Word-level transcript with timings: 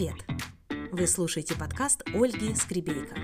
Привет! 0.00 0.24
Вы 0.92 1.06
слушаете 1.06 1.54
подкаст 1.54 2.02
Ольги 2.14 2.54
Скребейко. 2.54 3.16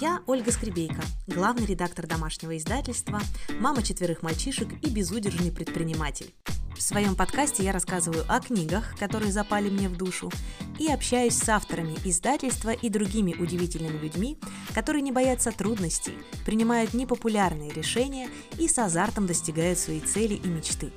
Я 0.00 0.22
Ольга 0.26 0.52
Скребейко, 0.52 1.02
главный 1.26 1.66
редактор 1.66 2.06
домашнего 2.06 2.56
издательства, 2.56 3.20
мама 3.60 3.82
четверых 3.82 4.22
мальчишек 4.22 4.68
и 4.80 4.88
безудержный 4.88 5.52
предприниматель. 5.52 6.32
В 6.74 6.80
своем 6.80 7.14
подкасте 7.14 7.62
я 7.62 7.72
рассказываю 7.72 8.24
о 8.26 8.40
книгах, 8.40 8.98
которые 8.98 9.32
запали 9.32 9.68
мне 9.68 9.90
в 9.90 9.98
душу, 9.98 10.32
и 10.78 10.90
общаюсь 10.90 11.36
с 11.36 11.46
авторами 11.46 11.94
издательства 12.06 12.70
и 12.70 12.88
другими 12.88 13.34
удивительными 13.34 13.98
людьми, 13.98 14.38
которые 14.74 15.02
не 15.02 15.12
боятся 15.12 15.52
трудностей, 15.52 16.14
принимают 16.46 16.94
непопулярные 16.94 17.70
решения 17.70 18.30
и 18.58 18.66
с 18.66 18.78
азартом 18.78 19.26
достигают 19.26 19.78
своей 19.78 20.00
цели 20.00 20.40
и 20.42 20.48
мечты. 20.48 20.90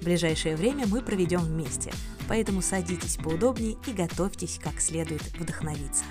В 0.00 0.04
ближайшее 0.04 0.56
время 0.56 0.88
мы 0.88 1.00
проведем 1.00 1.42
вместе, 1.42 1.92
поэтому 2.28 2.62
садитесь 2.62 3.16
поудобнее 3.16 3.76
и 3.86 3.92
готовьтесь 3.92 4.58
как 4.62 4.80
следует 4.80 5.22
вдохновиться. 5.38 6.04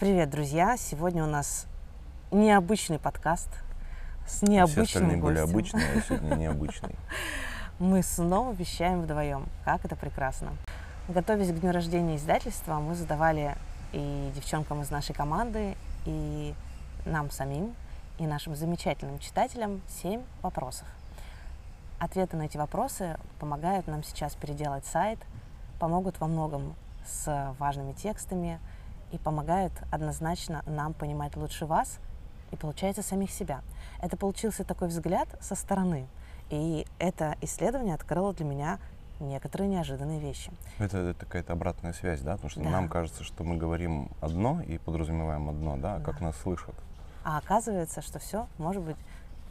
Привет, 0.00 0.30
друзья! 0.30 0.78
Сегодня 0.78 1.22
у 1.22 1.26
нас 1.26 1.66
необычный 2.30 2.98
подкаст 2.98 3.50
с 4.26 4.40
необычным 4.40 4.86
Все 4.86 4.98
остальные 4.98 5.22
были 5.22 5.34
гостем. 5.40 5.50
обычные, 5.50 5.92
а 5.94 6.00
сегодня 6.00 6.34
необычный. 6.36 6.96
Мы 7.80 8.02
снова 8.02 8.52
вещаем 8.52 9.00
вдвоем. 9.00 9.48
Как 9.64 9.86
это 9.86 9.96
прекрасно. 9.96 10.52
Готовясь 11.08 11.48
к 11.48 11.60
дню 11.60 11.72
рождения 11.72 12.16
издательства, 12.16 12.74
мы 12.74 12.94
задавали 12.94 13.56
и 13.94 14.30
девчонкам 14.34 14.82
из 14.82 14.90
нашей 14.90 15.14
команды, 15.14 15.78
и 16.04 16.54
нам 17.06 17.30
самим, 17.30 17.74
и 18.18 18.26
нашим 18.26 18.54
замечательным 18.54 19.18
читателям 19.18 19.80
семь 19.88 20.20
вопросов. 20.42 20.86
Ответы 21.98 22.36
на 22.36 22.42
эти 22.42 22.58
вопросы 22.58 23.16
помогают 23.38 23.86
нам 23.86 24.04
сейчас 24.04 24.34
переделать 24.34 24.84
сайт, 24.84 25.18
помогут 25.78 26.20
во 26.20 26.26
многом 26.26 26.74
с 27.06 27.54
важными 27.58 27.94
текстами 27.94 28.60
и 29.10 29.16
помогают 29.16 29.72
однозначно 29.90 30.62
нам 30.66 30.92
понимать 30.92 31.34
лучше 31.34 31.64
вас 31.64 31.98
и, 32.50 32.56
получается, 32.56 33.02
самих 33.02 33.30
себя. 33.30 33.62
Это 34.02 34.18
получился 34.18 34.64
такой 34.64 34.88
взгляд 34.88 35.28
со 35.40 35.54
стороны, 35.54 36.08
и 36.50 36.86
это 36.98 37.36
исследование 37.40 37.94
открыло 37.94 38.32
для 38.34 38.44
меня 38.44 38.78
некоторые 39.20 39.68
неожиданные 39.68 40.18
вещи. 40.20 40.50
Это, 40.78 40.98
это 40.98 41.24
какая-то 41.26 41.52
обратная 41.52 41.92
связь, 41.92 42.20
да? 42.20 42.32
Потому 42.32 42.50
что 42.50 42.60
Да. 42.62 42.70
нам 42.70 42.88
кажется, 42.88 43.22
что 43.24 43.44
мы 43.44 43.56
говорим 43.56 44.08
одно 44.20 44.62
и 44.62 44.78
подразумеваем 44.78 45.48
одно, 45.48 45.76
да? 45.76 45.96
А 45.96 46.00
как 46.00 46.18
Да. 46.18 46.26
нас 46.26 46.36
слышат? 46.38 46.74
А 47.24 47.38
оказывается, 47.38 48.00
что 48.02 48.18
все 48.18 48.46
может 48.58 48.82
быть 48.82 48.96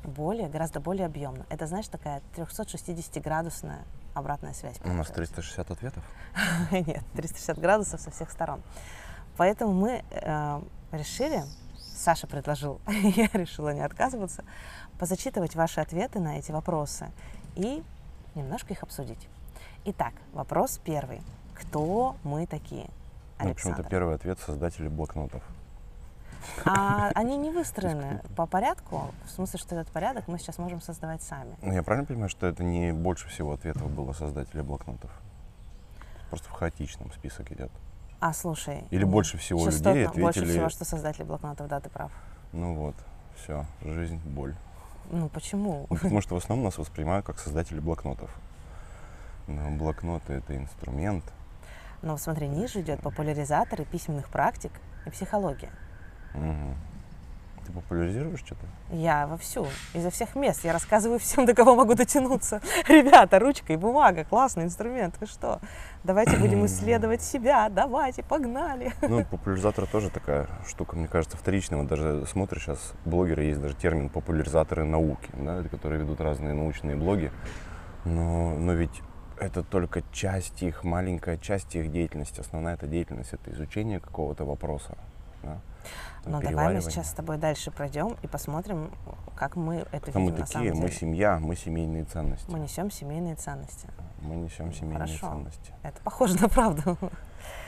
более, 0.04 0.48
гораздо 0.50 0.80
более 0.80 1.06
объемно. 1.06 1.46
Это, 1.50 1.68
знаешь, 1.68 1.88
такая 1.88 2.22
360-градусная 2.36 3.80
обратная 4.16 4.54
связь. 4.54 4.78
У 4.84 4.88
нас 4.88 5.08
получается. 5.08 5.14
360 5.36 5.72
ответов. 5.72 6.04
Нет, 6.72 7.04
360 7.14 7.60
градусов 7.60 8.02
со 8.02 8.10
всех 8.12 8.32
сторон. 8.32 8.62
Поэтому 9.38 9.72
мы 9.74 10.04
э, 10.10 10.62
решили, 10.92 11.44
Саша 11.78 12.28
предложил, 12.28 12.82
я 12.88 13.28
решила 13.34 13.74
не 13.74 13.82
отказываться, 13.82 14.44
позачитывать 15.00 15.56
ваши 15.56 15.80
ответы 15.80 16.20
на 16.20 16.38
эти 16.38 16.52
вопросы 16.52 17.10
и 17.56 17.82
немножко 18.36 18.74
их 18.74 18.84
обсудить. 18.84 19.28
Итак, 19.86 20.14
вопрос 20.34 20.80
первый. 20.84 21.22
Кто 21.56 22.18
мы 22.24 22.46
такие? 22.46 22.90
Ну, 23.40 23.48
в 23.48 23.52
общем-то, 23.52 23.70
Александр. 23.70 23.90
первый 23.90 24.16
ответ 24.16 24.40
создатели 24.40 24.90
блокнотов. 24.90 25.42
А 26.66 27.12
они 27.16 27.38
не 27.38 27.50
выстроены 27.50 28.22
по 28.36 28.46
порядку, 28.46 29.14
в 29.26 29.32
смысле, 29.32 29.60
что 29.60 29.76
этот 29.76 29.92
порядок 29.92 30.28
мы 30.28 30.38
сейчас 30.38 30.58
можем 30.58 30.82
создавать 30.82 31.22
сами. 31.24 31.56
Ну, 31.62 31.72
я 31.74 31.82
правильно 31.84 32.06
понимаю, 32.06 32.30
что 32.30 32.48
это 32.48 32.64
не 32.64 32.92
больше 32.92 33.28
всего 33.30 33.54
ответов 33.54 33.90
было 33.90 34.12
создателей 34.14 34.62
блокнотов? 34.62 35.12
Просто 36.30 36.50
в 36.50 36.52
хаотичном 36.52 37.12
список 37.14 37.52
идет. 37.52 37.72
А, 38.20 38.34
слушай. 38.34 38.84
Или 38.90 39.04
нет, 39.04 39.10
больше 39.10 39.38
всего 39.38 39.66
людей 39.66 40.06
Больше 40.08 40.42
ответили- 40.42 40.52
всего, 40.52 40.70
что 40.70 40.84
создатели 40.84 41.24
блокнотов, 41.24 41.68
да, 41.70 41.80
ты 41.80 41.90
прав. 41.90 42.12
Ну 42.52 42.76
вот, 42.76 42.96
все, 43.38 43.66
жизнь, 43.82 44.20
боль. 44.26 44.56
Ну, 45.10 45.28
почему? 45.30 45.88
Ну, 45.90 45.96
потому 45.96 46.22
что 46.22 46.36
в 46.36 46.38
основном 46.38 46.66
нас 46.66 46.78
воспринимают 46.78 47.26
как 47.26 47.40
создатели 47.40 47.80
блокнотов. 47.80 48.30
Но 49.48 49.70
блокноты 49.72 50.34
это 50.34 50.56
инструмент. 50.56 51.24
Но 52.02 52.18
смотри, 52.18 52.48
ниже 52.48 52.82
идет 52.82 53.02
популяризаторы 53.02 53.86
письменных 53.86 54.30
практик 54.30 54.72
и 55.06 55.10
психология. 55.10 55.72
Мгм. 56.34 56.76
Ты 57.70 57.74
популяризируешь 57.74 58.40
что-то? 58.40 58.66
Я 58.92 59.28
вовсю, 59.28 59.68
изо 59.94 60.10
всех 60.10 60.36
мест. 60.36 60.64
Я 60.64 60.74
рассказываю 60.74 61.20
всем, 61.20 61.46
до 61.46 61.54
кого 61.54 61.76
могу 61.76 61.94
дотянуться. 61.94 62.62
Ребята, 62.88 63.38
ручка 63.38 63.74
и 63.74 63.76
бумага, 63.76 64.24
классный 64.24 64.64
инструмент. 64.64 65.16
Вы 65.20 65.28
что? 65.28 65.60
Давайте 66.04 66.38
будем 66.38 66.66
исследовать 66.66 67.22
себя. 67.22 67.70
Давайте, 67.70 68.24
погнали. 68.24 68.92
Ну, 69.04 69.24
популяризатор 69.32 69.86
тоже 69.86 70.10
такая 70.10 70.48
штука, 70.68 70.96
мне 70.96 71.08
кажется, 71.08 71.38
вторичная. 71.38 71.78
Вот 71.80 71.88
даже 71.88 72.26
смотришь, 72.26 72.64
сейчас 72.64 72.94
блогеры 73.06 73.44
есть 73.44 73.62
даже 73.62 73.76
термин 73.76 74.10
популяризаторы 74.10 74.84
науки, 74.84 75.30
да, 75.34 75.62
которые 75.64 76.02
ведут 76.02 76.22
разные 76.22 76.54
научные 76.54 76.96
блоги. 76.96 77.32
Но, 78.04 78.56
но 78.56 78.74
ведь 78.74 79.04
это 79.38 79.62
только 79.62 80.02
часть 80.12 80.64
их, 80.64 80.84
маленькая 80.84 81.38
часть 81.38 81.76
их 81.76 81.92
деятельности. 81.92 82.40
Основная 82.40 82.74
эта 82.74 82.88
деятельность 82.88 83.34
это 83.34 83.52
изучение 83.52 84.00
какого-то 84.00 84.44
вопроса. 84.44 84.98
Да? 85.44 85.60
Но 86.26 86.42
давай 86.42 86.74
мы 86.76 86.82
сейчас 86.82 87.10
с 87.10 87.14
тобой 87.14 87.38
дальше 87.38 87.72
пройдем 87.72 88.16
и 88.22 88.28
посмотрим, 88.28 88.92
как 89.36 89.56
мы 89.56 89.86
это 89.92 90.12
Кто 90.12 90.20
мы 90.20 90.28
видим 90.28 90.40
на 90.42 90.46
самом 90.46 90.68
такие? 90.68 90.82
Мы 90.82 90.88
деле. 90.90 91.00
семья, 91.00 91.40
мы 91.40 91.56
семейные 91.56 92.04
ценности. 92.04 92.52
Мы 92.52 92.60
несем 92.60 92.92
семейные 92.92 93.36
ценности. 93.36 93.88
Мы 94.22 94.36
несем 94.36 94.74
семейные 94.74 95.00
Хорошо. 95.08 95.30
ценности. 95.30 95.74
Это 95.82 96.02
похоже 96.02 96.40
на 96.40 96.50
правду. 96.50 96.98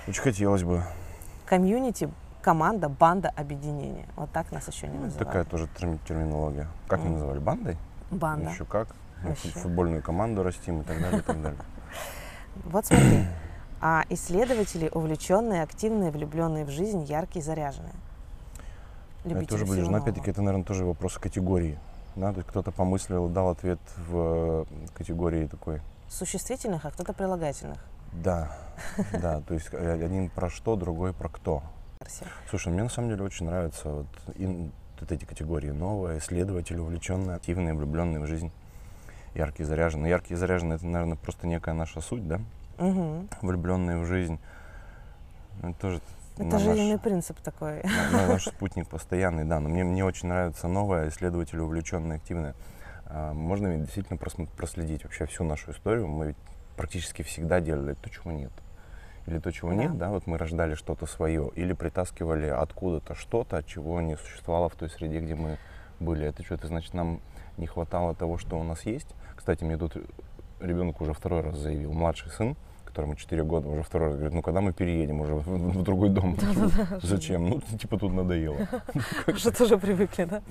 Очень 0.07 0.21
хотелось 0.21 0.63
бы. 0.63 0.83
Комьюнити, 1.45 2.09
команда, 2.41 2.89
банда, 2.89 3.29
объединение. 3.29 4.07
Вот 4.15 4.31
так 4.31 4.51
нас 4.51 4.67
еще 4.67 4.87
не 4.87 4.97
Ну, 4.97 5.05
называют. 5.05 5.27
такая 5.27 5.43
тоже 5.45 5.67
терм- 5.77 5.99
терминология. 6.07 6.67
Как 6.87 6.99
мы 6.99 7.05
Мгм. 7.05 7.13
называли? 7.13 7.39
Бандой? 7.39 7.77
Банда. 8.11 8.49
Еще 8.49 8.65
как? 8.65 8.89
Мы 9.23 9.29
Вообще. 9.29 9.49
фут- 9.49 9.61
футбольную 9.61 10.01
команду 10.03 10.43
растим 10.43 10.81
и 10.81 10.83
так 10.83 10.99
далее, 10.99 11.19
и 11.19 11.23
так 11.23 11.41
далее. 11.41 11.59
Вот 12.65 12.85
смотри. 12.85 13.25
А 13.81 14.05
исследователи 14.09 14.89
увлеченные, 14.93 15.63
активные, 15.63 16.11
влюбленные 16.11 16.65
в 16.65 16.69
жизнь, 16.69 17.03
яркие, 17.03 17.43
заряженные. 17.43 17.95
Это 19.23 19.29
Любители 19.29 19.49
тоже 19.49 19.65
ближе. 19.65 19.89
Но 19.89 19.97
опять-таки 19.97 20.29
это, 20.29 20.41
наверное, 20.41 20.65
тоже 20.65 20.85
вопрос 20.85 21.17
категории. 21.17 21.79
Да? 22.15 22.31
То 22.31 22.37
есть 22.37 22.49
кто-то 22.49 22.71
помыслил, 22.71 23.27
дал 23.27 23.49
ответ 23.49 23.79
в 23.97 24.65
э, 24.69 24.87
категории 24.93 25.47
такой. 25.47 25.81
Существительных, 26.09 26.85
а 26.85 26.91
кто-то 26.91 27.13
прилагательных. 27.13 27.79
Да, 28.13 28.55
да. 29.13 29.41
То 29.41 29.55
есть 29.55 29.69
э, 29.71 29.93
один 29.93 30.29
про 30.29 30.49
что, 30.49 30.75
другой 30.75 31.13
про 31.13 31.29
кто. 31.29 31.63
Слушай, 32.49 32.73
мне 32.73 32.83
на 32.83 32.89
самом 32.89 33.09
деле 33.09 33.23
очень 33.23 33.45
нравятся 33.47 33.89
вот, 33.89 34.07
ин- 34.35 34.71
вот 34.99 35.11
эти 35.11 35.25
категории. 35.25 35.69
Новые, 35.71 36.19
исследователи, 36.19 36.77
увлеченные, 36.77 37.37
активные, 37.37 37.73
влюбленные 37.73 38.19
в 38.19 38.27
жизнь, 38.27 38.51
яркие, 39.33 39.65
заряженные. 39.65 40.09
Яркие, 40.09 40.37
заряженные 40.37 40.75
это, 40.75 40.85
наверное, 40.85 41.15
просто 41.15 41.47
некая 41.47 41.73
наша 41.73 42.01
суть, 42.01 42.27
да? 42.27 42.41
Мгм. 42.85 43.29
Влюбленные 43.41 43.97
в 43.99 44.05
жизнь. 44.05 44.39
Ну, 45.61 45.69
Это 45.69 45.79
тоже 45.79 46.01
Это 46.35 46.43
наш- 46.45 46.61
жизненный 46.61 46.99
принцип 46.99 47.39
такой. 47.41 47.83
На- 47.83 48.09
на- 48.11 48.27
наш 48.33 48.45
спутник 48.45 48.87
постоянный, 48.89 49.45
да. 49.45 49.59
Но 49.59 49.69
мне, 49.69 49.83
мне 49.83 50.03
очень 50.03 50.27
нравится 50.29 50.67
новое, 50.67 51.09
исследователи 51.09 51.59
увлеченные, 51.59 52.17
активные. 52.17 52.55
А, 53.05 53.33
Можно 53.33 53.67
ведь 53.67 53.83
действительно 53.83 54.17
проследить 54.17 55.03
вообще 55.03 55.25
всю 55.27 55.43
нашу 55.43 55.71
историю. 55.71 56.07
Мы 56.07 56.27
ведь 56.27 56.37
практически 56.77 57.21
всегда 57.21 57.59
делали 57.61 57.93
то, 57.93 58.09
чего 58.09 58.31
нет. 58.31 58.51
Или 59.27 59.37
то, 59.37 59.51
чего 59.51 59.69
Да. 59.69 59.75
нет, 59.75 59.97
да, 59.99 60.09
вот 60.09 60.25
мы 60.25 60.37
рождали 60.39 60.73
что-то 60.73 61.05
свое, 61.05 61.51
или 61.55 61.73
притаскивали 61.73 62.47
откуда-то 62.47 63.13
что-то, 63.13 63.61
чего 63.63 64.01
не 64.01 64.17
существовало 64.17 64.67
в 64.69 64.75
той 64.75 64.89
среде, 64.89 65.19
где 65.19 65.35
мы 65.35 65.59
были. 65.99 66.25
Это 66.25 66.43
что, 66.43 66.55
это 66.55 66.65
значит, 66.67 66.95
нам 66.95 67.19
не 67.57 67.67
хватало 67.67 68.15
того, 68.15 68.39
что 68.39 68.57
у 68.59 68.63
нас 68.63 68.81
есть. 68.83 69.07
Кстати, 69.35 69.63
мне 69.63 69.77
тут 69.77 69.95
ребенок 70.59 71.01
уже 71.01 71.13
второй 71.13 71.41
раз 71.41 71.55
заявил, 71.57 71.91
младший 71.93 72.31
сын, 72.31 72.55
которому 72.91 73.15
4 73.15 73.43
года, 73.43 73.69
уже 73.69 73.83
второй 73.83 74.09
раз 74.09 74.15
говорит, 74.17 74.33
ну 74.33 74.41
когда 74.41 74.61
мы 74.61 74.73
переедем 74.73 75.21
уже 75.21 75.35
в, 75.35 75.47
в 75.47 75.83
другой 75.83 76.09
дом? 76.09 76.37
Зачем? 77.01 77.49
Ну, 77.49 77.61
типа 77.61 77.97
тут 77.97 78.13
надоело. 78.13 78.67
Уже 79.27 79.51
тоже 79.51 79.77
привыкли, 79.77 80.25
да? 80.25 80.41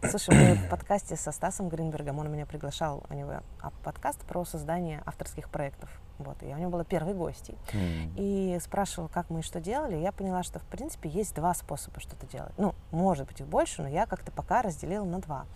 Да. 0.00 0.08
Слушай, 0.08 0.34
мы 0.34 0.54
в 0.54 0.70
подкасте 0.70 1.16
со 1.16 1.32
Стасом 1.32 1.68
Гринбергом, 1.68 2.18
он 2.18 2.30
меня 2.30 2.46
приглашал, 2.46 3.02
у 3.10 3.14
него 3.14 3.42
подкаст 3.82 4.20
про 4.20 4.44
создание 4.44 5.02
авторских 5.04 5.50
проектов. 5.50 5.90
Вот, 6.18 6.42
и 6.42 6.48
я 6.48 6.56
у 6.56 6.58
него 6.58 6.70
была 6.70 6.84
первой 6.84 7.14
гостьей. 7.14 7.56
М. 7.72 8.12
И 8.16 8.58
спрашивал, 8.60 9.08
как 9.08 9.30
мы 9.30 9.40
и 9.40 9.42
что 9.42 9.58
делали. 9.58 9.96
Я 9.96 10.12
поняла, 10.12 10.42
что, 10.42 10.58
в 10.58 10.64
принципе, 10.64 11.08
есть 11.08 11.34
два 11.34 11.54
способа 11.54 11.98
что-то 11.98 12.26
делать. 12.26 12.52
Ну, 12.58 12.74
может 12.90 13.26
быть, 13.26 13.40
их 13.40 13.46
больше, 13.46 13.82
но 13.82 13.88
я 13.88 14.06
как-то 14.06 14.30
пока 14.30 14.62
разделила 14.62 15.04
на 15.04 15.20
два. 15.20 15.46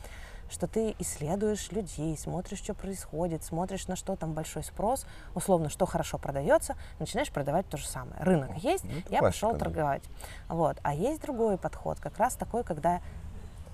Что 0.51 0.67
ты 0.67 0.95
исследуешь 0.99 1.73
людей, 1.73 2.17
смотришь, 2.17 2.59
что 2.59 2.75
происходит, 2.75 3.43
смотришь, 3.43 3.87
на 3.89 3.97
что 3.97 4.17
там 4.17 4.33
большой 4.33 4.63
спрос, 4.63 5.07
условно, 5.35 5.69
что 5.69 5.87
хорошо 5.87 6.19
продается, 6.19 6.77
начинаешь 6.99 7.31
продавать 7.31 7.69
то 7.69 7.77
же 7.77 7.87
самое. 7.87 8.17
Рынок 8.21 8.57
есть, 8.59 8.85
Ну, 8.85 8.91
я 9.11 9.19
классика, 9.19 9.23
пошел 9.23 9.53
да. 9.53 9.59
торговать. 9.59 10.03
Вот. 10.49 10.77
А 10.83 10.95
есть 10.95 11.23
другой 11.23 11.59
подход, 11.59 11.99
как 12.01 12.19
раз 12.19 12.35
такой, 12.37 12.65
когда 12.65 13.01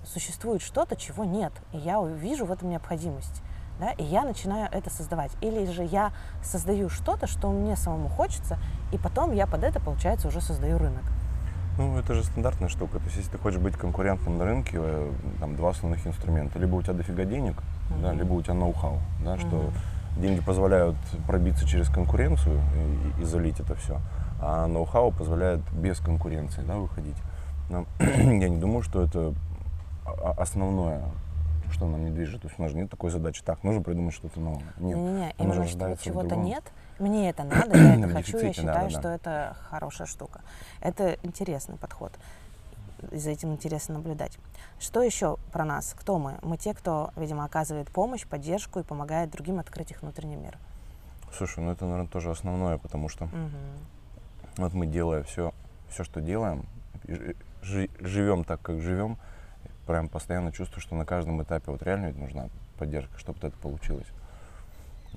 существует 0.05 0.61
что-то, 0.61 0.95
чего 0.95 1.23
нет, 1.23 1.53
и 1.73 1.77
я 1.77 2.01
вижу 2.03 2.45
в 2.45 2.51
этом 2.51 2.69
необходимость. 2.69 3.41
Да, 3.79 3.91
и 3.93 4.03
я 4.03 4.23
начинаю 4.23 4.69
это 4.71 4.91
создавать. 4.91 5.31
Или 5.41 5.65
же 5.65 5.83
я 5.83 6.11
создаю 6.43 6.87
что-то, 6.87 7.25
что 7.25 7.49
мне 7.49 7.75
самому 7.75 8.09
хочется, 8.09 8.59
и 8.91 8.97
потом 8.99 9.33
я 9.33 9.47
под 9.47 9.63
это, 9.63 9.79
получается, 9.79 10.27
уже 10.27 10.39
создаю 10.39 10.77
рынок. 10.77 11.03
Ну, 11.77 11.97
это 11.97 12.13
же 12.13 12.23
стандартная 12.23 12.69
штука. 12.69 12.99
То 12.99 13.05
есть, 13.05 13.17
если 13.17 13.31
ты 13.31 13.37
хочешь 13.37 13.59
быть 13.59 13.75
конкурентным 13.75 14.37
на 14.37 14.45
рынке, 14.45 14.77
э, 14.79 15.11
там 15.39 15.55
два 15.55 15.69
основных 15.69 16.05
инструмента. 16.05 16.59
Либо 16.59 16.75
у 16.75 16.81
тебя 16.81 16.93
дофига 16.93 17.23
денег, 17.25 17.55
да, 18.01 18.09
Мгм. 18.09 18.19
либо 18.19 18.33
у 18.33 18.41
тебя 18.41 18.53
ноу-хау, 18.55 18.99
да, 19.23 19.37
что 19.37 19.55
Мгм. 19.55 20.21
деньги 20.21 20.41
позволяют 20.41 20.97
пробиться 21.27 21.65
через 21.65 21.89
конкуренцию 21.89 22.59
и, 23.17 23.21
и 23.21 23.25
залить 23.25 23.59
это 23.59 23.75
все, 23.75 23.99
а 24.41 24.67
ноу-хау 24.67 25.11
позволяет 25.11 25.61
без 25.71 25.99
конкуренции 25.99 26.61
да, 26.61 26.75
выходить. 26.75 27.17
Но 27.69 27.85
я 27.99 28.49
не 28.49 28.57
думаю, 28.57 28.81
что 28.81 29.03
это 29.03 29.33
основное, 30.37 31.03
что 31.71 31.87
нам 31.87 32.03
не 32.03 32.11
движет. 32.11 32.41
То 32.41 32.47
есть 32.47 32.59
у 32.59 32.63
нас 32.63 32.71
же 32.71 32.77
нет 32.77 32.89
такой 32.89 33.11
задачи. 33.11 33.41
Так, 33.45 33.63
нужно 33.63 33.81
придумать 33.81 34.13
что-то 34.13 34.39
новое. 34.39 34.73
Нет. 34.77 35.33
Оно 35.37 35.53
же 35.53 35.61
именно 35.63 35.95
что 35.95 35.97
чего-то 36.03 36.35
нет, 36.35 36.63
мне 37.01 37.29
это 37.29 37.43
надо, 37.43 37.77
я 37.77 37.95
это 37.95 38.13
хочу, 38.13 38.37
я 38.37 38.53
считаю, 38.53 38.89
да, 38.89 38.95
да. 38.95 38.99
что 38.99 39.09
это 39.09 39.57
хорошая 39.69 40.07
штука. 40.07 40.41
Это 40.79 41.17
интересный 41.23 41.77
подход. 41.77 42.11
И 43.11 43.17
за 43.17 43.31
этим 43.31 43.51
интересно 43.51 43.95
наблюдать. 43.95 44.37
Что 44.79 45.01
еще 45.01 45.37
про 45.51 45.65
нас? 45.65 45.95
Кто 45.97 46.19
мы? 46.19 46.37
Мы 46.43 46.57
те, 46.57 46.73
кто, 46.73 47.11
видимо, 47.15 47.45
оказывает 47.45 47.89
помощь, 47.89 48.27
поддержку 48.27 48.79
и 48.79 48.83
помогает 48.83 49.31
другим 49.31 49.59
открыть 49.59 49.91
их 49.91 50.01
внутренний 50.03 50.35
мир. 50.35 50.57
Слушай, 51.35 51.63
ну 51.63 51.71
это, 51.71 51.85
наверное, 51.85 52.07
тоже 52.07 52.29
основное, 52.29 52.77
потому 52.77 53.09
что 53.09 53.25
Мгм. 53.25 53.51
Вот 54.57 54.73
мы 54.73 54.85
делая 54.85 55.23
все, 55.23 55.53
все, 55.89 56.03
что 56.03 56.21
делаем, 56.21 56.65
живем 57.63 58.43
так, 58.43 58.61
как 58.61 58.81
живем, 58.81 59.17
прям 59.87 60.09
постоянно 60.09 60.51
чувствую, 60.51 60.81
что 60.81 60.95
на 60.95 61.05
каждом 61.05 61.41
этапе 61.41 61.71
вот 61.71 61.81
реально 61.83 62.07
ведь 62.07 62.17
нужна 62.17 62.49
поддержка, 62.77 63.17
чтобы 63.17 63.39
это 63.41 63.57
получилось. 63.57 64.07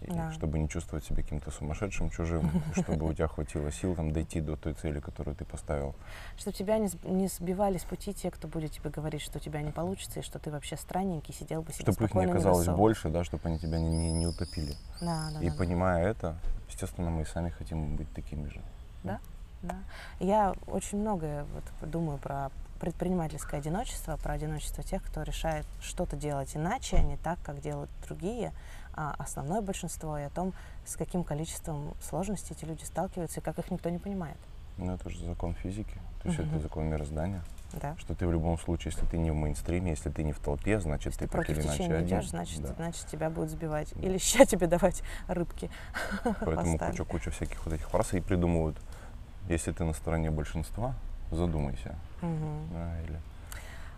Да. 0.02 0.32
Чтобы 0.32 0.58
не 0.58 0.68
чувствовать 0.68 1.04
себя 1.04 1.22
каким-то 1.22 1.50
сумасшедшим, 1.50 2.10
чужим, 2.10 2.50
чтобы 2.74 3.08
у 3.08 3.12
тебя 3.12 3.28
хватило 3.28 3.70
сил 3.70 3.94
там 3.94 4.12
дойти 4.12 4.40
до 4.40 4.56
той 4.56 4.74
цели, 4.74 5.00
которую 5.00 5.36
ты 5.36 5.44
поставил. 5.44 5.94
Чтобы 6.36 6.56
тебя 6.56 6.78
не, 6.78 6.90
не 7.04 7.28
сбивали 7.28 7.78
с 7.78 7.84
пути 7.84 8.12
те, 8.12 8.30
кто 8.30 8.48
будет 8.48 8.72
тебе 8.72 8.90
говорить, 8.90 9.22
что 9.22 9.38
у 9.38 9.40
тебя 9.40 9.62
не 9.62 9.70
получится, 9.70 10.20
и 10.20 10.22
что 10.22 10.38
ты 10.38 10.50
вообще 10.50 10.76
странненький, 10.76 11.34
сидел 11.34 11.62
бы 11.62 11.72
себе 11.72 11.92
Чтобы 11.92 12.04
их 12.04 12.14
не 12.14 12.24
оказалось 12.24 12.68
больше, 12.68 13.08
да, 13.08 13.24
чтобы 13.24 13.48
они 13.48 13.58
тебя 13.58 13.78
не, 13.78 13.88
не, 13.88 14.12
не 14.12 14.26
утопили. 14.26 14.74
Да, 15.00 15.30
да, 15.32 15.40
и 15.40 15.50
да. 15.50 15.56
понимая 15.56 16.06
это, 16.06 16.36
естественно, 16.68 17.10
мы 17.10 17.22
и 17.22 17.24
сами 17.24 17.50
хотим 17.50 17.96
быть 17.96 18.12
такими 18.12 18.48
же. 18.48 18.60
Да. 19.02 19.18
Я 20.20 20.54
очень 20.66 20.98
многое 20.98 21.46
вот 21.54 21.90
думаю 21.90 22.18
про 22.18 22.50
предпринимательское 22.80 23.60
одиночество, 23.60 24.16
про 24.16 24.34
одиночество 24.34 24.82
тех, 24.84 25.02
кто 25.02 25.22
решает 25.22 25.64
что-то 25.80 26.16
делать 26.16 26.54
иначе, 26.54 26.96
а 26.96 27.02
не 27.02 27.16
так, 27.16 27.38
как 27.42 27.60
делают 27.60 27.90
другие, 28.06 28.52
основное 28.96 29.60
большинство, 29.60 30.18
и 30.18 30.22
о 30.22 30.30
том, 30.30 30.52
с 30.84 30.96
каким 30.96 31.24
количеством 31.24 31.94
сложностей 32.02 32.54
эти 32.56 32.64
люди 32.64 32.84
сталкиваются 32.84 33.40
и 33.40 33.42
как 33.42 33.58
их 33.58 33.70
никто 33.70 33.90
не 33.90 33.98
понимает. 33.98 34.36
Ну, 34.76 34.92
это 34.94 35.08
же 35.08 35.24
закон 35.24 35.54
физики, 35.54 35.98
то 36.22 36.28
есть 36.28 36.40
Мгм. 36.40 36.48
это 36.50 36.58
закон 36.60 36.84
мироздания. 36.86 37.42
Да? 37.72 37.96
Что 37.98 38.14
ты 38.14 38.26
в 38.26 38.32
любом 38.32 38.58
случае, 38.58 38.92
если 38.94 39.06
ты 39.06 39.18
не 39.18 39.30
в 39.30 39.34
мейнстриме, 39.34 39.90
если 39.90 40.10
ты 40.10 40.22
не 40.22 40.32
в 40.32 40.38
толпе, 40.38 40.78
значит 40.80 41.06
Если 41.06 41.26
ты 41.26 41.26
ты 41.26 41.38
так 41.38 41.50
или 41.50 41.60
иначе 41.60 41.78
течения 41.78 41.98
один. 41.98 42.18
идешь, 42.18 42.30
значит, 42.30 42.62
Да. 42.62 42.74
значит 42.74 43.06
тебя 43.06 43.30
будут 43.30 43.50
сбивать. 43.50 43.92
Да. 43.94 44.06
Или 44.06 44.18
ща 44.18 44.44
тебе 44.46 44.66
давать 44.66 45.02
рыбки. 45.28 45.70
Поэтому 46.44 46.78
куча-куча 46.78 47.30
всяких 47.30 47.64
вот 47.64 47.74
этих 47.74 47.88
фраз 47.88 48.14
и 48.14 48.20
придумывают. 48.20 48.76
Если 49.48 49.72
ты 49.72 49.84
на 49.84 49.92
стороне 49.92 50.30
большинства, 50.30 50.94
задумайся. 51.30 51.96
Мгм. 52.22 52.68
Да, 52.72 53.00
или... 53.02 53.20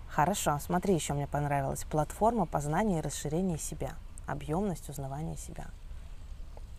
Хорошо, 0.08 0.58
смотри, 0.60 0.94
еще 0.94 1.12
мне 1.12 1.26
понравилась 1.26 1.84
платформа 1.84 2.46
познания 2.46 2.98
и 2.98 3.02
расширения 3.02 3.58
себя, 3.58 3.90
объемность 4.26 4.88
узнавания 4.88 5.36
себя. 5.36 5.64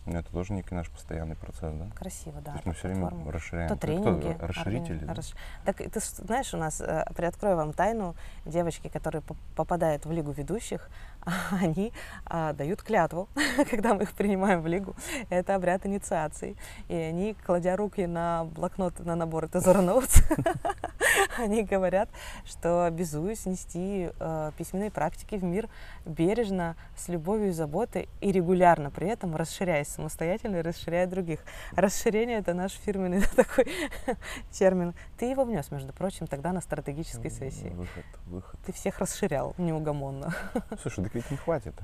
Ну, 0.06 0.18
это 0.18 0.30
тоже 0.32 0.54
некий 0.54 0.74
наш 0.74 0.88
постоянный 0.88 1.36
процесс, 1.36 1.74
да? 1.74 1.86
Красиво, 1.94 2.40
да. 2.40 2.52
То 2.52 2.56
есть 2.56 2.66
мы 2.66 2.72
все 2.72 2.88
время 2.88 3.12
расширяем. 3.30 3.68
То 3.68 3.76
тренинги. 3.76 4.32
кто? 4.32 4.46
Расширители. 4.46 4.98
да? 5.04 5.12
расш- 5.12 5.34
Так 5.66 5.76
ты 5.76 6.00
знаешь, 6.00 6.54
у 6.54 6.56
нас, 6.56 6.80
э, 6.80 7.04
приоткрою 7.14 7.56
вам 7.56 7.74
тайну, 7.74 8.14
девочки, 8.46 8.88
которые 8.88 9.20
поп- 9.20 9.36
попадают 9.54 10.06
в 10.06 10.10
лигу 10.12 10.30
ведущих, 10.30 10.88
они 11.50 11.92
а, 12.26 12.52
дают 12.52 12.82
клятву, 12.82 13.28
когда 13.70 13.94
мы 13.94 14.02
их 14.02 14.12
принимаем 14.12 14.62
в 14.62 14.66
лигу. 14.66 14.94
Это 15.30 15.54
обряд 15.54 15.86
инициации. 15.86 16.56
И 16.88 16.94
они, 16.94 17.34
кладя 17.46 17.76
руки 17.76 18.06
на 18.06 18.44
блокнот, 18.44 18.98
на 19.00 19.16
набор 19.16 19.48
Тезора 19.48 19.78
они 21.38 21.62
говорят, 21.62 22.08
что 22.44 22.84
обязуюсь 22.84 23.46
нести 23.46 24.10
э, 24.18 24.52
письменные 24.56 24.90
практики 24.90 25.36
в 25.36 25.44
мир 25.44 25.68
бережно, 26.04 26.76
с 26.96 27.08
любовью 27.08 27.48
и 27.48 27.52
заботой, 27.52 28.08
и 28.20 28.32
регулярно 28.32 28.90
при 28.90 29.08
этом 29.08 29.36
расширяясь 29.36 29.88
самостоятельно 29.88 30.56
и 30.56 30.62
расширяя 30.62 31.06
других. 31.06 31.40
Расширение— 31.72 32.38
это 32.38 32.54
наш 32.54 32.72
фирменный 32.72 33.22
такой 33.36 33.66
термин. 34.50 34.94
Ты 35.18 35.26
его 35.26 35.44
внес, 35.44 35.70
между 35.70 35.92
прочим, 35.92 36.26
тогда 36.26 36.52
на 36.52 36.60
стратегической 36.60 37.30
сессии. 37.30 37.68
Выход, 37.68 38.04
выход. 38.26 38.60
Ты 38.66 38.72
всех 38.72 38.98
расширял 38.98 39.54
неугомонно. 39.58 40.34
Слушай, 40.82 41.04
так 41.08 41.14
ведь 41.14 41.30
не 41.30 41.36
хватит. 41.38 41.74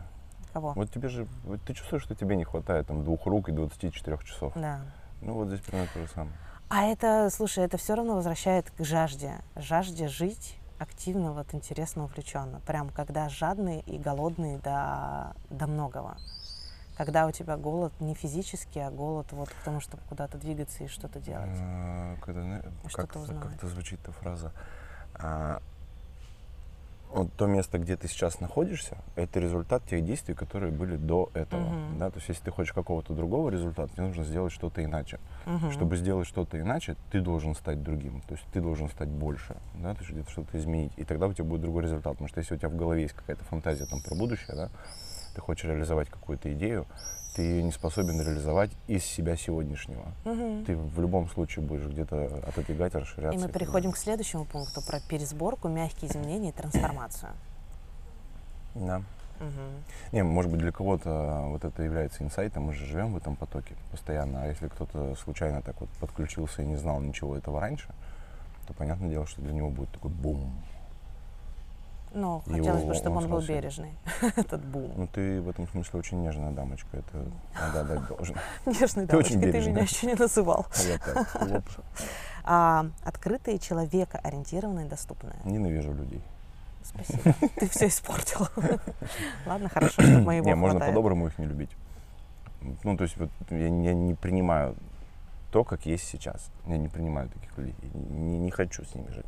Кого? 0.52 0.72
Вот 0.74 0.90
тебе 0.90 1.08
же, 1.08 1.26
вот 1.44 1.60
ты 1.62 1.74
чувствуешь, 1.74 2.02
что 2.02 2.14
тебе 2.14 2.36
не 2.36 2.44
хватает 2.44 2.86
там 2.86 3.02
двух 3.02 3.26
рук 3.26 3.48
и 3.48 3.52
24 3.52 4.18
часов. 4.18 4.52
Да. 4.54 4.82
Ну 5.22 5.34
вот 5.34 5.48
здесь 5.48 5.60
примерно 5.60 5.88
то 5.92 6.00
же 6.00 6.08
самое. 6.08 6.36
А 6.68 6.84
это, 6.84 7.30
слушай, 7.30 7.64
это 7.64 7.76
все 7.76 7.94
равно 7.94 8.14
возвращает 8.14 8.70
к 8.70 8.84
жажде. 8.84 9.40
Жажде 9.56 10.08
жить 10.08 10.58
активно, 10.78 11.32
вот 11.32 11.54
интересно, 11.54 12.04
увлеченно. 12.04 12.60
Прям 12.66 12.90
когда 12.90 13.28
жадный 13.28 13.80
и 13.80 13.98
голодный 13.98 14.58
до, 14.58 15.34
до 15.50 15.66
многого. 15.66 16.16
Когда 16.96 17.26
у 17.26 17.32
тебя 17.32 17.56
голод 17.56 17.92
не 18.00 18.14
физический, 18.14 18.80
а 18.80 18.90
голод 18.90 19.26
вот 19.32 19.48
к 19.48 19.64
тому, 19.64 19.80
чтобы 19.80 20.02
куда-то 20.08 20.38
двигаться 20.38 20.84
и 20.84 20.88
что-то 20.88 21.18
делать. 21.18 21.48
А, 21.60 22.16
когда, 22.22 22.42
зна- 22.42 22.62
Что-то 22.86 23.06
как, 23.06 23.16
узнавать. 23.22 23.48
как-то 23.50 23.66
звучит 23.68 24.00
эта 24.02 24.12
фраза. 24.12 24.52
А, 25.14 25.60
вот 27.14 27.32
то 27.34 27.46
место, 27.46 27.78
где 27.78 27.96
ты 27.96 28.08
сейчас 28.08 28.40
находишься, 28.40 28.98
это 29.14 29.38
результат 29.38 29.84
тех 29.86 30.04
действий, 30.04 30.34
которые 30.34 30.72
были 30.72 30.96
до 30.96 31.30
этого. 31.34 31.60
Мгм. 31.60 31.98
Да? 31.98 32.10
То 32.10 32.18
есть, 32.18 32.28
если 32.28 32.44
ты 32.44 32.50
хочешь 32.50 32.72
какого-то 32.72 33.14
другого 33.14 33.50
результата, 33.50 33.92
тебе 33.92 34.06
нужно 34.06 34.24
сделать 34.24 34.52
что-то 34.52 34.84
иначе. 34.84 35.20
Мгм. 35.46 35.70
Чтобы 35.70 35.96
сделать 35.96 36.26
что-то 36.26 36.60
иначе, 36.60 36.96
ты 37.10 37.20
должен 37.20 37.54
стать 37.54 37.82
другим. 37.82 38.20
То 38.22 38.34
есть 38.34 38.44
ты 38.52 38.60
должен 38.60 38.88
стать 38.88 39.08
больше, 39.08 39.56
да, 39.74 39.94
то 39.94 40.00
есть 40.00 40.10
где-то 40.10 40.30
что-то 40.30 40.58
изменить. 40.58 40.92
И 40.96 41.04
тогда 41.04 41.28
у 41.28 41.32
тебя 41.32 41.44
будет 41.44 41.60
другой 41.62 41.84
результат. 41.84 42.12
Потому 42.14 42.28
что 42.28 42.40
если 42.40 42.54
у 42.54 42.58
тебя 42.58 42.68
в 42.68 42.76
голове 42.76 43.02
есть 43.02 43.14
какая-то 43.14 43.44
фантазия 43.44 43.86
там 43.86 44.00
про 44.02 44.14
будущее, 44.14 44.56
да, 44.56 44.70
ты 45.34 45.40
хочешь 45.40 45.64
реализовать 45.64 46.08
какую-то 46.08 46.52
идею, 46.54 46.86
ты 47.34 47.42
ее 47.42 47.62
не 47.62 47.72
способен 47.72 48.20
реализовать 48.20 48.70
из 48.86 49.04
себя 49.04 49.36
сегодняшнего. 49.36 50.06
Мгм. 50.24 50.64
Ты 50.64 50.76
в 50.76 51.00
любом 51.00 51.28
случае 51.28 51.64
будешь 51.64 51.86
где-то 51.86 52.42
отодвигать, 52.46 52.94
расширяться. 52.94 53.38
И 53.38 53.42
мы 53.42 53.52
переходим 53.52 53.92
к 53.92 53.96
следующему 53.96 54.44
пункту 54.44 54.80
про 54.82 55.00
пересборку, 55.00 55.68
мягкие 55.68 56.10
изменения 56.10 56.50
и 56.50 56.52
трансформацию. 56.52 57.32
Да. 58.74 59.02
Мгм. 59.40 59.84
Не, 60.12 60.22
может 60.22 60.50
быть, 60.50 60.60
для 60.60 60.70
кого-то 60.70 61.46
вот 61.48 61.64
это 61.64 61.82
является 61.82 62.22
инсайтом, 62.22 62.64
мы 62.64 62.72
же 62.72 62.86
живем 62.86 63.12
в 63.12 63.16
этом 63.16 63.34
потоке 63.34 63.74
постоянно, 63.90 64.44
а 64.44 64.46
если 64.46 64.68
кто-то 64.68 65.16
случайно 65.16 65.60
так 65.60 65.80
вот 65.80 65.90
подключился 66.00 66.62
и 66.62 66.66
не 66.66 66.76
знал 66.76 67.00
ничего 67.00 67.36
этого 67.36 67.60
раньше, 67.60 67.88
то 68.68 68.74
понятное 68.74 69.10
дело, 69.10 69.26
что 69.26 69.42
для 69.42 69.52
него 69.52 69.70
будет 69.70 69.90
такой 69.90 70.10
бум. 70.10 70.52
Ну, 72.14 72.42
Его 72.46 72.56
хотелось 72.56 72.84
бы, 72.84 72.94
чтобы 72.94 73.16
он 73.16 73.24
он 73.24 73.30
был 73.30 73.42
себе- 73.42 73.56
бережный, 73.56 73.92
этот 74.36 74.64
бум. 74.64 74.92
Ну, 74.96 75.06
ты 75.08 75.40
в 75.40 75.48
этом 75.48 75.68
смысле 75.68 75.98
очень 75.98 76.22
нежная 76.22 76.52
дамочка, 76.52 76.96
это 76.96 77.26
надо 77.54 77.80
отдать 77.80 78.06
должен. 78.06 78.36
Очень 78.66 79.06
дамочкой, 79.06 79.52
ты 79.52 79.60
меня 79.60 79.82
еще 79.82 80.06
не 80.06 80.14
называл. 80.14 80.66
А 80.74 80.82
я 80.82 80.98
так. 80.98 81.64
А, 82.46 82.86
открытые, 83.02 83.58
человекоориентированные, 83.58 84.86
доступные. 84.86 85.36
Ненавижу 85.46 85.94
людей. 85.94 86.20
Спасибо. 86.82 87.34
Ты 87.56 87.68
все 87.70 87.88
испортил. 87.88 88.46
Ладно, 89.46 89.70
хорошо, 89.70 90.02
что 90.02 90.18
моего 90.18 90.46
Не, 90.46 90.54
можно 90.54 90.78
по-доброму 90.78 91.26
их 91.26 91.38
не 91.38 91.46
любить. 91.46 91.70
Ну, 92.82 92.98
то 92.98 93.04
есть 93.04 93.16
вот 93.16 93.30
я, 93.48 93.66
я 93.68 93.94
не 93.94 94.12
принимаю 94.12 94.76
то, 95.50 95.64
как 95.64 95.86
есть 95.86 96.06
сейчас. 96.06 96.50
Я 96.66 96.76
не 96.76 96.88
принимаю 96.88 97.30
таких 97.30 97.56
людей. 97.56 97.74
Не, 98.10 98.38
не 98.38 98.50
хочу 98.50 98.84
с 98.84 98.94
ними 98.94 99.08
жить. 99.10 99.24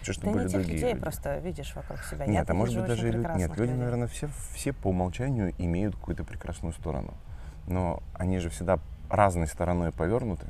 Хочу, 0.00 0.12
чтобы 0.14 0.26
Ты 0.28 0.32
были 0.32 0.44
не 0.44 0.50
тех 0.50 0.60
другие 0.60 0.74
людей 0.76 0.90
люди. 0.92 1.00
просто 1.02 1.38
видишь 1.38 1.74
вокруг 1.74 2.02
себя. 2.04 2.26
Нет, 2.26 2.48
Я 2.48 2.52
а 2.52 2.56
может 2.56 2.76
быть 2.76 2.86
даже 2.86 3.06
очень 3.08 3.18
люди, 3.18 3.28
нет, 3.38 3.50
люди, 3.50 3.60
людей. 3.60 3.74
наверное, 3.76 4.08
все, 4.08 4.28
все 4.54 4.72
по 4.72 4.88
умолчанию 4.88 5.54
имеют 5.58 5.94
какую-то 5.94 6.24
прекрасную 6.24 6.72
сторону. 6.72 7.14
Но 7.66 8.02
они 8.14 8.38
же 8.38 8.50
всегда 8.50 8.78
разной 9.08 9.46
стороной 9.46 9.92
повернуты. 9.92 10.46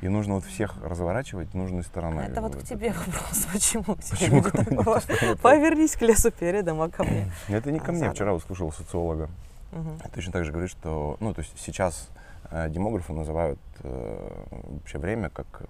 И 0.00 0.08
нужно 0.08 0.34
вот 0.34 0.44
всех 0.44 0.76
разворачивать 0.84 1.54
нужной 1.54 1.82
стороной. 1.82 2.26
Это 2.26 2.40
вот 2.40 2.54
к 2.56 2.62
тебе 2.62 2.92
вопрос, 2.92 3.46
почему 3.52 3.84
Почему 3.96 4.42
тебе 4.42 4.50
мне? 4.60 4.76
такого? 4.76 5.00
Повернись 5.42 5.96
к 5.96 6.02
лесу 6.02 6.30
передом, 6.30 6.80
а 6.82 6.88
ко 6.88 7.02
мне. 7.04 7.32
Это 7.48 7.72
не 7.72 7.78
А, 7.78 7.82
ко 7.82 7.90
мне. 7.92 8.00
задом. 8.00 8.14
Вчера 8.14 8.32
услышал 8.34 8.70
социолога. 8.72 9.28
Мгм. 9.72 9.98
Точно 10.14 10.32
так 10.32 10.44
же 10.44 10.52
говорит, 10.52 10.70
что, 10.70 11.16
ну, 11.20 11.34
то 11.34 11.40
есть 11.40 11.52
сейчас 11.58 12.08
э, 12.50 12.68
демографы 12.70 13.12
называют 13.12 13.58
э, 13.82 14.44
вообще 14.50 14.98
время 14.98 15.30
как 15.30 15.62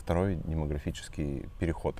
второй 0.00 0.34
демографический 0.44 1.46
переход. 1.60 1.94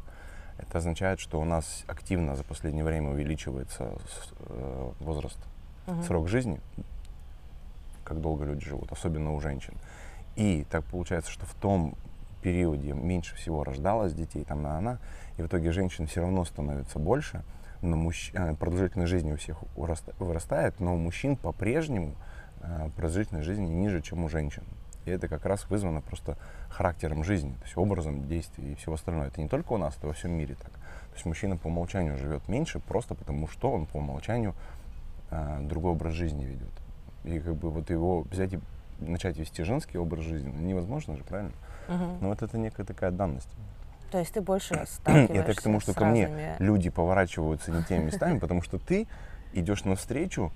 Это 0.68 0.78
означает, 0.78 1.20
что 1.20 1.40
у 1.40 1.44
нас 1.44 1.84
активно 1.86 2.36
за 2.36 2.44
последнее 2.44 2.84
время 2.84 3.10
увеличивается 3.10 3.92
э, 4.46 4.90
возраст, 5.00 5.38
Мгм. 5.86 6.02
срок 6.04 6.28
жизни, 6.28 6.60
как 8.04 8.20
долго 8.20 8.44
люди 8.44 8.64
живут, 8.64 8.92
особенно 8.92 9.34
у 9.34 9.40
женщин. 9.40 9.74
И 10.36 10.64
так 10.70 10.84
получается, 10.84 11.30
что 11.30 11.46
в 11.46 11.54
том 11.54 11.94
периоде 12.42 12.92
меньше 12.92 13.34
всего 13.36 13.64
рождалось 13.64 14.14
детей, 14.14 14.44
там 14.44 14.62
на 14.62 14.78
она, 14.78 14.98
и 15.36 15.42
в 15.42 15.46
итоге 15.46 15.72
женщин 15.72 16.06
все 16.06 16.20
равно 16.20 16.44
становится 16.44 16.98
больше, 16.98 17.42
но 17.82 17.96
мужч- 17.96 18.30
э, 18.34 18.54
продолжительность 18.56 19.10
жизни 19.10 19.32
у 19.32 19.36
всех 19.36 19.58
вырастает, 20.18 20.80
но 20.80 20.94
у 20.94 20.98
мужчин 20.98 21.36
по-прежнему 21.36 22.14
э, 22.60 22.90
продолжительность 22.94 23.46
жизни 23.46 23.66
ниже, 23.66 24.02
чем 24.02 24.24
у 24.24 24.28
женщин. 24.28 24.64
И 25.06 25.10
это 25.10 25.28
как 25.28 25.46
раз 25.46 25.68
вызвано 25.70 26.00
просто 26.00 26.36
характером 26.68 27.24
жизни, 27.24 27.52
то 27.52 27.64
есть 27.64 27.76
образом 27.76 28.28
действий 28.28 28.72
и 28.72 28.74
всего 28.74 28.94
остального. 28.94 29.26
Это 29.26 29.40
не 29.40 29.48
только 29.48 29.72
у 29.72 29.78
нас, 29.78 29.96
это 29.96 30.08
во 30.08 30.12
всем 30.12 30.32
мире 30.32 30.56
так. 30.60 30.70
То 30.70 31.14
есть 31.14 31.24
мужчина 31.24 31.56
по 31.56 31.68
умолчанию 31.68 32.16
живет 32.18 32.48
меньше, 32.48 32.80
просто 32.80 33.14
потому 33.14 33.48
что 33.48 33.72
он 33.72 33.86
по 33.86 33.96
умолчанию 33.96 34.54
э, 35.30 35.60
другой 35.62 35.92
образ 35.92 36.14
жизни 36.14 36.44
ведет. 36.44 36.70
И 37.24 37.38
как 37.40 37.54
бы 37.54 37.70
вот 37.70 37.90
его 37.90 38.22
взять 38.22 38.52
и 38.54 38.60
начать 39.00 39.38
вести 39.38 39.62
женский 39.62 39.98
образ 39.98 40.24
жизни 40.24 40.52
ну, 40.54 40.66
невозможно 40.66 41.16
же, 41.16 41.24
правильно? 41.24 41.52
Мгм. 41.88 42.18
Но 42.20 42.28
вот 42.28 42.42
это 42.42 42.58
некая 42.58 42.84
такая 42.84 43.10
данность. 43.10 43.48
То 44.10 44.18
есть 44.18 44.32
ты 44.32 44.40
больше 44.40 44.84
сталкиваешься 44.86 45.34
Это 45.34 45.54
к 45.54 45.62
тому, 45.62 45.80
что 45.80 45.94
ко 45.94 46.04
мне 46.04 46.56
люди 46.58 46.90
поворачиваются 46.90 47.70
не 47.70 47.82
теми 47.84 48.04
местами, 48.04 48.38
потому 48.38 48.62
что 48.62 48.78
ты 48.78 49.06
идешь 49.52 49.84
навстречу, 49.84 50.52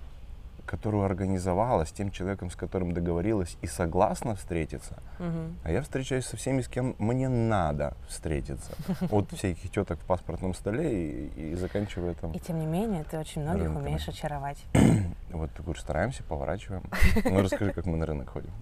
которую 0.66 1.04
организовала 1.04 1.84
с 1.84 1.92
тем 1.92 2.10
человеком, 2.10 2.50
с 2.50 2.56
которым 2.56 2.92
договорилась 2.92 3.56
и 3.62 3.66
согласна 3.66 4.34
встретиться. 4.34 5.02
Мгм. 5.18 5.56
А 5.64 5.70
я 5.70 5.82
встречаюсь 5.82 6.26
со 6.26 6.36
всеми, 6.36 6.62
с 6.62 6.68
кем 6.68 6.94
мне 6.98 7.28
надо 7.28 7.94
встретиться. 8.08 8.72
От 9.10 9.30
всяких 9.32 9.70
теток 9.70 9.98
в 10.00 10.04
паспортном 10.04 10.54
столе 10.54 11.28
и, 11.28 11.52
и 11.52 11.54
заканчивая 11.54 12.14
там. 12.14 12.32
И 12.32 12.38
тем 12.38 12.58
не 12.58 12.66
менее, 12.66 13.04
ты 13.04 13.18
очень 13.18 13.42
многих 13.42 13.64
Рынками. 13.64 13.82
умеешь 13.82 14.08
очаровать. 14.08 14.64
Вот, 15.34 15.50
ты 15.52 15.62
говоришь, 15.62 15.82
стараемся, 15.82 16.22
поворачиваем. 16.22 16.82
Ну, 17.24 17.42
расскажи, 17.42 17.72
как 17.72 17.86
мы 17.86 17.96
на 17.96 18.06
рынок 18.06 18.30
ходим. 18.30 18.52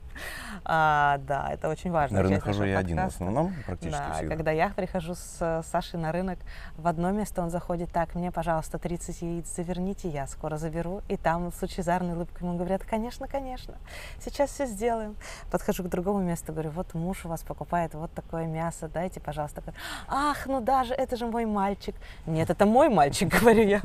А, 0.65 1.19
да, 1.19 1.51
это 1.53 1.69
очень 1.69 1.91
важно. 1.91 2.19
На 2.19 2.23
рынок 2.23 2.43
хожу 2.43 2.65
я 2.65 2.79
один 2.79 2.97
в 2.97 3.07
основном, 3.07 3.55
практически 3.67 4.01
Да, 4.01 4.15
всегда. 4.15 4.35
когда 4.35 4.51
я 4.53 4.69
прихожу 4.71 5.15
с 5.15 5.37
э, 5.41 5.63
Сашей 5.65 5.99
на 5.99 6.13
рынок, 6.13 6.39
в 6.77 6.87
одно 6.87 7.11
место 7.11 7.43
он 7.43 7.51
заходит, 7.51 7.91
так, 7.93 8.15
мне, 8.15 8.31
пожалуйста, 8.31 8.79
30 8.79 9.23
яиц 9.23 9.55
заверните, 9.55 10.09
я 10.09 10.27
скоро 10.27 10.57
заберу. 10.57 11.03
И 11.09 11.17
там 11.17 11.53
с 11.53 11.61
лучезарной 11.61 12.15
улыбкой 12.15 12.47
ему 12.47 12.57
говорят, 12.57 12.85
конечно, 12.85 13.29
конечно, 13.29 13.75
сейчас 14.21 14.51
все 14.51 14.67
сделаем. 14.67 15.17
Подхожу 15.51 15.83
к 15.85 15.89
другому 15.89 16.21
месту, 16.21 16.53
говорю, 16.53 16.71
вот 16.71 16.95
муж 16.95 17.27
у 17.27 17.29
вас 17.29 17.43
покупает 17.43 17.95
вот 17.95 18.13
такое 18.13 18.47
мясо, 18.47 18.89
дайте, 18.89 19.21
пожалуйста. 19.21 19.63
Ах, 20.09 20.47
ну 20.47 20.61
даже, 20.61 20.95
это 20.95 21.17
же 21.17 21.27
мой 21.27 21.45
мальчик. 21.45 21.95
Нет, 22.27 22.49
это 22.49 22.65
мой 22.65 22.89
мальчик, 22.89 23.29
говорю 23.41 23.63
я. 23.63 23.83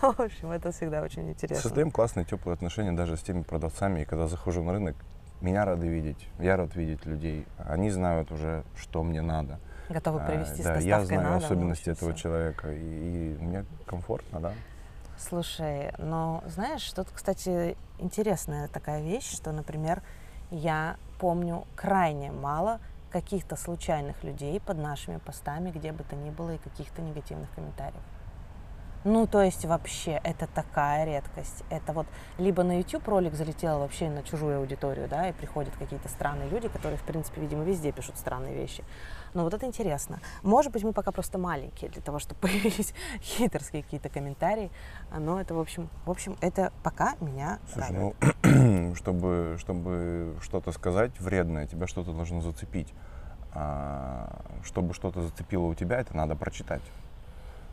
В 0.16 0.20
общем, 0.20 0.50
это 0.50 0.72
всегда 0.72 1.02
очень 1.02 1.28
интересно. 1.28 1.62
Создаем 1.62 1.90
классные, 1.90 2.24
теплые 2.24 2.54
отношения 2.54 2.92
даже 2.92 3.16
с 3.16 3.22
теми 3.22 3.42
продавцами. 3.42 4.00
И 4.00 4.04
когда 4.04 4.26
захожу 4.26 4.62
на 4.62 4.72
рынок, 4.72 4.96
меня 5.40 5.64
рады 5.64 5.88
видеть, 5.88 6.28
я 6.38 6.56
рад 6.56 6.74
видеть 6.74 7.04
людей. 7.06 7.46
Они 7.58 7.90
знают 7.90 8.32
уже, 8.32 8.64
что 8.76 9.02
мне 9.02 9.20
надо. 9.20 9.58
Готовы 9.88 10.20
А, 10.20 10.26
привести 10.26 10.62
с 10.62 10.64
да, 10.64 10.78
я 10.78 10.98
на 10.98 11.04
знаю 11.04 11.40
в 11.40 11.44
особенности 11.44 11.90
этого 11.90 12.12
всё. 12.12 12.22
человека, 12.22 12.72
и, 12.72 13.34
и 13.34 13.36
мне 13.38 13.64
комфортно, 13.86 14.40
да. 14.40 14.52
Слушай, 15.18 15.92
но 15.98 16.42
знаешь, 16.46 16.90
тут, 16.92 17.08
кстати, 17.12 17.76
интересная 17.98 18.68
такая 18.68 19.02
вещь, 19.02 19.30
что, 19.30 19.52
например, 19.52 20.02
я 20.50 20.96
помню 21.18 21.66
крайне 21.76 22.32
мало 22.32 22.80
каких-то 23.10 23.56
случайных 23.56 24.22
людей 24.24 24.60
под 24.60 24.78
нашими 24.78 25.18
постами, 25.18 25.70
где 25.70 25.92
бы 25.92 26.04
то 26.04 26.16
ни 26.16 26.30
было, 26.30 26.54
и 26.54 26.58
каких-то 26.58 27.02
негативных 27.02 27.50
комментариев. 27.54 28.00
Ну, 29.04 29.26
то 29.26 29.42
есть 29.42 29.64
вообще 29.64 30.20
это 30.24 30.46
такая 30.46 31.06
редкость. 31.06 31.64
Это 31.70 31.92
вот 31.92 32.06
либо 32.36 32.62
на 32.62 32.78
YouTube 32.78 33.08
ролик 33.08 33.34
залетел 33.34 33.78
вообще 33.78 34.10
на 34.10 34.22
чужую 34.22 34.58
аудиторию, 34.58 35.08
да, 35.08 35.28
и 35.28 35.32
приходят 35.32 35.74
какие-то 35.76 36.08
странные 36.08 36.50
люди, 36.50 36.68
которые, 36.68 36.98
в 36.98 37.02
принципе, 37.02 37.40
видимо, 37.40 37.64
везде 37.64 37.92
пишут 37.92 38.18
странные 38.18 38.54
вещи. 38.54 38.84
Но 39.32 39.44
вот 39.44 39.54
это 39.54 39.64
интересно. 39.64 40.20
Может 40.42 40.72
быть, 40.72 40.82
мы 40.82 40.92
пока 40.92 41.12
просто 41.12 41.38
маленькие 41.38 41.90
для 41.90 42.02
того, 42.02 42.18
чтобы 42.18 42.40
появились 42.42 42.92
хитрские 43.22 43.82
какие-то 43.82 44.10
комментарии. 44.10 44.70
Но 45.16 45.40
это, 45.40 45.54
в 45.54 45.60
общем, 45.60 45.88
в 46.04 46.10
общем, 46.10 46.36
это 46.42 46.72
пока 46.82 47.14
меня 47.20 47.58
Слушай, 47.72 47.94
радует. 47.94 48.16
ну, 48.42 48.94
чтобы, 48.96 49.56
чтобы 49.58 50.36
что-то 50.42 50.72
сказать 50.72 51.18
вредное, 51.18 51.66
тебя 51.66 51.86
что-то 51.86 52.12
должно 52.12 52.42
зацепить. 52.42 52.92
А, 53.52 54.44
чтобы 54.62 54.94
что-то 54.94 55.22
зацепило 55.22 55.64
у 55.64 55.74
тебя, 55.74 55.98
это 56.00 56.14
надо 56.14 56.36
прочитать. 56.36 56.82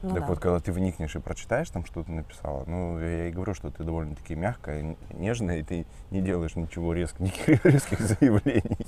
Ну 0.03 0.09
так 0.09 0.19
да. 0.21 0.27
вот, 0.27 0.39
когда 0.39 0.59
ты 0.59 0.71
вникнешь 0.71 1.15
и 1.15 1.19
прочитаешь 1.19 1.69
там, 1.69 1.85
что 1.85 2.03
ты 2.03 2.11
написала, 2.11 2.63
ну, 2.67 2.99
я 2.99 3.27
и 3.27 3.31
говорю, 3.31 3.53
что 3.53 3.71
ты 3.71 3.83
довольно-таки 3.83 4.35
мягкая, 4.35 4.95
нежная, 5.11 5.57
и 5.57 5.63
ты 5.63 5.85
не 6.11 6.21
делаешь 6.21 6.55
ничего 6.55 6.93
резких, 6.93 7.19
никаких 7.19 7.65
резких 7.65 7.99
заявлений. 7.99 8.87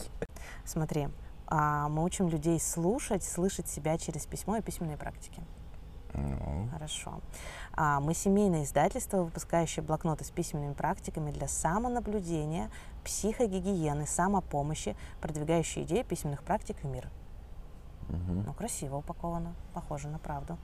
Смотри, 0.66 1.10
а, 1.48 1.90
мы 1.90 2.04
учим 2.04 2.30
людей 2.30 2.60
слушать, 2.60 3.24
слышать 3.24 3.68
себя 3.68 3.98
через 3.98 4.26
письмо 4.28 4.58
и 4.58 4.62
письменные 4.62 4.98
практики. 4.98 5.42
Ну, 6.14 6.68
Хорошо. 6.72 7.22
А, 7.74 8.00
Мы 8.00 8.14
семейное 8.14 8.64
издательство, 8.64 9.24
выпускающее 9.24 9.84
блокноты 9.84 10.26
с 10.26 10.32
письменными 10.32 10.74
практиками 10.74 11.32
для 11.32 11.48
самонаблюдения, 11.48 12.70
психогигиены, 13.04 14.06
самопомощи, 14.08 14.96
продвигающие 15.22 15.86
идеи 15.86 16.04
письменных 16.04 16.44
практик 16.44 16.78
в 16.82 16.86
мир. 16.86 17.10
мгм. 18.10 18.44
Ну, 18.46 18.54
красиво 18.54 18.98
упаковано, 18.98 19.54
похоже 19.74 20.08
на 20.08 20.20
правду. 20.20 20.58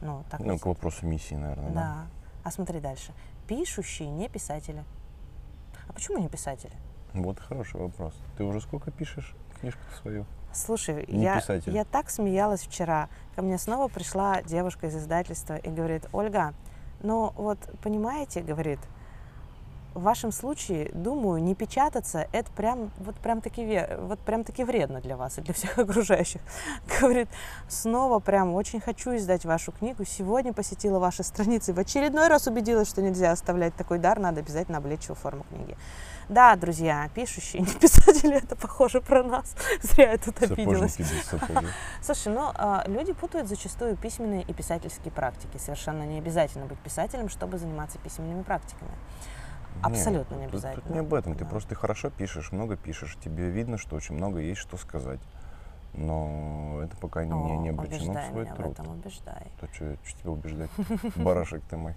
Ну, 0.00 0.24
так 0.30 0.40
Ну, 0.40 0.58
к 0.58 0.66
вопросу 0.66 1.06
миссии, 1.06 1.34
наверное, 1.34 1.70
да? 1.70 1.74
Да. 1.74 2.06
А 2.44 2.50
смотри 2.50 2.80
дальше. 2.80 3.12
Пишущие 3.46 4.08
не 4.08 4.28
писатели. 4.28 4.84
А 5.88 5.92
почему 5.92 6.18
не 6.18 6.28
писатели? 6.28 6.72
Вот 7.14 7.40
хороший 7.40 7.80
вопрос. 7.80 8.14
Ты 8.36 8.44
уже 8.44 8.60
сколько 8.60 8.90
пишешь 8.90 9.34
книжку 9.60 9.80
свою? 10.00 10.26
Слушай, 10.52 11.04
Не 11.08 11.24
я, 11.24 11.40
писатель. 11.40 11.72
я 11.74 11.84
так 11.84 12.10
смеялась 12.10 12.62
вчера. 12.62 13.08
Ко 13.36 13.42
мне 13.42 13.58
снова 13.58 13.88
пришла 13.88 14.42
девушка 14.42 14.86
из 14.86 14.96
издательства 14.96 15.56
и 15.56 15.70
говорит, 15.70 16.06
Ольга, 16.12 16.54
ну 17.00 17.32
вот 17.36 17.58
понимаете, 17.82 18.40
говорит, 18.42 18.78
в 19.94 20.02
вашем 20.02 20.32
случае, 20.32 20.90
думаю, 20.94 21.42
не 21.42 21.54
печататься, 21.54 22.28
это 22.32 22.50
прям, 22.52 22.90
вот 22.98 23.16
прям 23.16 23.40
таки, 23.40 23.82
вот 24.00 24.18
прям 24.20 24.44
таки 24.44 24.64
вредно 24.64 25.00
для 25.00 25.16
вас 25.16 25.38
и 25.38 25.40
для 25.40 25.54
всех 25.54 25.78
окружающих. 25.78 26.40
Говорит, 27.00 27.28
снова 27.68 28.18
прям 28.20 28.54
очень 28.54 28.80
хочу 28.80 29.16
издать 29.16 29.44
вашу 29.44 29.72
книгу. 29.72 30.04
Сегодня 30.04 30.52
посетила 30.52 30.98
ваши 30.98 31.22
страницы. 31.22 31.72
В 31.72 31.78
очередной 31.78 32.28
раз 32.28 32.46
убедилась, 32.46 32.88
что 32.88 33.02
нельзя 33.02 33.32
оставлять 33.32 33.74
такой 33.74 33.98
дар, 33.98 34.18
надо 34.18 34.40
обязательно 34.40 34.78
облечь 34.78 35.04
его 35.04 35.14
форму 35.14 35.44
книги. 35.48 35.76
Да, 36.28 36.56
друзья, 36.56 37.08
пишущие, 37.14 37.62
не 37.66 37.72
писатели, 37.72 38.36
это 38.36 38.54
похоже 38.54 39.00
про 39.00 39.22
нас. 39.22 39.54
Зря 39.82 40.12
я 40.12 40.18
тут 40.18 40.42
обиделась. 40.42 40.98
Слушай, 42.02 42.32
ну 42.32 42.52
а, 42.54 42.84
люди 42.86 43.12
путают 43.12 43.48
зачастую 43.48 43.96
письменные 43.96 44.42
и 44.42 44.52
писательские 44.52 45.10
практики. 45.10 45.56
Совершенно 45.56 46.02
не 46.02 46.18
обязательно 46.18 46.66
быть 46.66 46.78
писателем, 46.78 47.28
чтобы 47.30 47.58
заниматься 47.58 47.98
письменными 47.98 48.42
практиками. 48.42 48.92
Абсолютно 49.82 50.34
не 50.36 50.44
тут- 50.44 50.52
Тут, 50.52 50.64
обязательно. 50.64 50.92
не 50.94 50.98
об 51.00 51.14
этом. 51.14 51.34
Ты 51.34 51.44
Да. 51.44 51.50
просто 51.50 51.74
хорошо 51.74 52.10
пишешь, 52.10 52.52
много 52.52 52.76
пишешь. 52.76 53.16
Тебе 53.22 53.48
видно, 53.50 53.78
что 53.78 53.96
очень 53.96 54.14
много 54.14 54.38
есть 54.40 54.60
что 54.60 54.76
сказать. 54.76 55.20
Но 55.94 56.80
это 56.82 56.96
пока 56.98 57.24
не, 57.24 57.32
О, 57.32 57.56
не 57.60 57.70
обречено 57.70 58.12
убеждай 58.12 58.24
в 58.28 58.30
свой 58.30 58.42
меня 58.44 58.54
в 58.54 58.56
труд. 58.56 58.72
этом, 58.72 58.88
убеждай. 58.90 59.46
То 59.60 59.66
что, 59.72 59.96
тебя 60.20 60.30
убеждать? 60.30 60.70
Барашек 61.16 61.62
ты 61.64 61.76
мой. 61.76 61.94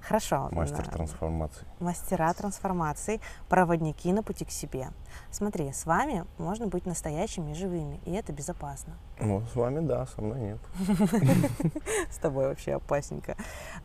Хорошо. 0.00 0.48
Мастер 0.52 0.86
трансформации. 0.86 1.64
Мастера 1.80 2.30
трансформации, 2.34 3.20
проводники 3.48 4.12
на 4.12 4.22
пути 4.22 4.44
к 4.44 4.50
себе. 4.50 4.88
Смотри, 5.30 5.72
с 5.72 5.86
вами 5.86 6.26
можно 6.36 6.66
быть 6.66 6.84
настоящими 6.84 7.52
и 7.52 7.54
живыми, 7.54 8.00
и 8.04 8.12
это 8.12 8.30
безопасно. 8.34 8.94
Ну, 9.18 9.40
с 9.46 9.54
вами 9.54 9.80
да, 9.80 10.04
со 10.06 10.20
мной 10.20 10.40
нет. 10.40 10.58
С 12.10 12.18
тобой 12.18 12.48
вообще 12.48 12.74
опасненько. 12.74 13.34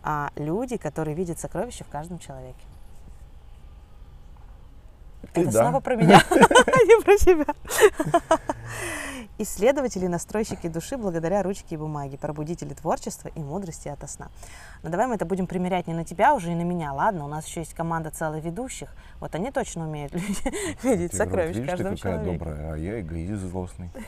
А 0.04 0.32
люди, 0.36 0.76
которые 0.76 1.16
видят 1.16 1.40
сокровища 1.40 1.86
в 1.86 1.88
каждом 1.90 2.20
человеке. 2.20 2.66
Ты 5.34 5.42
это 5.42 5.52
да. 5.52 5.60
снова 5.62 5.80
про 5.80 5.96
меня, 5.96 6.24
а 6.30 6.36
не 6.36 7.02
про 7.02 7.18
себя. 7.18 7.46
исследователи 9.40 10.06
и 10.06 10.08
настройщики 10.08 10.68
души 10.68 10.98
благодаря 10.98 11.42
ручке 11.42 11.76
и 11.76 11.78
бумаге, 11.78 12.18
пробудители 12.18 12.74
творчества 12.74 13.30
и 13.34 13.40
мудрости 13.40 13.88
ото 13.88 14.06
сна. 14.06 14.30
Но 14.84 14.90
давай 14.90 15.08
мы 15.08 15.16
это 15.16 15.26
будем 15.26 15.48
примерять 15.48 15.88
не 15.88 15.94
на 15.94 16.04
тебя 16.04 16.36
уже 16.36 16.52
и 16.52 16.56
на 16.56 16.64
меня, 16.64 16.94
ладно? 16.94 17.26
У 17.26 17.28
нас 17.28 17.48
еще 17.48 17.62
есть 17.62 17.74
команда 17.74 18.12
целых 18.12 18.44
ведущих. 18.44 18.94
Вот 19.20 19.34
они 19.36 19.52
точно 19.52 19.88
умеют 19.88 20.14
видеть 20.84 21.14
сокровища 21.14 21.66
каждого 21.66 21.96
ты 21.96 22.02
какая 22.02 22.24
добрая, 22.24 22.74
а 22.74 22.78
я 22.78 23.02
эгоист 23.02 23.42
злостный. 23.42 23.92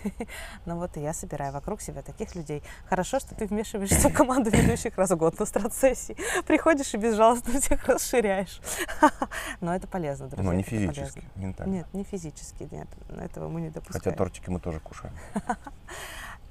Ну 0.65 0.77
вот 0.77 0.95
и 0.97 1.01
я 1.01 1.13
собираю 1.13 1.53
вокруг 1.53 1.81
себя 1.81 2.01
таких 2.01 2.35
людей. 2.35 2.61
Хорошо, 2.87 3.19
что 3.19 3.33
ты 3.35 3.45
вмешиваешься 3.45 4.09
в 4.09 4.13
команду 4.13 4.49
ведущих 4.49 4.97
раз 4.97 5.09
в 5.11 5.15
год 5.15 5.39
на 5.39 5.45
страцессии. 5.45 6.15
Приходишь 6.45 6.93
и 6.93 6.97
безжалостно 6.97 7.59
всех 7.59 7.87
расширяешь. 7.87 8.61
Но 9.61 9.75
это 9.75 9.87
полезно, 9.87 10.27
друзья. 10.27 10.43
Но 10.43 10.53
не 10.53 10.63
физически, 10.63 11.23
ментально. 11.35 11.71
Нет, 11.71 11.87
не 11.93 12.03
физически, 12.03 12.67
нет. 12.71 12.87
Этого 13.09 13.49
мы 13.49 13.61
не 13.61 13.69
допускаем. 13.69 14.03
Хотя 14.03 14.15
тортики 14.15 14.49
мы 14.49 14.59
тоже 14.59 14.79
кушаем. 14.79 15.13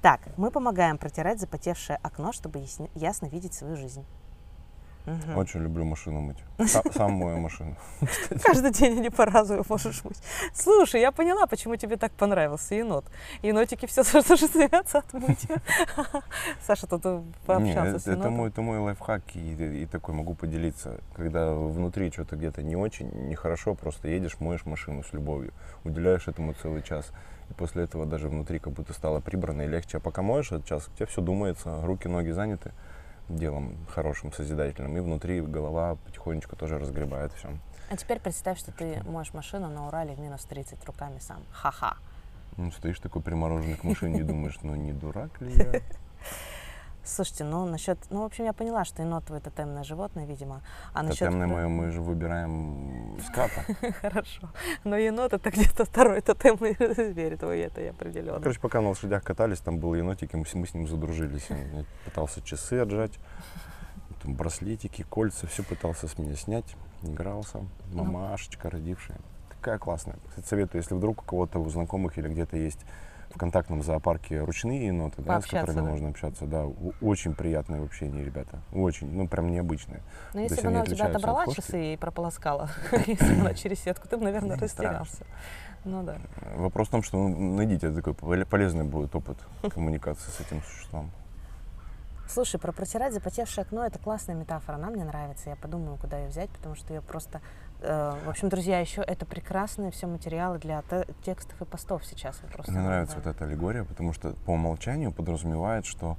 Так, 0.01 0.21
мы 0.35 0.49
помогаем 0.49 0.97
протирать 0.97 1.39
запотевшее 1.39 1.99
окно, 2.01 2.31
чтобы 2.31 2.65
ясно 2.95 3.27
видеть 3.27 3.53
свою 3.53 3.75
жизнь. 3.75 4.03
Мгм. 5.05 5.37
Очень 5.37 5.61
люблю 5.61 5.83
машину 5.85 6.21
мыть. 6.21 6.37
Са- 6.59 6.91
Сам 6.93 7.13
мою 7.13 7.37
машину. 7.37 7.75
Каждый 8.43 8.71
день 8.71 8.97
они 8.99 9.09
по 9.11 9.25
разу 9.25 9.53
её 9.53 9.63
можешь 9.69 10.03
мыть. 10.03 10.19
Слушай, 10.53 11.01
я 11.01 11.11
поняла, 11.11 11.45
почему 11.47 11.75
тебе 11.75 11.97
так 11.97 12.11
понравился 12.13 12.73
енот. 12.75 13.05
Енотики 13.43 13.85
все 13.87 14.03
тоже 14.03 14.47
стремятся 14.47 14.99
отмыть. 14.99 15.47
Саша 16.65 16.87
тут 16.87 17.01
э, 17.05 17.17
Не, 17.19 17.33
пообщался 17.45 17.99
с 17.99 18.01
это, 18.03 18.11
это 18.11 18.11
енотом. 18.11 18.33
мой, 18.33 18.49
это 18.49 18.61
мой 18.61 18.77
лайфхак 18.79 19.21
и, 19.35 19.81
и 19.83 19.85
такой 19.87 20.13
могу 20.15 20.33
поделиться. 20.35 20.99
Когда 21.15 21.51
внутри 21.53 22.11
что-то 22.11 22.35
где-то 22.35 22.61
не 22.63 22.75
очень, 22.75 23.09
нехорошо, 23.27 23.73
просто 23.75 24.07
едешь, 24.07 24.39
моешь 24.39 24.65
машину 24.65 25.03
с 25.03 25.13
любовью, 25.13 25.51
уделяешь 25.83 26.27
этому 26.27 26.53
целый 26.53 26.81
час. 26.83 27.11
И 27.51 27.53
после 27.53 27.83
этого 27.83 28.05
даже 28.05 28.29
внутри 28.29 28.59
как 28.59 28.71
будто 28.73 28.93
стало 28.93 29.19
прибрано 29.19 29.63
и 29.63 29.67
легче. 29.67 29.97
А 29.97 29.99
пока 29.99 30.21
моешь 30.21 30.51
этот 30.51 30.65
час, 30.65 30.87
у 30.87 30.95
тебя 30.95 31.05
все 31.05 31.21
думается, 31.21 31.81
руки, 31.83 32.07
ноги 32.07 32.31
заняты 32.31 32.71
делом 33.27 33.77
хорошим, 33.89 34.31
созидательным. 34.31 34.97
И 34.97 35.01
внутри 35.01 35.41
голова 35.41 35.95
потихонечку 35.95 36.55
тоже 36.55 36.79
разгребает 36.79 37.33
все. 37.33 37.49
А 37.89 37.97
теперь 37.97 38.19
представь, 38.19 38.57
что 38.57 38.71
ты 38.71 39.03
моешь 39.03 39.33
машину 39.33 39.67
на 39.67 39.87
Урале 39.87 40.15
в 40.15 40.19
минус 40.19 40.45
30 40.45 40.83
руками 40.85 41.19
сам. 41.19 41.43
Ха-ха. 41.51 41.97
Ну, 42.55 42.71
стоишь 42.71 42.99
такой 42.99 43.21
примороженный 43.21 43.75
к 43.75 43.83
машине 43.83 44.21
и 44.21 44.23
думаешь, 44.23 44.57
ну 44.63 44.75
не 44.75 44.93
дурак 44.93 45.41
ли 45.41 45.53
я? 45.55 45.81
Слушайте, 47.03 47.43
ну 47.43 47.65
насчет... 47.65 47.97
Ну, 48.11 48.21
в 48.21 48.25
общем, 48.25 48.45
я 48.45 48.53
поняла, 48.53 48.85
что 48.85 49.01
енот 49.01 49.25
твое 49.25 49.41
тотемное 49.41 49.83
животное, 49.83 50.25
видимо. 50.25 50.61
А 50.93 51.01
насчет... 51.01 51.19
Тотемное 51.19 51.47
мое 51.47 51.67
мы 51.67 51.89
же 51.89 52.01
выбираем 52.01 53.17
ската. 53.27 53.65
Хорошо. 54.01 54.49
Но 54.83 54.95
енот 54.97 55.33
это 55.33 55.49
где-то 55.49 55.85
второй 55.85 56.21
тотемный 56.21 56.75
зверь 56.79 57.37
твой, 57.37 57.61
это 57.61 57.81
я 57.81 57.89
определенно. 57.89 58.39
Короче, 58.39 58.59
пока 58.59 58.81
на 58.81 58.89
лошадях 58.89 59.23
катались, 59.23 59.59
там 59.59 59.79
был 59.79 59.95
енотик, 59.95 60.33
и 60.33 60.37
мы 60.37 60.45
с, 60.45 60.53
ним 60.53 60.87
задружились. 60.87 61.49
Он 61.49 61.85
пытался 62.05 62.41
часы 62.41 62.75
отжать, 62.75 63.17
там 64.21 64.35
браслетики, 64.35 65.03
кольца, 65.03 65.47
все 65.47 65.63
пытался 65.63 66.07
с 66.07 66.17
меня 66.17 66.35
снять. 66.35 66.75
Игрался. 67.01 67.65
Ну. 67.91 68.03
Мамашечка 68.03 68.69
родившая. 68.69 69.17
Такая 69.49 69.79
классная. 69.79 70.17
Кстати, 70.29 70.47
советую, 70.47 70.81
если 70.81 70.93
вдруг 70.93 71.23
у 71.23 71.25
кого-то 71.25 71.59
у 71.59 71.69
знакомых 71.69 72.17
или 72.17 72.27
где-то 72.27 72.57
есть 72.57 72.85
в 73.33 73.37
контактном 73.37 73.83
зоопарке 73.83 74.41
ручные 74.41 74.87
еноты, 74.87 75.21
да, 75.21 75.41
с 75.41 75.45
которыми 75.45 75.77
да. 75.77 75.83
можно 75.83 76.09
общаться, 76.09 76.45
да, 76.45 76.65
очень 77.01 77.33
приятное 77.33 77.81
в 77.81 77.85
общении, 77.85 78.23
ребята. 78.23 78.59
Очень, 78.71 79.11
ну 79.13 79.27
прям 79.27 79.51
необычное. 79.51 80.01
Но 80.33 80.39
То 80.39 80.53
если 80.53 80.61
бы 80.61 80.67
она 80.67 80.81
у 80.81 80.85
тебя 80.85 81.05
от 81.05 81.15
отобрала 81.15 81.45
кошки? 81.45 81.61
часы 81.61 81.93
и 81.93 81.97
прополоскала, 81.97 82.69
если 83.07 83.33
бы 83.35 83.41
она 83.41 83.53
через 83.53 83.79
сетку, 83.79 84.07
ты 84.07 84.17
бы, 84.17 84.23
наверное, 84.23 84.57
растерялся. 84.57 85.25
Ну 85.83 86.03
да. 86.03 86.17
Вопрос 86.57 86.89
в 86.89 86.91
том, 86.91 87.01
что 87.01 87.17
ну, 87.17 87.55
найдите 87.55 87.91
такой 87.91 88.13
поле- 88.13 88.45
полезный 88.45 88.85
будет 88.85 89.15
опыт 89.15 89.37
коммуникации 89.73 90.29
с 90.29 90.39
этим 90.39 90.61
существом. 90.61 91.09
Слушай, 92.31 92.61
про 92.61 92.71
протирать 92.71 93.13
запотевшее 93.13 93.63
окно 93.63 93.85
это 93.85 93.99
классная 93.99 94.35
метафора. 94.35 94.77
Она 94.77 94.89
мне 94.89 95.03
нравится. 95.03 95.49
Я 95.49 95.57
подумаю, 95.57 95.97
куда 95.97 96.17
ее 96.17 96.29
взять, 96.29 96.49
потому 96.49 96.75
что 96.75 96.93
ее 96.93 97.01
просто. 97.01 97.41
э, 97.81 98.13
в 98.25 98.29
общем, 98.29 98.47
друзья, 98.47 98.79
еще 98.79 99.01
это 99.01 99.25
прекрасные 99.25 99.91
все 99.91 100.07
материалы 100.07 100.57
для 100.57 100.81
те- 100.83 101.05
текстов 101.25 101.61
и 101.61 101.65
постов 101.65 102.05
сейчас. 102.05 102.37
Просто 102.53 102.71
Мне 102.71 102.81
нравится 102.81 103.15
вот 103.17 103.25
да. 103.25 103.31
эта 103.31 103.43
аллегория, 103.43 103.83
потому 103.83 104.13
что 104.13 104.33
по 104.45 104.51
умолчанию 104.51 105.11
подразумевает, 105.11 105.85
что 105.85 106.17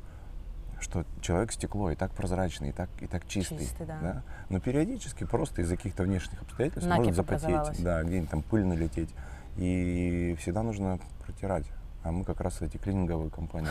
что 0.80 1.04
человек 1.20 1.52
стекло 1.52 1.92
и 1.92 1.94
так 1.94 2.10
прозрачный, 2.10 2.70
и 2.70 2.72
так, 2.72 2.90
и 3.00 3.06
так 3.06 3.26
чистый. 3.28 3.60
Чистый, 3.60 3.86
да. 3.86 4.22
Но 4.50 4.60
периодически 4.60 5.24
просто 5.24 5.62
из-за 5.62 5.76
каких-то 5.76 6.02
внешних 6.02 6.42
обстоятельств 6.42 6.88
Накипь 6.88 7.16
может 7.16 7.16
запотеть, 7.16 7.82
да, 7.82 8.02
где-нибудь 8.02 8.30
там 8.30 8.42
пыль 8.42 8.64
налететь. 8.64 9.14
И 9.56 10.36
всегда 10.40 10.62
нужно 10.62 10.98
протирать. 11.24 11.66
А 12.02 12.10
мы 12.10 12.24
как 12.24 12.40
раз 12.40 12.60
эти 12.60 12.78
клининговые 12.78 13.30
компании, 13.30 13.70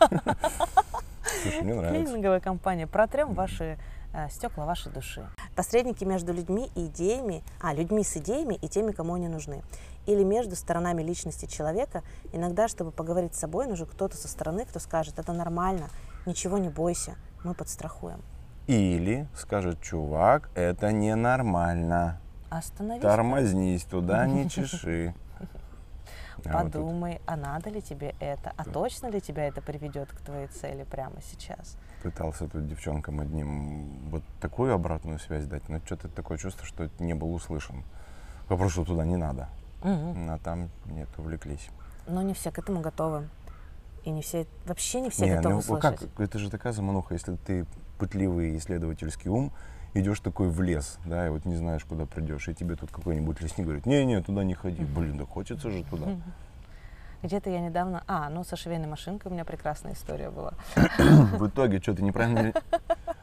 да? 0.00 0.36
Слушай, 1.42 1.62
мне 1.62 1.74
нравится. 1.74 2.04
Клининговая 2.04 2.40
компания. 2.40 2.86
Протрем 2.86 3.34
ваши 3.34 3.78
э, 4.12 4.28
стекла 4.30 4.64
вашей 4.64 4.92
души. 4.92 5.26
Посредники 5.56 6.04
между 6.04 6.32
людьми 6.32 6.70
и 6.74 6.86
идеями, 6.86 7.42
а, 7.60 7.74
людьми 7.74 8.04
с 8.04 8.16
идеями 8.16 8.54
и 8.54 8.68
теми, 8.68 8.92
кому 8.92 9.14
они 9.14 9.28
нужны. 9.28 9.62
Или 10.06 10.24
между 10.24 10.56
сторонами 10.56 11.02
личности 11.02 11.46
человека. 11.46 12.02
Иногда, 12.32 12.68
чтобы 12.68 12.90
поговорить 12.90 13.34
с 13.34 13.38
собой, 13.38 13.66
нужен 13.66 13.86
кто-то 13.86 14.16
со 14.16 14.28
стороны, 14.28 14.64
кто 14.64 14.78
скажет, 14.78 15.18
это 15.18 15.32
нормально, 15.32 15.88
ничего 16.26 16.58
не 16.58 16.68
бойся, 16.68 17.16
мы 17.44 17.54
подстрахуем. 17.54 18.22
Или 18.66 19.26
скажет, 19.36 19.80
чувак, 19.80 20.50
это 20.54 20.92
ненормально. 20.92 22.20
Остановись, 22.50 23.02
Тормознись, 23.02 23.84
туда 23.84 24.26
не 24.26 24.48
чеши. 24.48 25.14
А 26.44 26.62
вот 26.62 26.72
подумай, 26.72 27.20
а 27.26 27.36
надо 27.36 27.70
ли 27.70 27.80
тебе 27.80 28.14
это, 28.20 28.52
а 28.56 28.64
точно 28.64 29.08
ли 29.08 29.20
тебя 29.20 29.46
это 29.46 29.60
приведет 29.60 30.10
к 30.12 30.20
твоей 30.20 30.48
цели 30.48 30.84
прямо 30.84 31.16
сейчас. 31.22 31.76
пытался 32.02 32.48
тут 32.48 32.66
девчонкам 32.66 33.20
одним 33.20 34.10
вот 34.10 34.22
такую 34.40 34.74
обратную 34.74 35.18
связь 35.18 35.46
дать, 35.46 35.68
но 35.68 35.78
что-то 35.84 36.08
такое 36.08 36.38
чувство, 36.38 36.66
что 36.66 36.90
не 36.98 37.14
был 37.14 37.32
услышан. 37.32 37.84
Вопрос, 38.48 38.72
что 38.72 38.84
туда 38.84 39.04
не 39.04 39.16
надо. 39.16 39.48
Мгм. 39.82 40.30
А 40.30 40.38
там 40.38 40.70
нет, 40.86 41.08
увлеклись. 41.16 41.68
Но 42.06 42.22
не 42.22 42.34
все 42.34 42.50
к 42.50 42.58
этому 42.58 42.80
готовы. 42.80 43.28
И 44.04 44.10
не 44.10 44.22
все, 44.22 44.46
вообще 44.66 45.00
не 45.00 45.10
все 45.10 45.26
Не, 45.26 45.36
готовы 45.36 45.54
ну 45.56 45.62
слышать. 45.62 46.00
как, 46.00 46.20
это 46.20 46.38
же 46.38 46.50
такая 46.50 46.72
замануха, 46.72 47.14
если 47.14 47.36
ты 47.36 47.66
пытливый 47.98 48.56
исследовательский 48.56 49.30
ум, 49.30 49.52
идешь 49.94 50.20
такой 50.20 50.48
в 50.48 50.60
лес, 50.62 50.98
да, 51.04 51.26
и 51.26 51.30
вот 51.30 51.44
не 51.44 51.56
знаешь, 51.56 51.84
куда 51.84 52.06
придешь, 52.06 52.48
и 52.48 52.54
тебе 52.54 52.76
тут 52.76 52.90
какой-нибудь 52.90 53.40
лесник 53.40 53.66
говорит, 53.66 53.86
не-не, 53.86 54.20
туда 54.22 54.44
не 54.44 54.54
ходи. 54.54 54.84
Блин, 54.84 55.18
да 55.18 55.24
хочется 55.24 55.70
же 55.70 55.84
туда. 55.84 56.06
Где-то 57.22 57.50
я 57.50 57.60
недавно... 57.60 58.02
А, 58.08 58.28
ну 58.30 58.42
со 58.42 58.56
швейной 58.56 58.88
машинкой 58.88 59.30
у 59.30 59.34
меня 59.34 59.44
прекрасная 59.44 59.92
история 59.92 60.30
была. 60.30 60.54
В 60.98 61.46
итоге, 61.46 61.80
что 61.80 61.94
ты 61.94 62.02
неправильно... 62.02 62.52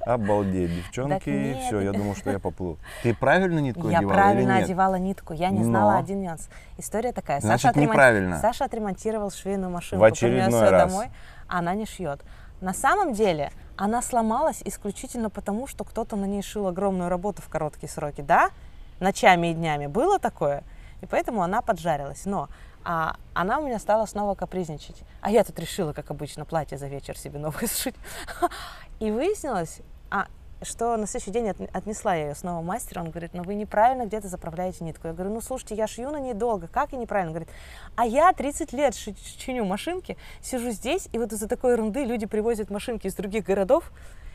Обалдеть, 0.06 0.74
девчонки, 0.74 1.58
все, 1.68 1.82
я 1.82 1.92
думал, 1.92 2.16
что 2.16 2.32
я 2.32 2.40
поплыл. 2.40 2.80
Ты 3.04 3.14
правильно 3.14 3.60
нитку 3.60 3.90
я 3.90 4.00
одевала 4.00 4.16
правильно 4.16 4.52
или 4.52 4.58
нет? 4.60 4.64
одевала 4.64 4.96
нитку. 4.96 5.34
Я 5.34 5.50
не 5.50 5.64
знала 5.64 5.92
Но. 5.92 6.00
один 6.00 6.22
нюанс. 6.22 6.50
История 6.78 7.12
такая. 7.12 7.42
Значит, 7.42 7.62
Саша, 7.64 7.78
отремон- 7.78 7.90
неправильно. 7.90 8.40
Саша 8.40 8.66
отремонтировал 8.66 9.30
швейную 9.30 9.70
машинку. 9.70 10.02
В 10.02 10.04
очередной 10.06 10.70
раз. 10.70 10.90
домой, 10.92 11.10
а 11.48 11.60
она 11.60 11.76
не 11.76 11.86
шьет. 11.86 12.24
На 12.62 12.74
самом 12.74 13.14
деле 13.14 13.52
она 13.80 14.02
сломалась 14.02 14.62
исключительно 14.66 15.30
потому, 15.30 15.66
что 15.66 15.86
кто-то 15.86 16.18
на 16.18 16.26
ней 16.26 16.42
шил 16.42 16.68
огромную 16.68 17.08
работу 17.08 17.42
в 17.42 17.48
короткие 17.48 17.90
сроки. 17.90 18.20
Да? 18.20 18.52
Ночами 19.00 19.52
и 19.52 19.54
днями 19.54 19.88
было 19.88 20.20
такое. 20.20 20.64
И 21.02 21.06
поэтому 21.06 21.42
она 21.44 21.62
поджарилась. 21.62 22.26
Но 22.26 22.50
а, 22.84 23.16
она 23.34 23.60
у 23.60 23.66
меня 23.66 23.80
стала 23.80 24.06
снова 24.06 24.36
капризничать. 24.36 25.02
А 25.22 25.32
я 25.32 25.46
тут 25.46 25.58
решила, 25.60 25.94
как 25.94 26.12
обычно, 26.12 26.44
платье 26.44 26.78
за 26.78 26.88
вечер 26.88 27.18
себе 27.18 27.40
новое 27.40 27.68
сшить. 27.68 27.96
И 29.00 29.12
выяснилось, 29.12 29.80
а, 30.12 30.28
что 30.62 30.98
на 30.98 31.08
следующий 31.08 31.32
день 31.32 31.50
от- 31.50 31.76
отнесла 31.76 32.16
я 32.16 32.30
ее 32.30 32.36
снова 32.36 32.62
мастеру. 32.62 33.02
Он 33.02 33.10
говорит, 33.10 33.34
ну 33.34 33.44
вы 33.44 33.56
неправильно 33.56 34.06
где-то 34.06 34.28
заправляете 34.28 34.84
нитку. 34.84 35.08
Я 35.08 35.14
говорю, 35.14 35.34
ну 35.34 35.42
слушайте, 35.42 35.76
я 35.76 35.88
шью 35.88 36.10
на 36.12 36.20
ней 36.20 36.34
долго, 36.34 36.68
как 36.68 36.92
я 36.92 36.98
неправильно? 36.98 37.30
Он 37.32 37.34
говорит, 37.36 37.50
а 37.96 38.06
я 38.06 38.32
30 38.34 38.74
лет 38.74 38.94
чиню 38.94 39.66
машинки, 39.66 40.18
сижу 40.42 40.72
здесь, 40.72 41.08
и 41.12 41.18
вот 41.20 41.32
из-за 41.34 41.48
такой 41.48 41.74
ерунды 41.74 42.04
люди 42.04 42.26
привозят 42.26 42.70
машинки 42.70 43.08
из 43.08 43.16
других 43.16 43.46
городов, 43.46 43.92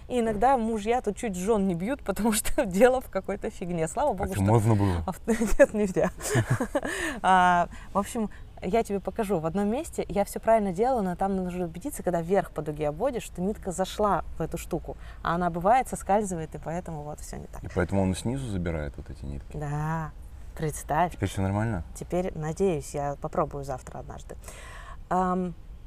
и 0.08 0.20
иногда 0.20 0.58
мужья 0.58 1.00
тут 1.00 1.16
чуть 1.16 1.34
жен 1.34 1.66
не 1.66 1.74
бьют, 1.74 2.02
потому 2.04 2.32
что 2.32 2.64
дело 2.66 3.00
в 3.00 3.08
какой-то 3.10 3.50
фигне. 3.50 3.88
Слава 3.88 4.12
богу, 4.12 4.28
Так 4.30 4.34
что 4.36 4.42
можно 4.44 4.74
было. 4.74 5.04
Нет, 5.26 5.74
нельзя. 5.74 6.10
А, 7.22 7.68
В 7.92 7.98
общем, 7.98 8.30
я 8.62 8.82
тебе 8.82 9.00
покажу. 9.00 9.38
В 9.38 9.46
одном 9.46 9.68
месте 9.68 10.04
я 10.08 10.24
все 10.24 10.40
правильно 10.40 10.72
делала, 10.72 11.02
но 11.02 11.16
там 11.16 11.36
нужно 11.36 11.64
убедиться, 11.64 12.02
когда 12.02 12.20
вверх 12.20 12.50
по 12.50 12.62
дуге 12.62 12.88
обводишь, 12.88 13.22
что 13.22 13.40
нитка 13.40 13.72
зашла 13.72 14.24
в 14.38 14.40
эту 14.40 14.58
штуку. 14.58 14.96
А 15.22 15.34
она 15.34 15.50
бывает, 15.50 15.88
соскальзывает, 15.88 16.54
и 16.54 16.58
поэтому 16.58 17.02
вот 17.02 17.20
все 17.20 17.36
не 17.36 17.46
так. 17.46 17.62
И 17.62 17.68
поэтому 17.74 18.02
он 18.02 18.14
снизу 18.14 18.46
забирает 18.46 18.96
вот 18.96 19.10
эти 19.10 19.24
нитки. 19.24 19.56
Да, 19.56 20.12
представь. 20.56 21.12
Теперь 21.12 21.28
все 21.28 21.42
нормально? 21.42 21.84
Теперь, 21.94 22.32
надеюсь, 22.36 22.94
я 22.94 23.16
попробую 23.20 23.64
завтра 23.64 23.98
однажды. 23.98 24.36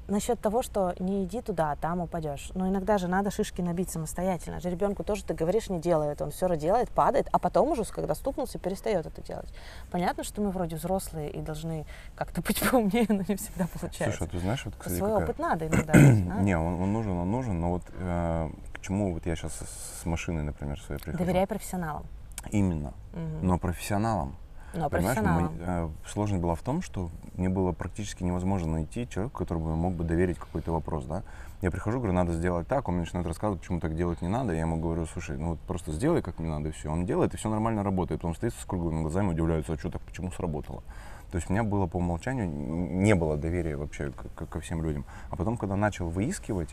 Насчет 0.07 0.39
того, 0.39 0.61
что 0.61 0.93
не 0.99 1.23
иди 1.25 1.41
туда, 1.41 1.71
а 1.71 1.75
там 1.75 2.01
упадешь. 2.01 2.51
Но 2.55 2.67
иногда 2.67 2.97
же 2.97 3.07
надо 3.07 3.31
шишки 3.31 3.61
набить 3.61 3.89
самостоятельно. 3.89 4.59
Же 4.59 4.69
ребенку 4.69 5.03
тоже 5.03 5.23
ты 5.23 5.33
говоришь, 5.33 5.69
не 5.69 5.79
делает. 5.79 6.21
Он 6.21 6.31
все 6.31 6.55
делает, 6.55 6.89
падает, 6.89 7.27
а 7.31 7.39
потом 7.39 7.69
уже, 7.71 7.83
когда 7.85 8.15
стукнулся, 8.15 8.57
перестает 8.59 9.05
это 9.05 9.21
делать. 9.21 9.53
Понятно, 9.91 10.23
что 10.23 10.41
мы 10.41 10.51
вроде 10.51 10.75
взрослые 10.75 11.29
и 11.29 11.41
должны 11.41 11.85
как-то 12.15 12.41
быть 12.41 12.61
поумнее, 12.71 13.05
но 13.09 13.23
не 13.27 13.35
всегда 13.35 13.67
получается. 13.67 14.17
Слушай, 14.17 14.27
а 14.27 14.31
ты 14.31 14.39
знаешь, 14.39 14.65
вот, 14.65 14.75
кстати, 14.77 14.97
Свой 14.97 15.09
какая- 15.09 15.23
опыт 15.25 15.39
надо 15.39 15.67
иногда. 15.67 15.93
надо. 16.29 16.41
Не, 16.41 16.57
он, 16.57 16.81
он 16.81 16.93
нужен, 16.93 17.11
он 17.11 17.31
нужен, 17.31 17.59
но 17.59 17.71
вот 17.71 17.83
э, 17.99 18.49
к 18.73 18.79
чему 18.81 19.13
вот 19.13 19.25
я 19.25 19.35
сейчас 19.35 19.53
с, 20.01 20.05
машиной, 20.05 20.43
например, 20.43 20.79
своей 20.81 21.01
прихожу. 21.01 21.17
Доверяй 21.23 21.47
профессионалам. 21.47 22.05
Именно. 22.51 22.93
Мгм. 23.13 23.39
Но 23.47 23.57
профессионалам. 23.57 24.35
Но 24.77 24.89
Понимаешь, 24.89 25.17
профессионалам. 25.17 25.53
мы- 25.57 25.63
э, 25.65 25.89
сложность 26.07 26.41
была 26.41 26.55
в 26.55 26.61
том, 26.61 26.81
что 26.81 27.09
мне 27.35 27.49
было 27.49 27.71
практически 27.71 28.23
невозможно 28.23 28.71
найти 28.73 29.07
человека, 29.09 29.37
которому 29.37 29.75
мог 29.75 29.93
бы 29.93 30.03
доверить 30.03 30.37
какой-то 30.37 30.71
вопрос, 30.71 31.05
да. 31.05 31.23
Я 31.61 31.71
прихожу, 31.71 31.97
говорю, 31.97 32.13
надо 32.13 32.33
сделать 32.33 32.67
так, 32.67 32.87
он 32.87 32.95
мне 32.95 33.03
начинает 33.03 33.25
рассказывать, 33.27 33.61
почему 33.61 33.79
так 33.79 33.95
делать 33.95 34.21
не 34.21 34.27
надо. 34.27 34.53
Я 34.53 34.61
ему 34.61 34.77
говорю, 34.79 35.05
слушай, 35.07 35.37
ну 35.37 35.49
вот 35.51 35.59
просто 35.61 35.91
сделай, 35.91 36.21
как 36.21 36.37
мне 36.39 36.49
надо, 36.49 36.69
и 36.69 36.71
все. 36.71 36.89
Он 36.91 37.05
делает, 37.05 37.33
и 37.33 37.37
все 37.37 37.49
нормально 37.49 37.83
работает. 37.83 38.23
Он 38.23 38.35
стоит 38.35 38.53
с 38.53 38.65
круглыми 38.65 39.01
глазами, 39.01 39.29
удивляется, 39.29 39.73
а 39.73 39.77
что 39.77 39.89
так, 39.89 40.01
почему 40.03 40.31
сработало? 40.31 40.83
То 41.31 41.37
есть 41.37 41.49
у 41.49 41.53
меня 41.53 41.63
было 41.63 41.87
по 41.87 41.97
умолчанию, 41.97 42.47
не 42.47 43.15
было 43.15 43.35
доверия 43.37 43.75
вообще 43.75 44.11
к- 44.11 44.33
к- 44.35 44.45
ко 44.47 44.59
всем 44.61 44.83
людям. 44.83 45.03
А 45.29 45.35
потом, 45.35 45.57
когда 45.57 45.75
начал 45.75 46.07
выискивать 46.09 46.69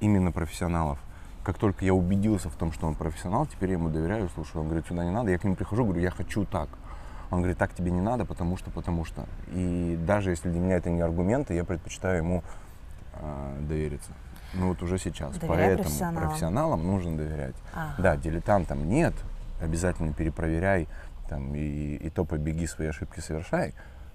именно 0.00 0.32
профессионалов, 0.32 0.98
как 1.44 1.58
только 1.58 1.84
я 1.84 1.92
убедился 1.94 2.48
в 2.48 2.54
том, 2.56 2.72
что 2.72 2.86
он 2.86 2.94
профессионал, 2.94 3.46
теперь 3.46 3.68
я 3.70 3.74
ему 3.76 3.90
доверяю, 3.90 4.30
слушаю, 4.30 4.62
он 4.62 4.68
говорит, 4.68 4.86
сюда 4.86 5.04
не 5.04 5.10
надо, 5.10 5.30
я 5.30 5.38
к 5.38 5.44
нему 5.44 5.54
прихожу, 5.54 5.84
говорю, 5.84 6.00
я 6.00 6.10
хочу 6.10 6.44
так. 6.46 6.70
Он 7.30 7.38
говорит, 7.38 7.58
так 7.58 7.74
тебе 7.74 7.90
не 7.90 8.00
надо, 8.00 8.24
потому 8.24 8.56
что, 8.56 8.70
потому 8.70 9.04
что. 9.04 9.24
И 9.52 9.98
даже 10.06 10.30
если 10.30 10.50
для 10.50 10.60
меня 10.60 10.76
это 10.76 10.90
не 10.90 11.00
аргументы, 11.00 11.54
я 11.54 11.64
предпочитаю 11.64 12.18
ему 12.18 12.42
э, 13.14 13.58
довериться. 13.68 14.10
Ну 14.54 14.68
вот 14.68 14.82
уже 14.82 14.98
сейчас. 14.98 15.36
Доверяй 15.36 15.76
Поэтому 15.76 15.82
профессионалам. 15.84 16.28
профессионалам 16.28 16.86
нужно 16.86 17.16
доверять. 17.16 17.56
Ага. 17.74 17.94
Да, 17.98 18.16
дилетантам 18.16 18.88
нет, 18.88 19.14
обязательно 19.60 20.12
перепроверяй, 20.12 20.86
там, 21.28 21.54
и, 21.54 21.96
и 21.96 22.10
то 22.10 22.24
побеги, 22.24 22.66
свои 22.66 22.88
ошибки 22.88 23.20
совершай. 23.20 23.74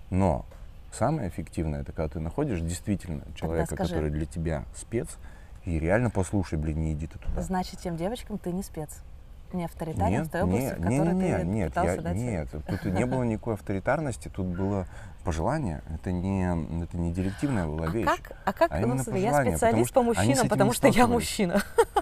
Но 0.10 0.46
самое 0.94 1.30
эффективное, 1.30 1.82
это 1.82 1.92
когда 1.92 2.10
ты 2.10 2.20
находишь 2.20 2.62
действительно 2.62 3.24
человека, 3.36 3.76
скажи. 3.76 3.90
который 3.90 4.12
для 4.12 4.26
тебя 4.26 4.64
спец, 4.76 5.18
и 5.66 5.78
реально 5.78 6.10
послушай, 6.10 6.58
блин, 6.58 6.82
не 6.82 6.94
иди 6.94 7.08
ты 7.08 7.20
туда. 7.20 7.42
Значит, 7.42 7.80
тем 7.80 7.98
девочкам 7.98 8.38
ты 8.38 8.52
не 8.52 8.64
спец. 8.64 9.04
Не 9.54 9.66
авторитарен 9.66 10.20
Нет, 10.20 10.28
в 10.28 10.32
той 10.32 10.42
области, 10.44 10.66
нет, 10.66 10.78
в 10.78 10.82
которой 10.82 11.14
не, 11.14 11.38
ты 11.38 11.44
не, 11.44 11.52
нет, 11.52 11.70
пытался 11.70 11.96
я, 11.96 12.02
дать 12.02 12.16
нет, 12.16 12.50
тут 12.52 12.86
не 12.86 13.06
было 13.06 13.24
никакой 13.24 13.54
авторитарности, 13.56 14.28
тут 14.28 14.46
было 14.46 14.86
пожелание, 15.24 15.82
это 15.94 16.12
не, 16.12 16.84
это 16.84 16.98
не 16.98 17.12
директивная 17.12 17.66
была 17.66 17.86
А 17.86 17.90
вещь. 17.90 18.06
как, 18.06 18.38
а 18.46 18.54
как, 18.54 18.72
а 18.72 18.80
ну, 18.80 18.98
смотри, 18.98 19.22
я 19.22 19.42
специалист 19.42 19.94
по 19.94 20.02
они 20.02 20.10
мужчинам, 20.10 20.48
потому 20.48 20.72
не 20.72 20.76
что 20.76 20.88
я 20.88 21.08
мужчина. 21.08 21.62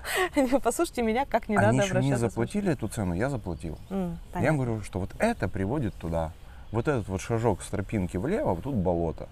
Послушайте 0.64 1.02
меня, 1.04 1.26
как 1.26 1.50
не 1.50 1.56
Они 1.58 1.66
надо 1.66 1.78
не 1.78 1.90
обращаться 1.90 2.18
с 2.18 2.32
заплатили 2.32 2.72
эту 2.74 2.88
цену, 2.88 3.14
я 3.14 3.30
заплатил. 3.30 3.78
Я 3.90 4.48
им 4.48 4.58
говорю, 4.58 4.82
что 4.82 5.00
вот 5.00 5.12
это 5.20 5.48
приводит 5.48 5.94
туда. 5.96 6.32
Вот 6.72 6.88
этот 6.88 7.08
вот 7.08 7.22
шажок 7.22 7.62
с 7.62 7.68
тропинки 7.68 8.18
влево, 8.18 8.54
вот 8.54 8.64
тут 8.64 8.76
болото. 8.76 9.30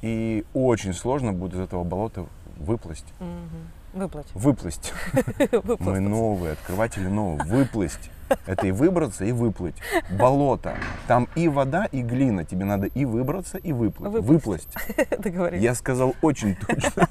И 0.00 0.44
очень 0.54 0.94
сложно 0.94 1.32
будет 1.32 1.54
из 1.54 1.60
этого 1.60 1.84
болота 1.84 2.26
выплыть. 2.56 3.04
Выплыть. 3.94 4.26
Выплыть. 4.34 4.92
Мы 5.78 6.00
новые, 6.00 6.52
открыватели 6.52 7.06
новые. 7.06 7.44
Выплыть. 7.46 7.98
Это 8.46 8.66
и 8.66 8.72
выбраться, 8.72 9.24
и 9.24 9.32
выплыть. 9.32 9.76
Болото. 10.18 10.74
Там 11.06 11.28
и 11.36 11.46
вода, 11.48 11.84
и 11.86 12.02
глина. 12.02 12.44
Тебе 12.44 12.64
надо 12.64 12.86
и 12.86 13.04
выбраться, 13.04 13.58
и 13.58 13.72
выплыть. 13.72 14.10
Выплыть. 14.12 14.66
Договорились. 15.18 15.62
Я 15.62 15.74
сказал 15.74 16.14
очень 16.22 16.56
точно. 16.56 17.08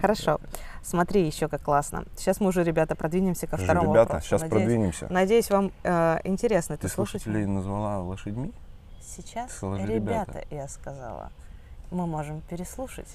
Хорошо. 0.00 0.40
Смотри, 0.82 1.24
еще 1.26 1.48
как 1.48 1.62
классно. 1.62 2.04
Сейчас 2.16 2.40
мы 2.40 2.48
уже, 2.48 2.64
ребята, 2.64 2.96
продвинемся 2.96 3.46
ко 3.46 3.56
второму 3.56 3.92
Ребята, 3.92 4.14
вопросу. 4.14 4.26
сейчас 4.26 4.40
Надеюсь- 4.42 4.62
продвинемся. 4.62 5.06
Надеюсь, 5.10 5.50
вам 5.50 5.72
э, 5.84 6.18
интересно 6.24 6.74
это 6.74 6.82
Ты 6.82 6.88
слушать. 6.88 7.22
слушателей 7.22 7.46
назвала 7.46 8.00
лошадьми? 8.00 8.52
Сейчас, 9.00 9.52
Сказала, 9.52 9.76
ребята, 9.76 10.32
ребята. 10.32 10.44
я 10.50 10.68
сказала, 10.68 11.30
мы 11.90 12.06
можем 12.06 12.40
переслушать. 12.42 13.08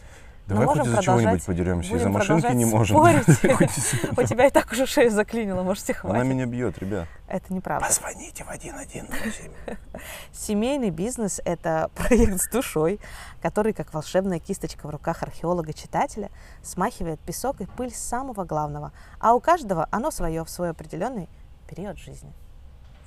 Давай 0.47 0.65
можем 0.65 0.83
хоть 0.83 0.93
из-за 0.93 1.03
чего-нибудь 1.03 1.45
подеремся. 1.45 1.95
Из-за 1.95 2.09
машинки 2.09 2.51
не 2.53 2.65
можем. 2.65 2.97
У 4.17 4.23
тебя 4.23 4.47
и 4.47 4.49
так 4.49 4.71
уже 4.71 4.85
шею 4.85 5.11
заклинило, 5.11 5.61
можете 5.61 5.93
Она 5.93 5.99
хватит. 5.99 6.25
меня 6.25 6.45
бьет, 6.45 6.77
ребят. 6.79 7.07
Это 7.27 7.53
неправда. 7.53 7.85
Позвоните 7.85 8.45
в 8.45 8.47
118. 8.47 9.51
Семейный 10.31 10.89
бизнес– 10.89 11.41
это 11.45 11.91
проект 11.95 12.41
с 12.41 12.49
душой, 12.49 13.01
который, 13.41 13.73
как 13.73 13.93
волшебная 13.93 14.39
кисточка 14.39 14.87
в 14.87 14.89
руках 14.89 15.21
археолога-читателя, 15.21 16.29
смахивает 16.63 17.19
песок 17.19 17.59
и 17.59 17.65
пыль 17.65 17.93
самого 17.93 18.45
главного, 18.45 18.93
а 19.19 19.33
у 19.33 19.41
каждого 19.41 19.89
оно 19.91 20.11
свое 20.11 20.45
в 20.45 20.49
свой 20.49 20.69
определенный 20.69 21.27
период 21.67 21.97
жизни. 21.97 22.31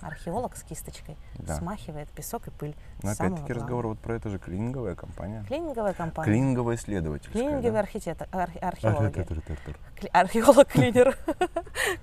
Археолог 0.02 0.56
с 0.56 0.62
кисточкой 0.62 1.16
Да. 1.34 1.56
смахивает 1.56 2.08
песок 2.10 2.48
и 2.48 2.50
пыль 2.50 2.74
Но 3.02 3.10
опять-таки 3.10 3.52
разговор 3.52 3.86
вот 3.88 3.98
про 3.98 4.14
это 4.14 4.28
же 4.30 4.38
клининговая 4.38 4.94
компания. 4.94 5.44
Клининговая 5.46 5.92
компания. 5.94 6.24
Клининговая 6.32 6.76
исследовательская. 6.76 7.32
Клининговые 7.42 7.72
да? 7.72 7.80
архитектор, 7.80 8.28
архе- 8.32 8.58
археологи. 8.58 9.20
Архитектор. 9.20 9.76
Кли- 9.96 10.10
Археолог-клинер. 10.12 11.16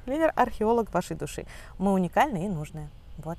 Клинер-археолог 0.06 0.90
вашей 0.94 1.16
души. 1.16 1.46
Мы 1.78 1.92
уникальны 1.94 2.46
и 2.46 2.50
нужны. 2.50 2.90
Вот. 3.18 3.38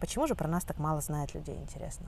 Почему 0.00 0.26
же 0.26 0.34
про 0.34 0.46
нас 0.48 0.64
так 0.64 0.78
мало 0.78 1.00
знает 1.00 1.34
людей, 1.34 1.56
интересно? 1.56 2.06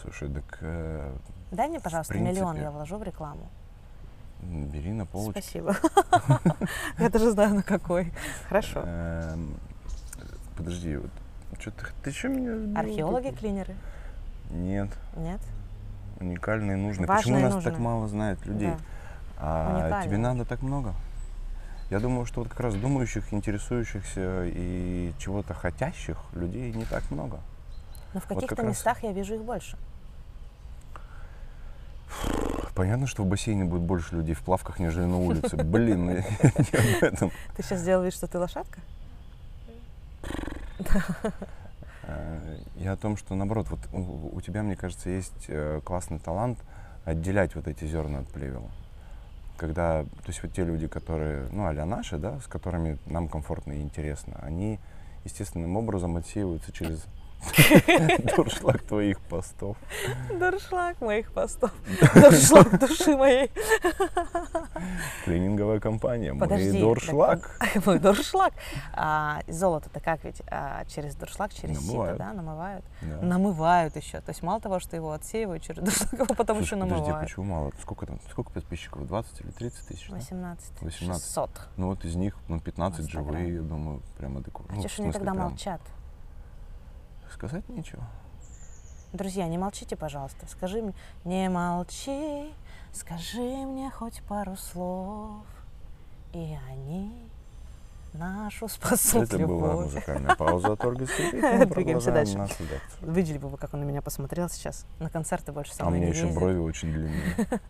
Слушай, 0.00 0.32
так 0.32 0.58
э, 0.62 1.12
Дай 1.50 1.68
мне, 1.68 1.80
пожалуйста, 1.80 2.14
принципе. 2.14 2.34
миллион, 2.34 2.56
я 2.56 2.70
вложу 2.70 2.96
в 2.96 3.02
рекламу. 3.02 3.48
бери 4.40 4.92
на 4.92 5.04
полочку. 5.06 5.32
Спасибо. 5.40 5.76
Я 6.98 7.08
даже 7.10 7.32
знаю, 7.32 7.54
на 7.56 7.62
какой. 7.62 8.12
Хорошо. 8.48 8.84
Подожди, 10.58 10.96
вот 10.96 11.10
что 11.60 11.70
ты, 11.70 11.86
ты 12.02 12.10
что 12.12 12.28
меня 12.28 12.56
сбила 12.58 12.66
тут? 12.68 12.76
Археологи-клинеры? 12.78 13.74
Нет, 14.50 14.88
Нет? 15.16 15.40
уникальные 16.20 16.76
нужные. 16.76 17.06
Важные 17.06 17.22
Почему 17.36 17.40
нас 17.40 17.54
нужные. 17.54 17.70
так 17.72 17.80
мало 17.80 18.08
знает 18.08 18.44
людей? 18.44 18.70
Да. 18.70 18.78
А 19.38 19.74
Уникальные. 19.76 20.08
тебе 20.08 20.18
надо 20.18 20.44
так 20.44 20.62
много? 20.62 20.94
Я 21.90 22.00
думаю, 22.00 22.26
что 22.26 22.40
вот 22.40 22.50
как 22.50 22.60
раз 22.60 22.74
думающих, 22.74 23.32
интересующихся 23.32 24.44
и 24.46 25.12
чего-то 25.18 25.54
хотящих 25.54 26.18
людей 26.34 26.72
не 26.72 26.84
так 26.84 27.08
много. 27.10 27.38
Но 28.14 28.20
в 28.20 28.24
Вот 28.28 28.34
каких-то 28.34 28.56
как 28.56 28.64
раз- 28.66 28.76
местах 28.76 29.02
я 29.04 29.12
вижу 29.12 29.36
их 29.36 29.42
больше. 29.44 29.78
Понятно, 32.74 33.06
что 33.06 33.22
в 33.22 33.26
бассейне 33.26 33.64
будет 33.64 33.82
больше 33.82 34.14
людей 34.16 34.34
в 34.34 34.40
плавках, 34.42 34.78
нежели 34.78 35.04
на 35.04 35.18
улице. 35.18 35.56
Блин, 35.56 36.06
не 36.06 36.18
об 36.18 37.02
этом. 37.04 37.30
Ты 37.56 37.62
сейчас 37.62 37.80
сделал 37.80 38.02
вид, 38.04 38.14
что 38.14 38.26
ты 38.26 38.38
лошадка? 38.38 38.80
Я 42.76 42.92
о 42.92 42.96
том, 42.96 43.16
что 43.16 43.34
наоборот, 43.34 43.66
вот 43.70 43.80
у, 43.92 44.36
у 44.36 44.40
тебя, 44.40 44.62
мне 44.62 44.76
кажется, 44.76 45.10
есть 45.10 45.44
э, 45.48 45.80
классный 45.84 46.18
талант 46.18 46.58
отделять 47.04 47.54
вот 47.54 47.68
эти 47.68 47.84
зерна 47.84 48.20
от 48.20 48.28
плевела. 48.28 48.70
Когда, 49.56 50.04
то 50.04 50.28
есть 50.28 50.42
вот 50.42 50.52
те 50.52 50.64
люди, 50.64 50.86
которые, 50.86 51.48
ну, 51.50 51.66
а 51.66 51.72
наши, 51.84 52.16
да, 52.16 52.40
с 52.40 52.46
которыми 52.46 52.98
нам 53.06 53.28
комфортно 53.28 53.72
и 53.72 53.82
интересно, 53.82 54.38
они 54.40 54.78
естественным 55.24 55.76
образом 55.76 56.16
отсеиваются 56.16 56.72
через 56.72 57.04
дуршлаг 58.36 58.82
твоих 58.82 59.20
постов. 59.20 59.76
Дуршлаг 60.38 61.00
моих 61.00 61.32
постов. 61.32 61.72
Дуршлаг 62.14 62.78
души 62.78 63.16
моей. 63.16 63.50
Клининговая 65.28 65.80
компания, 65.80 66.34
Подожди. 66.34 66.80
дуршлаг. 66.80 67.58
так, 67.58 67.86
Мой 67.86 67.98
дуршлаг. 67.98 68.52
А, 68.94 69.40
Золото-то 69.48 70.00
как 70.00 70.24
ведь? 70.24 70.42
А, 70.50 70.84
через 70.86 71.14
дуршлаг, 71.14 71.52
через 71.54 71.78
сито, 71.86 72.16
да, 72.18 72.32
намывают? 72.32 72.84
Да. 73.02 73.20
Намывают 73.22 73.96
еще. 73.96 74.20
То 74.20 74.30
есть 74.30 74.42
мало 74.42 74.60
того, 74.60 74.80
что 74.80 74.96
его 74.96 75.12
отсеивают 75.12 75.62
через 75.62 75.82
дуршлаг, 75.82 76.12
его 76.20 76.26
потом 76.26 76.56
Слушай, 76.58 76.62
еще 76.74 76.76
подожди, 76.76 76.94
намывают. 77.02 77.28
почему 77.28 77.44
мало? 77.46 77.72
Сколько 77.80 78.06
там, 78.06 78.18
сколько 78.30 78.50
подписчиков? 78.52 79.06
20 79.06 79.40
или 79.42 79.50
30 79.50 79.86
тысяч? 79.88 80.08
да? 80.08 80.16
18. 80.16 80.82
18. 80.82 81.22
600. 81.24 81.50
Ну 81.76 81.86
вот 81.88 82.04
из 82.04 82.14
них, 82.16 82.36
ну, 82.48 82.60
15 82.60 83.00
Инстаграм. 83.00 83.26
живые, 83.36 83.54
я 83.56 83.60
думаю, 83.62 84.02
прям 84.16 84.38
адекватно. 84.38 84.74
А 84.74 84.76
Ну, 84.76 84.82
в 84.82 84.90
ж 84.90 84.98
они 85.00 85.12
тогда 85.12 85.32
прям 85.32 85.44
молчат? 85.50 85.80
Сказать 87.32 87.68
нечего. 87.68 88.02
Друзья, 89.12 89.46
не 89.48 89.56
молчите, 89.58 89.96
пожалуйста. 89.96 90.46
Скажи 90.48 90.82
мне, 90.82 90.94
не 91.24 91.48
молчи, 91.48 92.52
скажи 92.92 93.40
мне 93.40 93.90
хоть 93.90 94.22
пару 94.22 94.56
слов, 94.56 95.42
и 96.32 96.56
они 96.70 97.12
нашу 98.14 98.68
спасут 98.68 99.24
Это 99.24 99.38
была 99.46 99.72
любовь. 99.72 99.84
музыкальная 99.84 100.34
пауза 100.34 100.72
от 100.72 100.84
Ольги 100.84 101.04
Двигаемся 101.74 102.10
дальше. 102.10 102.38
нашу 102.38 102.54
лекцию. 102.62 103.12
Видели 103.12 103.38
бы 103.38 103.48
вы, 103.48 103.58
как 103.58 103.74
он 103.74 103.80
на 103.80 103.84
меня 103.84 104.00
посмотрел 104.02 104.48
сейчас. 104.48 104.86
На 104.98 105.10
концерты 105.10 105.52
больше 105.52 105.74
со 105.74 105.84
А 105.84 105.86
у 105.86 105.90
мной 105.90 106.00
меня 106.00 106.08
еще 106.10 106.20
ездит. 106.22 106.34
брови 106.34 106.58
очень 106.58 106.90
длинные. 106.92 107.36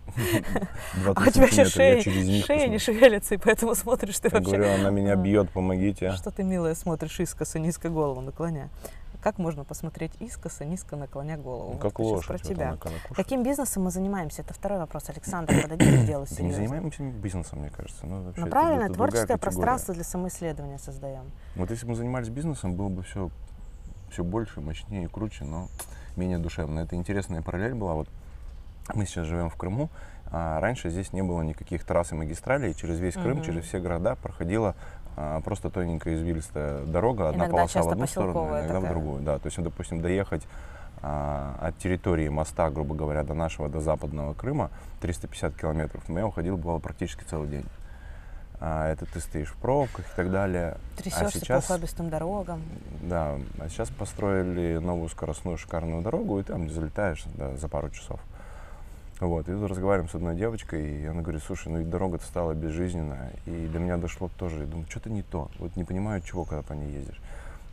А 1.06 1.12
20 1.12 1.26
у 1.26 1.30
тебя 1.32 1.46
еще 1.46 1.64
шея, 1.66 1.96
я 2.02 2.44
шея 2.44 2.68
не 2.68 2.78
шевелится, 2.78 3.34
и 3.34 3.38
поэтому 3.38 3.74
смотришь 3.74 4.18
ты 4.20 4.28
Я 4.28 4.38
вообще. 4.38 4.56
говорю, 4.56 4.74
она 4.74 4.90
меня 4.90 5.12
А. 5.14 5.16
бьет, 5.16 5.50
помогите. 5.50 6.12
Что 6.12 6.30
ты, 6.30 6.44
милая, 6.44 6.74
смотришь 6.74 7.18
искоса, 7.20 7.58
низко 7.58 7.88
голову 7.88 8.20
наклоняя. 8.20 8.70
Как 9.22 9.38
можно 9.38 9.64
посмотреть 9.64 10.12
искоса, 10.20 10.64
низко 10.64 10.94
наклоня 10.94 11.36
голову? 11.36 11.72
Ну, 11.72 11.78
как 11.78 11.98
Вот 11.98 12.04
лошадь. 12.12 12.26
про 12.28 12.34
вот 12.34 12.42
тебя. 12.42 12.68
она 12.68 12.76
когда 12.76 12.96
кушает. 12.98 13.16
Каким 13.16 13.42
бизнесом 13.42 13.82
мы 13.82 13.90
занимаемся? 13.90 14.42
Это 14.42 14.54
второй 14.54 14.78
вопрос. 14.78 15.08
Александр, 15.08 15.60
подойдите 15.60 16.02
к 16.02 16.06
делу 16.06 16.24
Да 16.24 16.30
не 16.30 16.36
серьезно. 16.52 16.54
занимаемся 16.68 17.02
бизнесом, 17.02 17.58
мне 17.58 17.70
кажется. 17.70 18.06
Ну, 18.06 18.22
вообще, 18.22 18.40
Ну 18.40 18.46
это- 18.46 18.50
правильно, 18.56 18.82
это 18.84 18.94
творческое 18.94 19.36
пространство 19.36 19.92
для 19.92 20.04
самоисследования 20.04 20.78
создаем. 20.78 21.24
Вот 21.56 21.70
если 21.70 21.84
бы 21.84 21.90
мы 21.90 21.96
занимались 21.96 22.28
бизнесом, 22.28 22.76
было 22.76 22.88
бы 22.88 23.02
все, 23.02 23.30
все 24.10 24.22
больше, 24.22 24.60
мощнее 24.60 25.04
и 25.04 25.08
круче, 25.08 25.44
но 25.44 25.68
менее 26.16 26.38
душевно. 26.38 26.80
Это 26.80 26.94
интересная 26.94 27.42
параллель 27.42 27.74
была. 27.74 27.94
Вот 27.94 28.08
мы 28.94 29.04
сейчас 29.04 29.26
живем 29.26 29.50
в 29.50 29.56
Крыму, 29.56 29.90
а 30.30 30.60
раньше 30.60 30.90
здесь 30.90 31.12
не 31.12 31.22
было 31.22 31.42
никаких 31.42 31.84
трасс 31.84 32.12
и 32.12 32.14
магистралей. 32.14 32.72
Через 32.72 33.00
весь 33.00 33.14
Крым, 33.14 33.38
Мгм. 33.38 33.42
через 33.42 33.64
все 33.64 33.80
города 33.80 34.14
проходила 34.14 34.76
а, 35.20 35.40
просто 35.40 35.68
тоненькая 35.68 36.14
извилистая 36.14 36.84
дорога, 36.84 37.30
одна 37.30 37.46
Иногда 37.46 37.56
полоса 37.56 37.82
в 37.82 37.88
одну 37.88 38.06
сторону, 38.06 38.50
иногда 38.50 38.78
в 38.78 38.82
такая. 38.82 38.90
другую. 38.90 39.22
Да, 39.22 39.38
то 39.40 39.46
есть, 39.46 39.60
допустим, 39.60 40.00
доехать 40.00 40.42
а, 41.02 41.56
от 41.60 41.76
территории 41.78 42.28
моста, 42.28 42.70
грубо 42.70 42.94
говоря, 42.94 43.24
до 43.24 43.34
нашего, 43.34 43.68
до 43.68 43.80
западного 43.80 44.34
Крыма 44.34 44.70
350 45.00 45.56
километров, 45.56 46.08
но 46.08 46.20
я 46.20 46.26
уходил, 46.26 46.56
бывало, 46.56 46.78
практически 46.78 47.24
целый 47.24 47.48
день. 47.48 47.64
А, 48.60 48.92
это 48.92 49.06
ты 49.06 49.18
стоишь 49.18 49.50
в 49.50 49.56
пробках 49.56 50.06
и 50.06 50.16
так 50.16 50.30
далее. 50.30 50.76
Трясешься 50.96 51.40
сейчас- 51.40 51.66
по 51.66 51.72
ухабистым 51.72 52.10
дорогам. 52.10 52.62
Да, 53.02 53.38
а 53.58 53.68
сейчас 53.68 53.88
построили 53.88 54.78
новую 54.78 55.08
скоростную 55.08 55.58
шикарную 55.58 56.00
дорогу, 56.00 56.38
и 56.38 56.44
там 56.44 56.70
залетаешь 56.70 57.24
да, 57.34 57.56
за 57.56 57.66
пару 57.66 57.90
часов. 57.90 58.20
Вот, 59.20 59.48
и 59.48 59.52
тут 59.52 59.68
разговариваем 59.68 60.08
с 60.08 60.14
одной 60.14 60.36
девочкой, 60.36 61.02
и 61.02 61.06
она 61.06 61.22
говорит, 61.22 61.42
слушай, 61.42 61.68
ну 61.68 61.80
и 61.80 61.84
дорога-то 61.84 62.24
стала 62.24 62.54
безжизненная, 62.54 63.32
и 63.46 63.66
до 63.66 63.80
меня 63.80 63.96
дошло 63.96 64.30
тоже, 64.38 64.60
я 64.60 64.66
думаю, 64.66 64.86
что-то 64.88 65.10
не 65.10 65.22
то, 65.22 65.50
вот 65.58 65.74
не 65.74 65.82
понимаю, 65.82 66.22
чего, 66.22 66.44
когда 66.44 66.62
по 66.62 66.72
ней 66.72 66.92
ездишь. 66.92 67.20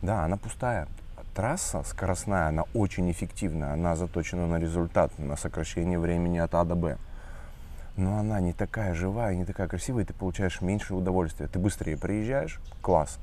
Да, 0.02 0.24
она 0.24 0.36
пустая. 0.36 0.88
Трасса 1.34 1.82
скоростная, 1.84 2.48
она 2.48 2.64
очень 2.74 3.10
эффективная, 3.10 3.74
она 3.74 3.94
заточена 3.94 4.46
на 4.46 4.56
результат, 4.56 5.16
на 5.18 5.36
сокращение 5.36 5.98
времени 5.98 6.38
от 6.38 6.54
А 6.54 6.64
до 6.64 6.74
Б. 6.74 6.96
Но 7.96 8.18
она 8.18 8.40
не 8.40 8.52
такая 8.52 8.94
живая, 8.94 9.34
не 9.36 9.44
такая 9.44 9.68
красивая, 9.68 10.02
и 10.02 10.06
ты 10.06 10.14
получаешь 10.14 10.60
меньше 10.60 10.94
удовольствия. 10.94 11.46
Ты 11.46 11.58
быстрее 11.58 11.96
приезжаешь, 11.96 12.60
класс, 12.82 13.18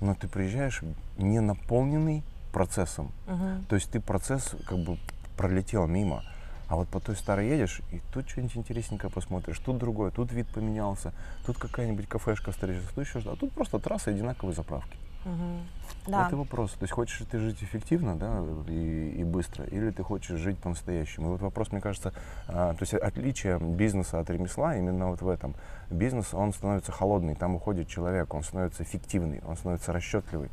но 0.00 0.14
ты 0.14 0.28
приезжаешь 0.28 0.82
не 1.18 1.40
наполненный 1.40 2.22
процессом. 2.52 3.10
Мгм. 3.26 3.64
То 3.68 3.74
есть 3.74 3.90
ты 3.90 4.00
процесс 4.00 4.54
как 4.66 4.78
бы 4.78 4.98
пролетел 5.36 5.86
мимо. 5.86 6.22
А 6.70 6.76
вот 6.76 6.88
по 6.88 7.00
той 7.00 7.16
старой 7.16 7.48
едешь, 7.48 7.82
и 7.90 8.00
тут 8.12 8.28
что-нибудь 8.28 8.56
интересненькое 8.56 9.10
посмотришь, 9.12 9.58
тут 9.58 9.76
другое, 9.78 10.12
тут 10.12 10.30
вид 10.30 10.46
поменялся, 10.46 11.12
тут 11.44 11.58
какая-нибудь 11.58 12.06
кафешка 12.06 12.52
встретишься, 12.52 12.88
тут 12.94 13.04
еще 13.04 13.18
что-то. 13.18 13.32
А 13.32 13.36
тут 13.36 13.52
просто 13.52 13.80
трасса 13.80 14.12
и 14.12 14.14
одинаковые 14.14 14.54
заправки. 14.54 14.96
Мгм. 15.24 15.66
Да. 16.06 16.28
И 16.30 16.34
вопрос. 16.34 16.70
То 16.72 16.84
есть 16.84 16.92
хочешь 16.92 17.26
ты 17.28 17.40
жить 17.40 17.60
эффективно, 17.60 18.16
да, 18.16 18.44
и, 18.68 19.16
и 19.18 19.24
быстро, 19.24 19.64
или 19.64 19.90
ты 19.90 20.04
хочешь 20.04 20.38
жить 20.38 20.58
по-настоящему. 20.58 21.26
И 21.26 21.30
вот 21.30 21.42
вопрос, 21.42 21.72
мне 21.72 21.80
кажется, 21.80 22.14
а, 22.46 22.72
то 22.74 22.82
есть 22.82 22.94
отличие 22.94 23.58
бизнеса 23.58 24.20
от 24.20 24.30
ремесла 24.30 24.76
именно 24.76 25.08
вот 25.08 25.22
в 25.22 25.28
этом. 25.28 25.56
Бизнес, 25.90 26.32
он 26.32 26.52
становится 26.52 26.92
холодный, 26.92 27.34
там 27.34 27.56
уходит 27.56 27.88
человек, 27.88 28.32
он 28.32 28.44
становится 28.44 28.84
эффективный, 28.84 29.42
он 29.44 29.56
становится 29.56 29.92
расчетливый. 29.92 30.50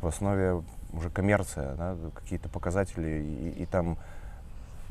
В 0.00 0.06
основе 0.06 0.62
уже 0.92 1.10
коммерция, 1.10 1.74
да, 1.74 1.96
какие-то 2.14 2.48
показатели, 2.48 3.20
и, 3.20 3.62
и 3.62 3.66
там 3.66 3.98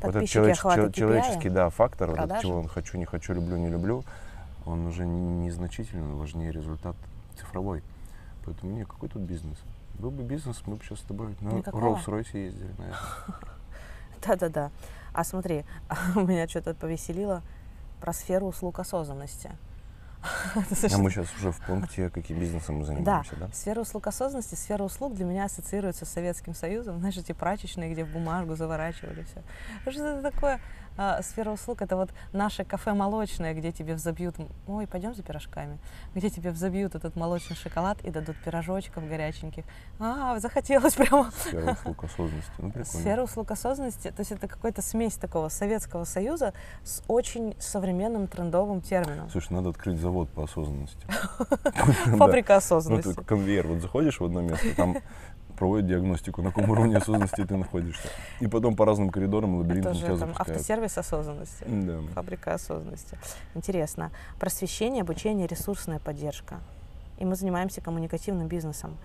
вот 0.00 0.16
этот 0.16 0.28
человеч- 0.28 0.92
человеческий 0.92 1.48
да, 1.48 1.70
фактор, 1.70 2.10
вот 2.10 2.18
от 2.18 2.26
продажи. 2.26 2.42
чего 2.42 2.58
он 2.58 2.68
хочу, 2.68 2.98
не 2.98 3.04
хочу, 3.04 3.34
люблю, 3.34 3.56
не 3.56 3.68
люблю, 3.68 4.04
он 4.64 4.86
уже 4.86 5.06
незначительно, 5.06 6.16
важнее 6.16 6.52
результат 6.52 6.96
цифровой. 7.38 7.82
Поэтому 8.44 8.72
не, 8.72 8.84
какой 8.84 9.08
тут 9.08 9.22
бизнес? 9.22 9.58
Был 9.98 10.10
бы 10.10 10.22
бизнес, 10.22 10.62
мы 10.66 10.76
бы 10.76 10.84
сейчас 10.84 11.00
с 11.00 11.02
тобой 11.02 11.34
на. 11.40 11.48
Роллс-Ройсе 11.48 12.46
ездили, 12.46 12.70
наверное. 12.78 13.00
Да-да-да. 14.26 14.70
А 15.12 15.24
смотри, 15.24 15.64
меня 16.14 16.46
что-то 16.48 16.74
повеселило 16.74 17.42
про 18.00 18.12
сферу 18.12 18.46
услуг 18.46 18.78
осознанности. 18.78 19.50
А 20.92 20.98
мы 20.98 21.10
сейчас 21.10 21.26
уже 21.38 21.52
в 21.52 21.60
пункте, 21.66 22.10
каким 22.10 22.38
бизнесом 22.38 22.76
мы 22.76 22.84
занимаемся, 22.84 23.36
да? 23.36 23.48
Сфера 23.52 23.80
услуг 23.80 24.06
осознанности, 24.06 24.54
сфера 24.54 24.82
услуг 24.82 25.14
для 25.14 25.24
меня 25.24 25.44
ассоциируется 25.44 26.04
с 26.04 26.08
Советским 26.10 26.54
Союзом. 26.54 26.98
Знаешь, 27.00 27.16
эти 27.16 27.32
прачечные, 27.32 27.92
где 27.92 28.04
в 28.04 28.12
бумажку 28.12 28.56
заворачивали 28.56 29.24
все. 29.24 29.90
Что 29.90 30.06
это 30.06 30.30
такое? 30.30 30.60
А, 30.96 31.22
сфера 31.22 31.50
услуг 31.50 31.82
это 31.82 31.96
вот 31.96 32.10
наше 32.32 32.64
кафе 32.64 32.92
молочное, 32.94 33.54
где 33.54 33.72
тебе 33.72 33.94
взобьют, 33.94 34.36
ой, 34.66 34.86
пойдем 34.86 35.14
за 35.14 35.22
пирожками, 35.22 35.78
где 36.14 36.30
тебе 36.30 36.50
взобьют 36.50 36.94
этот 36.94 37.16
молочный 37.16 37.56
шоколад 37.56 38.02
и 38.04 38.10
дадут 38.10 38.36
пирожочков 38.44 39.06
горяченьких. 39.08 39.64
А, 39.98 40.38
захотелось 40.38 40.94
прямо. 40.96 41.30
Сфера 41.32 41.72
услуг 41.72 42.04
осознанности. 42.04 42.52
Ну, 42.58 42.70
прикольно. 42.70 42.84
Сфера 43.00 43.22
услуг 43.22 43.50
осознанности, 43.50 44.10
то 44.10 44.20
есть 44.20 44.32
это 44.32 44.48
какая-то 44.48 44.82
смесь 44.82 45.14
такого 45.16 45.48
Советского 45.48 46.04
Союза 46.04 46.52
с 46.82 47.02
очень 47.08 47.54
современным 47.58 48.26
трендовым 48.26 48.80
термином. 48.80 49.28
Слушай, 49.30 49.52
надо 49.52 49.70
открыть 49.70 49.98
завод 50.00 50.28
по 50.30 50.44
осознанности. 50.44 51.06
Фабрика 52.16 52.54
Ну, 52.54 52.58
осознанности. 52.58 53.22
конвейер, 53.24 53.66
вот 53.66 53.80
заходишь 53.80 54.20
в 54.20 54.24
одно 54.24 54.40
место, 54.40 54.74
там 54.76 54.96
проводят 55.56 55.86
диагностику, 55.86 56.42
на 56.42 56.50
каком 56.50 56.70
уровне 56.70 56.96
осознанности 56.96 57.44
ты 57.44 57.56
находишься. 57.56 58.08
И 58.40 58.46
потом 58.46 58.76
по 58.76 58.84
разным 58.84 59.10
коридорам 59.10 59.58
Это 59.60 59.68
лабиринтам 59.68 59.94
тебя 59.94 60.08
там 60.08 60.18
запускают. 60.18 60.50
автосервис 60.50 60.98
осознанности. 60.98 61.64
Да. 61.66 62.00
Фабрика 62.14 62.54
осознанности. 62.54 63.18
Интересно. 63.54 64.10
Просвещение, 64.38 65.02
обучение, 65.02 65.46
ресурсная 65.46 65.98
поддержка. 65.98 66.60
И 67.18 67.24
мы 67.24 67.34
занимаемся 67.34 67.80
коммуникативным 67.80 68.46
бизнесом. 68.46 68.96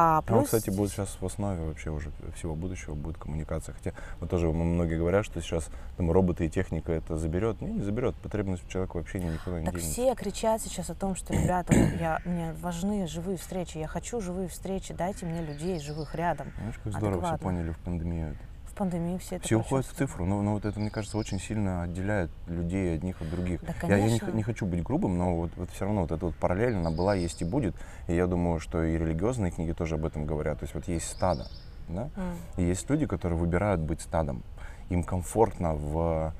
А 0.00 0.18
А 0.18 0.22
плюс... 0.22 0.38
он, 0.38 0.44
кстати, 0.44 0.70
будет 0.70 0.92
сейчас 0.92 1.16
в 1.20 1.26
основе 1.26 1.60
вообще 1.64 1.90
уже 1.90 2.10
всего 2.36 2.54
будущего, 2.54 2.94
будет 2.94 3.18
коммуникация. 3.18 3.74
Хотя 3.74 3.92
вот 4.20 4.30
тоже 4.30 4.48
многие 4.52 4.96
говорят, 4.96 5.24
что 5.24 5.40
сейчас 5.42 5.68
там, 5.96 6.12
роботы 6.12 6.46
и 6.46 6.48
техника 6.48 6.92
это 6.92 7.16
заберет. 7.16 7.60
Не, 7.60 7.72
не 7.72 7.82
заберет. 7.82 8.14
Потребность 8.16 8.64
у 8.64 8.68
человека 8.68 8.96
вообще 8.96 9.18
никуда 9.18 9.58
не 9.58 9.66
Так 9.66 9.74
денется. 9.74 9.90
все 9.92 10.14
кричат 10.14 10.62
сейчас 10.62 10.88
о 10.90 10.94
том, 10.94 11.16
что, 11.16 11.32
ребята, 11.34 11.74
я, 11.74 12.20
мне 12.24 12.52
важны 12.60 13.08
живые 13.08 13.38
встречи, 13.38 13.78
я 13.78 13.88
хочу 13.88 14.20
живые 14.20 14.46
встречи, 14.48 14.94
дайте 14.94 15.26
мне 15.26 15.42
людей 15.42 15.80
живых 15.80 16.14
рядом. 16.14 16.52
Знаешь, 16.58 16.78
как 16.84 16.92
здорово 16.92 17.20
все 17.22 17.30
адекватно. 17.32 17.38
поняли 17.38 17.70
в 17.72 17.78
пандемию. 17.78 18.36
В 18.78 18.80
пандемии 18.80 19.18
все 19.18 19.36
это 19.36 19.44
Все 19.44 19.56
уходят 19.56 19.86
в 19.86 19.92
цифру, 19.92 20.24
но, 20.24 20.40
но 20.40 20.52
вот 20.52 20.64
это, 20.64 20.78
мне 20.78 20.88
кажется, 20.88 21.18
очень 21.18 21.40
сильно 21.40 21.82
отделяет 21.82 22.30
людей 22.46 22.94
одних 22.94 23.20
от 23.20 23.28
других. 23.28 23.60
Да, 23.60 23.88
я 23.88 23.96
я 23.96 24.04
не, 24.04 24.20
конечно. 24.20 24.36
не 24.36 24.44
хочу 24.44 24.66
быть 24.66 24.84
грубым, 24.84 25.18
но 25.18 25.34
вот, 25.34 25.50
вот 25.56 25.68
все 25.72 25.86
равно 25.86 26.02
вот 26.02 26.12
эта 26.12 26.24
вот 26.24 26.36
параллель, 26.36 26.76
она 26.76 26.92
была, 26.92 27.16
есть 27.16 27.42
и 27.42 27.44
будет. 27.44 27.74
И 28.06 28.14
я 28.14 28.28
думаю, 28.28 28.60
что 28.60 28.84
и 28.84 28.96
религиозные 28.96 29.50
книги 29.50 29.72
тоже 29.72 29.96
об 29.96 30.06
этом 30.06 30.26
говорят. 30.26 30.60
То 30.60 30.62
есть 30.62 30.76
вот 30.76 30.86
есть 30.86 31.08
стадо, 31.10 31.48
да? 31.88 32.08
М. 32.14 32.36
И 32.56 32.62
есть 32.62 32.88
люди, 32.88 33.04
которые 33.06 33.36
выбирают 33.36 33.80
быть 33.80 34.00
стадом. 34.00 34.44
Им 34.90 35.02
комфортно 35.02 35.74
в, 35.74 36.32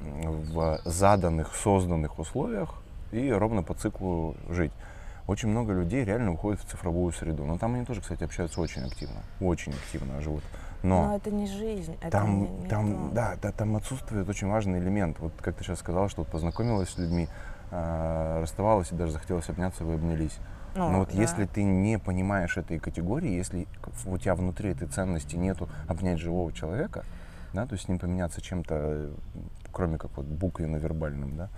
в 0.00 0.80
заданных, 0.84 1.54
созданных 1.54 2.18
условиях 2.18 2.74
и 3.12 3.30
ровно 3.30 3.62
по 3.62 3.74
циклу 3.74 4.34
жить. 4.48 4.72
Очень 5.28 5.50
много 5.50 5.74
людей 5.74 6.04
реально 6.04 6.32
уходят 6.32 6.60
в 6.60 6.68
цифровую 6.68 7.12
среду. 7.12 7.44
Но 7.44 7.56
там 7.56 7.76
они 7.76 7.84
тоже, 7.84 8.00
кстати, 8.00 8.24
общаются 8.24 8.60
очень 8.60 8.82
активно. 8.82 9.22
Очень 9.40 9.74
активно 9.74 10.20
живут. 10.20 10.42
Но 10.82 11.16
это 11.16 11.30
не 11.30 11.46
жизнь. 11.46 11.96
это 12.00 12.10
Там, 12.10 12.40
не- 12.42 12.48
не 12.48 12.68
там, 12.68 13.08
то. 13.08 13.14
да, 13.14 13.36
да, 13.42 13.52
там 13.52 13.76
отсутствует 13.76 14.28
очень 14.28 14.48
важный 14.48 14.78
элемент. 14.78 15.18
Вот 15.18 15.32
как 15.40 15.56
ты 15.56 15.64
сейчас 15.64 15.80
сказала, 15.80 16.08
что 16.08 16.22
вот 16.22 16.28
познакомилась 16.30 16.90
с 16.90 16.98
людьми, 16.98 17.28
а, 17.70 18.40
расставалась 18.40 18.92
и 18.92 18.94
даже 18.94 19.12
захотелось 19.12 19.48
обняться, 19.48 19.84
вы 19.84 19.94
обнялись. 19.94 20.38
Ну, 20.76 20.90
Но 20.90 20.98
вот 21.00 21.10
да. 21.12 21.20
если 21.20 21.46
ты 21.46 21.64
не 21.64 21.98
понимаешь 21.98 22.56
этой 22.56 22.78
категории, 22.78 23.30
если 23.32 23.66
у 24.06 24.18
тебя 24.18 24.34
внутри 24.34 24.70
этой 24.70 24.86
ценности 24.86 25.34
нету 25.36 25.68
обнять 25.88 26.18
живого 26.20 26.52
человека, 26.52 27.04
да, 27.52 27.66
то 27.66 27.72
есть 27.72 27.86
с 27.86 27.88
ним 27.88 27.98
поменяться 27.98 28.40
чем-то, 28.40 28.74
э, 28.76 29.10
кроме 29.72 29.98
как 29.98 30.16
вот 30.16 30.26
буквенно-вербальным, 30.26 31.36
да, 31.36 31.48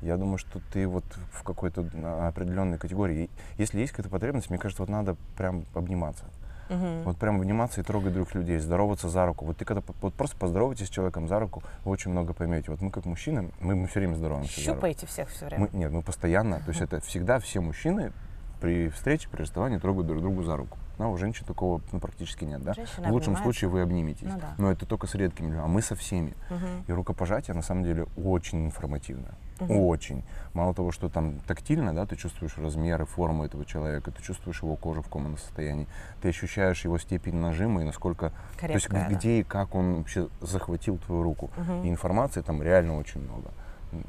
я 0.00 0.16
думаю, 0.16 0.38
что 0.38 0.60
ты 0.72 0.86
вот 0.86 1.04
в 1.32 1.42
какой-то 1.42 1.84
а, 2.02 2.28
определенной 2.28 2.78
категории. 2.78 3.30
Если 3.56 3.78
есть 3.80 3.92
какая-то 3.92 4.10
потребность, 4.10 4.48
мне 4.50 4.58
кажется, 4.58 4.82
вот 4.82 4.88
надо 4.88 5.16
прям 5.36 5.64
обниматься. 5.74 6.24
Мгм. 6.68 7.02
Вот 7.04 7.16
прям 7.16 7.40
обниматься 7.40 7.80
и 7.80 7.84
трогать 7.84 8.12
других 8.12 8.34
людей, 8.34 8.58
здороваться 8.58 9.08
за 9.08 9.26
руку. 9.26 9.44
Вот 9.44 9.56
ты 9.56 9.64
когда 9.64 9.82
вот 10.00 10.14
просто 10.14 10.36
поздоровайтесь 10.36 10.86
с 10.86 10.90
человеком 10.90 11.28
за 11.28 11.38
руку, 11.38 11.62
вы 11.84 11.92
очень 11.92 12.10
много 12.10 12.34
поймете. 12.34 12.70
Вот 12.70 12.80
мы 12.80 12.90
как 12.90 13.04
мужчины, 13.04 13.50
мы, 13.60 13.74
мы 13.74 13.86
все 13.86 14.00
время 14.00 14.14
здороваемся. 14.14 14.60
Щупаете 14.60 15.06
всех 15.06 15.28
все 15.28 15.46
время. 15.46 15.68
Мы, 15.72 15.78
нет, 15.78 15.92
мы 15.92 16.02
постоянно, 16.02 16.60
то 16.60 16.68
есть 16.68 16.80
это 16.80 17.00
всегда 17.00 17.38
все 17.38 17.60
мужчины 17.60 18.12
при 18.60 18.88
встрече, 18.88 19.28
при 19.28 19.42
расставании 19.42 19.78
трогают 19.78 20.06
друг 20.08 20.20
другу 20.20 20.42
за 20.42 20.56
руку. 20.56 20.78
Да, 20.98 21.06
у 21.06 21.16
женщин 21.16 21.46
такого 21.46 21.80
ну, 21.92 22.00
практически 22.00 22.44
нет, 22.44 22.62
да? 22.62 22.72
В 22.72 22.76
лучшем 22.78 23.04
обнимаются. 23.06 23.42
случае 23.42 23.70
вы 23.70 23.82
обниметесь. 23.82 24.26
Ну 24.26 24.38
да. 24.38 24.54
Но 24.58 24.72
это 24.72 24.84
только 24.84 25.06
с 25.06 25.14
редкими 25.14 25.46
людьми, 25.46 25.60
а 25.62 25.68
мы 25.68 25.80
со 25.80 25.94
всеми. 25.94 26.34
Мгм. 26.50 26.84
И 26.88 26.92
рукопожатие 26.92 27.54
на 27.54 27.62
самом 27.62 27.84
деле 27.84 28.06
очень 28.16 28.66
информативно. 28.66 29.34
Мгм. 29.60 29.80
Очень. 29.80 30.24
Мало 30.54 30.74
того, 30.74 30.92
что 30.92 31.08
там 31.08 31.40
тактильно, 31.40 31.94
да, 31.94 32.06
ты 32.06 32.16
чувствуешь 32.16 32.56
размеры, 32.58 33.04
форму 33.06 33.44
этого 33.44 33.64
человека, 33.64 34.10
ты 34.10 34.22
чувствуешь 34.22 34.62
его 34.62 34.76
кожу 34.76 35.02
в 35.02 35.06
каком 35.06 35.26
она 35.26 35.36
состоянии, 35.36 35.88
ты 36.22 36.28
ощущаешь 36.28 36.84
его 36.84 36.98
степень 36.98 37.36
нажима 37.36 37.82
и 37.82 37.84
насколько, 37.84 38.32
то 38.60 38.66
есть 38.66 38.86
Крепкая, 38.86 39.08
да. 39.08 39.14
где 39.14 39.40
и 39.40 39.42
как 39.42 39.74
он 39.74 39.96
вообще 39.96 40.28
захватил 40.40 40.98
твою 40.98 41.22
руку. 41.22 41.50
Мгм. 41.56 41.84
И 41.84 41.90
информации 41.90 42.42
там 42.42 42.62
реально 42.62 42.96
очень 42.98 43.20
много. 43.20 43.50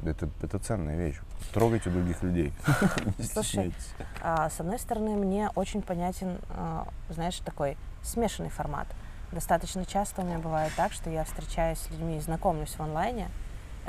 Это, 0.04 0.30
это 0.42 0.60
ценная 0.60 0.98
вещь. 0.98 1.16
Трогайте 1.54 1.90
других 1.90 2.22
людей. 2.22 2.54
Слушай. 3.34 3.74
А, 4.22 4.50
с 4.50 4.60
одной 4.60 4.78
стороны, 4.78 5.16
мне 5.16 5.50
очень 5.56 5.82
понятен, 5.82 6.38
а, 6.50 6.88
знаешь, 7.10 7.40
такой 7.40 7.78
смешанный 8.04 8.50
формат. 8.50 8.88
Достаточно 9.32 9.86
часто 9.86 10.22
у 10.22 10.26
меня 10.26 10.40
бывает 10.40 10.74
так, 10.76 10.92
что 10.92 11.10
я 11.10 11.24
встречаюсь 11.24 11.78
с 11.78 11.90
людьми, 11.92 12.20
знакомлюсь 12.20 12.76
в 12.76 12.82
онлайне. 12.82 13.30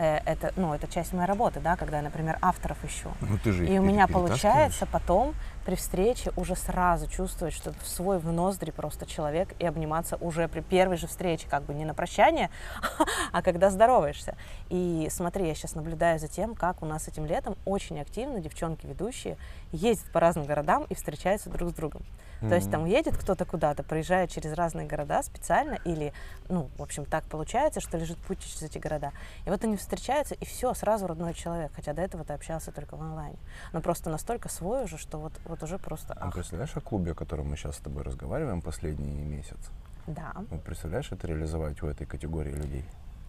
Э, 0.01 0.21
Это, 0.25 0.53
ну, 0.57 0.73
это 0.73 0.89
часть 0.89 1.13
моей 1.13 1.27
работы, 1.27 1.61
да, 1.61 1.77
когда 1.77 1.99
я, 1.99 2.03
например, 2.03 2.39
авторов 2.41 2.83
ищу. 2.85 3.11
Ну 3.21 3.37
ты 3.45 3.53
же 3.53 3.67
И 3.67 3.79
у 3.79 3.83
меня 3.83 4.09
получается 4.09 4.87
потом 4.87 5.35
при 5.67 5.75
встрече 5.75 6.33
уже 6.37 6.57
сразу 6.57 7.07
чувствовать, 7.07 7.53
что 7.53 7.73
в 7.73 7.87
свой 7.87 8.19
в 8.19 8.33
ноздри 8.33 8.71
просто 8.71 9.05
человек 9.05 9.55
и 9.59 9.67
обниматься 9.67 10.17
уже 10.17 10.49
при 10.49 10.61
первой 10.61 10.97
же 10.97 11.07
встрече, 11.07 11.47
как 11.51 11.65
бы 11.65 11.75
не 11.75 11.85
на 11.85 11.93
прощание, 11.93 12.49
а 13.33 13.43
когда 13.43 13.69
здороваешься. 13.69 14.37
И 14.71 15.09
смотри, 15.11 15.47
я 15.47 15.55
сейчас 15.55 15.75
наблюдаю 15.75 16.19
за 16.19 16.29
тем, 16.29 16.55
как 16.55 16.83
у 16.83 16.87
нас 16.87 17.07
этим 17.07 17.27
летом 17.27 17.57
очень 17.67 18.01
активно 18.01 18.41
девчонки-ведущие 18.41 19.37
ездят 19.71 20.11
по 20.13 20.21
разным 20.21 20.47
городам 20.47 20.87
и 20.89 20.95
встречаются 20.95 21.51
друг 21.51 21.71
с 21.71 21.75
другом. 21.75 22.03
То 22.41 22.55
есть 22.55 22.71
там 22.71 22.87
едет 22.87 23.17
кто-то 23.19 23.45
куда-то, 23.45 23.83
проезжает 23.83 24.31
через 24.31 24.55
разные 24.55 24.87
города 24.87 25.23
специально, 25.23 25.75
или, 25.85 26.13
ну, 26.49 26.71
в 26.79 26.83
общем, 26.83 27.05
так 27.05 27.25
получается, 27.25 27.81
что 27.81 27.99
лежит 27.99 28.17
путь 28.17 28.39
через 28.41 28.63
эти 28.63 28.79
города. 28.79 29.13
И 29.45 29.51
вот 29.51 29.63
они 29.63 29.77
встречаются, 29.77 29.90
и 29.97 30.45
все, 30.45 30.75
сразу 30.75 31.07
родной 31.07 31.35
человек, 31.35 31.73
хотя 31.75 31.93
до 31.93 32.03
этого 32.03 32.25
ты 32.25 32.33
общался 32.33 32.73
только 32.73 32.97
в 32.97 33.01
онлайне. 33.01 33.39
Но 33.73 33.81
просто 33.81 34.11
настолько 34.11 34.49
свой 34.49 34.85
уже, 34.85 34.99
что 34.99 35.19
вот, 35.19 35.33
вот 35.45 35.63
уже 35.63 35.79
просто... 35.79 36.15
А 36.15 36.29
ах, 36.29 36.35
представляешь 36.35 36.77
о 36.77 36.81
клубе, 36.81 37.13
о 37.13 37.15
котором 37.15 37.49
мы 37.51 37.57
сейчас 37.57 37.77
с 37.77 37.81
тобой 37.81 38.03
разговариваем 38.03 38.63
последний 38.63 39.11
месяц? 39.13 39.59
да, 40.07 40.33
Вот 40.51 40.63
представляешь, 40.63 41.13
это 41.13 41.27
реализовать 41.27 41.83
у 41.83 41.87
этой 41.87 42.07
категории 42.07 42.53
людей? 42.53 42.85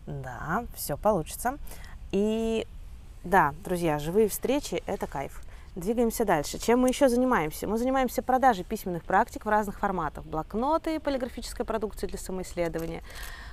да, 0.07 0.65
все 0.75 0.97
получится. 0.97 1.57
И 2.11 2.65
да, 3.23 3.53
друзья, 3.63 3.99
живые 3.99 4.27
встречи– 4.29 4.81
это 4.87 5.05
кайф. 5.07 5.41
Двигаемся 5.75 6.25
дальше. 6.25 6.57
Чем 6.57 6.79
мы 6.81 6.89
еще 6.89 7.07
занимаемся? 7.07 7.65
Мы 7.67 7.77
занимаемся 7.77 8.21
продажей 8.21 8.65
письменных 8.65 9.03
практик 9.05 9.45
в 9.45 9.49
разных 9.49 9.79
форматах. 9.79 10.25
Блокноты, 10.25 10.99
полиграфическая 10.99 11.65
продукция 11.65 12.09
для 12.09 12.17
самоисследования, 12.17 13.03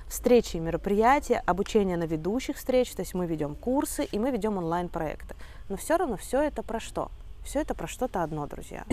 встречи 0.09 0.57
и 0.57 0.59
мероприятия, 0.59 1.41
обучение 1.45 1.95
на 1.95 2.03
ведущих 2.03 2.57
встреч, 2.57 2.91
то 2.93 3.01
есть 3.01 3.13
мы 3.13 3.27
ведем 3.27 3.55
курсы 3.55 4.03
и 4.03 4.19
мы 4.19 4.31
ведем 4.31 4.57
онлайн-проекты. 4.57 5.35
Но 5.69 5.77
все 5.77 5.97
равно 5.97 6.17
все 6.17 6.41
это 6.41 6.63
про 6.63 6.79
что? 6.79 7.09
Все 7.45 7.61
это 7.61 7.73
про 7.75 7.87
что-то 7.87 8.23
одно, 8.23 8.45
друзья. 8.47 8.85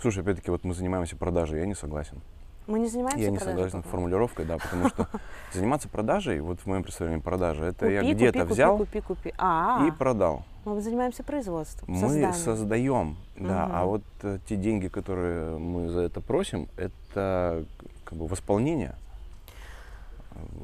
Слушай, 0.00 0.22
опять-таки, 0.22 0.50
вот 0.50 0.62
мы 0.62 0.74
занимаемся 0.74 1.16
продажей, 1.16 1.60
я 1.60 1.66
не 1.66 1.74
согласен. 1.74 2.20
Мы 2.66 2.78
не 2.78 2.86
занимаемся 2.86 3.24
Я 3.24 3.30
не 3.30 3.38
продажей 3.38 3.70
согласен 3.70 3.88
с 3.88 3.90
формулировкой, 3.90 4.44
да, 4.44 4.58
потому 4.58 4.88
что 4.90 5.08
заниматься 5.52 5.88
продажей, 5.88 6.40
вот 6.40 6.60
в 6.60 6.66
моем 6.66 6.82
представлении 6.84 7.20
продажи, 7.20 7.64
это 7.64 7.88
я 7.88 8.02
Купи, 8.02 8.14
где-то 8.14 8.40
купи, 8.42 8.52
взял 8.52 8.76
Купи, 8.78 9.00
купи, 9.00 9.14
купи. 9.14 9.34
А, 9.38 9.84
и 9.88 9.90
продал. 9.90 10.44
мы 10.64 10.80
занимаемся 10.80 11.24
производством, 11.24 11.88
Мы 11.92 12.00
созданием. 12.00 12.32
создаем, 12.34 13.16
да, 13.36 13.64
а 13.64 13.80
Мгм. 13.80 13.88
вот 13.88 14.02
э, 14.22 14.38
те 14.48 14.56
деньги, 14.56 14.86
которые 14.88 15.58
мы 15.58 15.88
за 15.88 16.02
это 16.02 16.20
просим, 16.20 16.68
это 16.76 17.64
как 18.04 18.18
бы 18.18 18.26
восполнение 18.26 18.94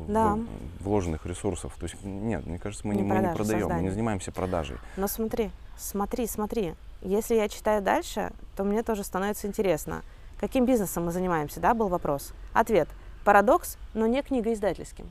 Да. 0.08 0.38
вложенных 0.80 1.26
ресурсов. 1.26 1.74
То 1.78 1.84
есть 1.84 1.96
нет, 2.04 2.46
мне 2.46 2.58
кажется, 2.58 2.86
мы 2.86 2.94
не, 2.94 3.02
Не 3.02 3.08
мы 3.08 3.18
не 3.18 3.34
продаем, 3.34 3.38
мы 3.38 3.60
создание. 3.60 3.82
не 3.84 3.90
занимаемся 3.90 4.32
продажей. 4.32 4.76
Но 4.96 5.08
смотри, 5.08 5.50
смотри, 5.76 6.26
смотри. 6.26 6.74
Если 7.02 7.34
я 7.34 7.48
читаю 7.48 7.82
дальше, 7.82 8.32
то 8.56 8.64
мне 8.64 8.82
тоже 8.82 9.04
становится 9.04 9.46
интересно. 9.46 10.02
Каким 10.40 10.64
бизнесом 10.66 11.04
мы 11.06 11.12
занимаемся, 11.12 11.60
да, 11.60 11.74
был 11.74 11.88
вопрос. 11.88 12.32
Ответ. 12.52 12.88
Парадокс, 13.24 13.76
но 13.94 14.06
не 14.06 14.22
книгоиздательским. 14.22 15.06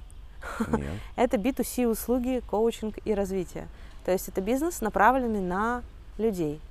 Нет. 0.69 0.93
Это 1.15 1.37
B2C 1.37 1.87
услуги, 1.87 2.41
коучинг 2.49 2.95
и 3.05 3.13
развитие. 3.13 3.67
То 4.05 4.11
есть 4.11 4.27
это 4.27 4.39
бизнес, 4.39 4.81
направленный 4.81 5.41
на 5.41 5.81
людей. 6.19 6.61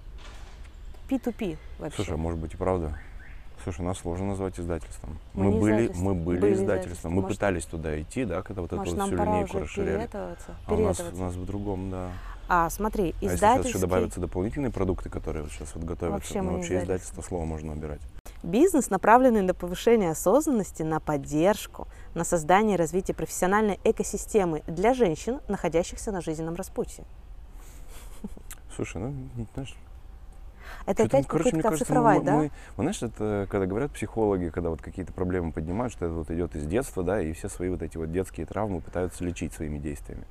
P2P 1.09 1.59
вообще. 1.81 1.97
Слушай, 1.97 2.15
а 2.15 2.17
может 2.17 2.39
быть 2.39 2.55
и 2.55 2.57
правда. 2.57 2.97
Слушай, 3.65 3.81
нас 3.81 3.99
сложно 3.99 4.27
назвать 4.27 4.61
издательством. 4.61 5.19
Мы 5.33 5.45
Мы, 5.45 5.59
были, 5.59 5.73
издательство. 5.73 6.05
мы 6.05 6.15
были, 6.15 6.39
Были 6.39 6.55
издательством. 6.55 7.13
Мы 7.13 7.23
Может- 7.23 7.39
пытались 7.39 7.65
туда 7.65 7.99
идти, 8.01 8.27
да, 8.27 8.43
когда 8.43 8.61
вот 8.61 8.69
эту 8.69 8.77
Может, 8.77 8.95
вот 8.95 9.07
всю 9.07 9.17
линейку 9.17 9.59
расширяли. 9.59 10.11
А 10.13 10.75
у 10.75 10.79
нас, 10.81 11.01
у 11.01 11.17
нас 11.17 11.35
в 11.35 11.47
другом, 11.47 11.91
да. 11.91 12.11
А, 12.47 12.69
смотри, 12.69 13.15
А 13.23 13.25
если 13.25 13.67
еще 13.69 13.79
добавятся 13.79 14.21
дополнительные 14.21 14.71
продукты, 14.71 15.09
которые 15.09 15.45
вот 15.45 15.53
сейчас 15.53 15.75
вот 15.75 15.85
готовятся, 15.85 16.11
Вообще 16.11 16.43
ну, 16.43 16.53
вообще 16.57 16.75
издательство. 16.75 16.85
издательство 16.85 17.23
слова 17.23 17.45
можно 17.47 17.73
убирать. 17.73 18.01
Бизнес, 18.43 18.91
направленный 18.91 19.41
на 19.41 19.55
повышение 19.55 20.11
осознанности, 20.11 20.83
на 20.83 21.01
поддержку, 21.01 21.89
на 22.13 22.25
создание 22.25 22.75
и 22.75 22.79
развитие 22.79 23.15
профессиональной 23.15 23.81
экосистемы 23.83 24.63
для 24.67 24.93
женщин, 24.93 25.41
находящихся 25.49 26.13
на 26.13 26.21
жизненном 26.21 26.55
распутье. 26.55 27.05
Слушай, 28.77 29.01
ну, 29.01 29.15
знаешь, 29.55 29.75
Это 30.87 31.05
опять 31.05 31.27
короче, 31.27 31.51
попытка 31.51 31.69
кажется, 31.71 31.93
мы, 31.93 31.99
оцифровать, 32.01 32.19
мы- 32.19 32.25
да? 32.25 32.37
мы- 32.37 32.51
вот 32.77 32.83
знаешь, 32.83 33.03
это 33.03 33.47
когда 33.51 33.67
говорят 33.67 33.93
психологи, 33.93 34.49
когда 34.51 34.71
вот 34.71 34.83
какие-то 34.83 35.13
проблемы 35.13 35.53
поднимают, 35.53 35.93
что 35.93 36.07
это 36.07 36.15
вот 36.15 36.31
идет 36.31 36.55
из 36.57 36.67
детства, 36.67 37.03
да, 37.03 37.21
и 37.21 37.33
все 37.33 37.49
свои 37.49 37.69
вот 37.71 37.83
эти 37.83 37.97
вот 37.97 38.13
детские 38.13 38.47
травмы 38.47 38.81
пытаются 38.81 39.25
лечить 39.25 39.53
своими 39.53 39.79
действиями. 39.79 40.25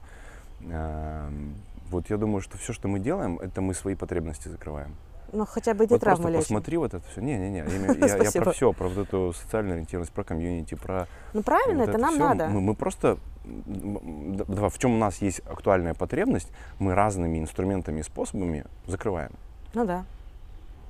Эм, 0.62 1.56
Вот 1.90 2.10
я 2.10 2.18
думаю, 2.18 2.42
что 2.42 2.58
все, 2.58 2.74
что 2.74 2.88
мы 2.88 2.98
делаем, 3.00 3.38
это 3.40 3.62
мы 3.62 3.74
свои 3.76 3.94
потребности 3.94 4.48
закрываем. 4.48 4.96
Ну, 5.32 5.46
хотя 5.46 5.74
бы 5.74 5.84
эти 5.84 5.92
вот 5.92 6.02
травмы 6.02 6.30
лечим. 6.30 6.42
посмотри 6.42 6.78
вот 6.78 6.94
это 6.94 7.06
все. 7.12 7.22
Не-не-не, 7.22 7.58
я, 7.60 7.66
я- 8.18 8.24
я 8.24 8.32
про 8.32 8.52
все, 8.52 8.72
про 8.74 8.88
вот 8.88 8.98
эту 9.08 9.34
социальную 9.34 9.74
ориентированность, 9.76 10.12
про 10.14 10.24
комьюнити, 10.24 10.76
про 10.76 11.08
Ну, 11.34 11.44
правильно, 11.44 11.82
вот 11.82 11.90
это 11.90 11.98
нам 12.00 12.14
всё. 12.16 12.20
надо. 12.30 12.48
Мы, 12.48 12.62
мы 12.62 12.74
просто, 12.76 13.18
да, 13.46 14.70
в 14.70 14.78
чем 14.80 14.94
у 14.94 14.98
нас 14.98 15.22
есть 15.22 15.42
актуальная 15.46 15.94
потребность, 15.94 16.52
мы 16.80 16.96
разными 16.96 17.38
инструментами 17.40 18.00
и 18.00 18.04
способами 18.04 18.66
закрываем. 18.88 19.32
Ну 19.74 19.86
да. 19.86 20.06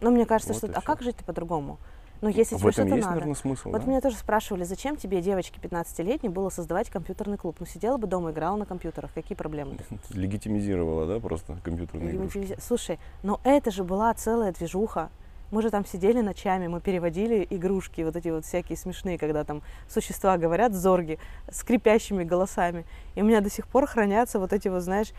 Но 0.03 0.11
мне 0.11 0.25
кажется, 0.25 0.53
Вот 0.53 0.69
что... 0.69 0.79
А 0.79 0.81
как 0.81 1.01
жить-то 1.01 1.23
по-другому? 1.23 1.79
Ну, 2.21 2.29
если 2.29 2.55
тебе 2.55 2.71
что-то 2.71 2.87
есть, 2.87 3.01
надо. 3.01 3.15
наверное, 3.15 3.35
смысл. 3.35 3.69
Вот 3.69 3.81
да? 3.81 3.87
меня 3.87 3.99
тоже 3.99 4.15
спрашивали, 4.15 4.63
зачем 4.63 4.95
тебе, 4.95 5.21
девочке 5.21 5.59
15-летней, 5.61 6.29
было 6.29 6.49
создавать 6.49 6.89
компьютерный 6.89 7.37
клуб? 7.37 7.57
Ну, 7.59 7.65
сидела 7.65 7.97
бы 7.97 8.07
дома, 8.07 8.31
играла 8.31 8.55
на 8.55 8.65
компьютерах. 8.65 9.11
Какие 9.13 9.35
проблемы? 9.35 9.77
Легитимизировала, 10.09 11.05
да, 11.05 11.19
просто 11.19 11.57
компьютерные 11.63 12.15
игрушки. 12.15 12.37
Легитимизи- 12.37 12.61
Слушай, 12.61 12.99
но 13.23 13.41
это 13.43 13.71
же 13.71 13.83
была 13.83 14.13
целая 14.13 14.53
движуха. 14.53 15.09
Мы 15.51 15.61
же 15.61 15.69
там 15.69 15.85
сидели 15.85 16.21
ночами, 16.21 16.67
мы 16.67 16.79
переводили 16.79 17.45
игрушки, 17.49 18.01
вот 18.01 18.15
эти 18.15 18.29
вот 18.29 18.45
всякие 18.45 18.77
смешные, 18.77 19.17
когда 19.17 19.43
там 19.43 19.61
существа 19.87 20.37
говорят, 20.37 20.73
зорги, 20.73 21.19
скрипящими 21.51 22.23
голосами. 22.23 22.85
И 23.15 23.21
у 23.21 23.25
меня 23.25 23.41
до 23.41 23.51
сих 23.51 23.67
пор 23.67 23.85
хранятся 23.85 24.39
вот 24.39 24.51
эти 24.53 24.69
вот, 24.69 24.81
знаешь, 24.81 25.09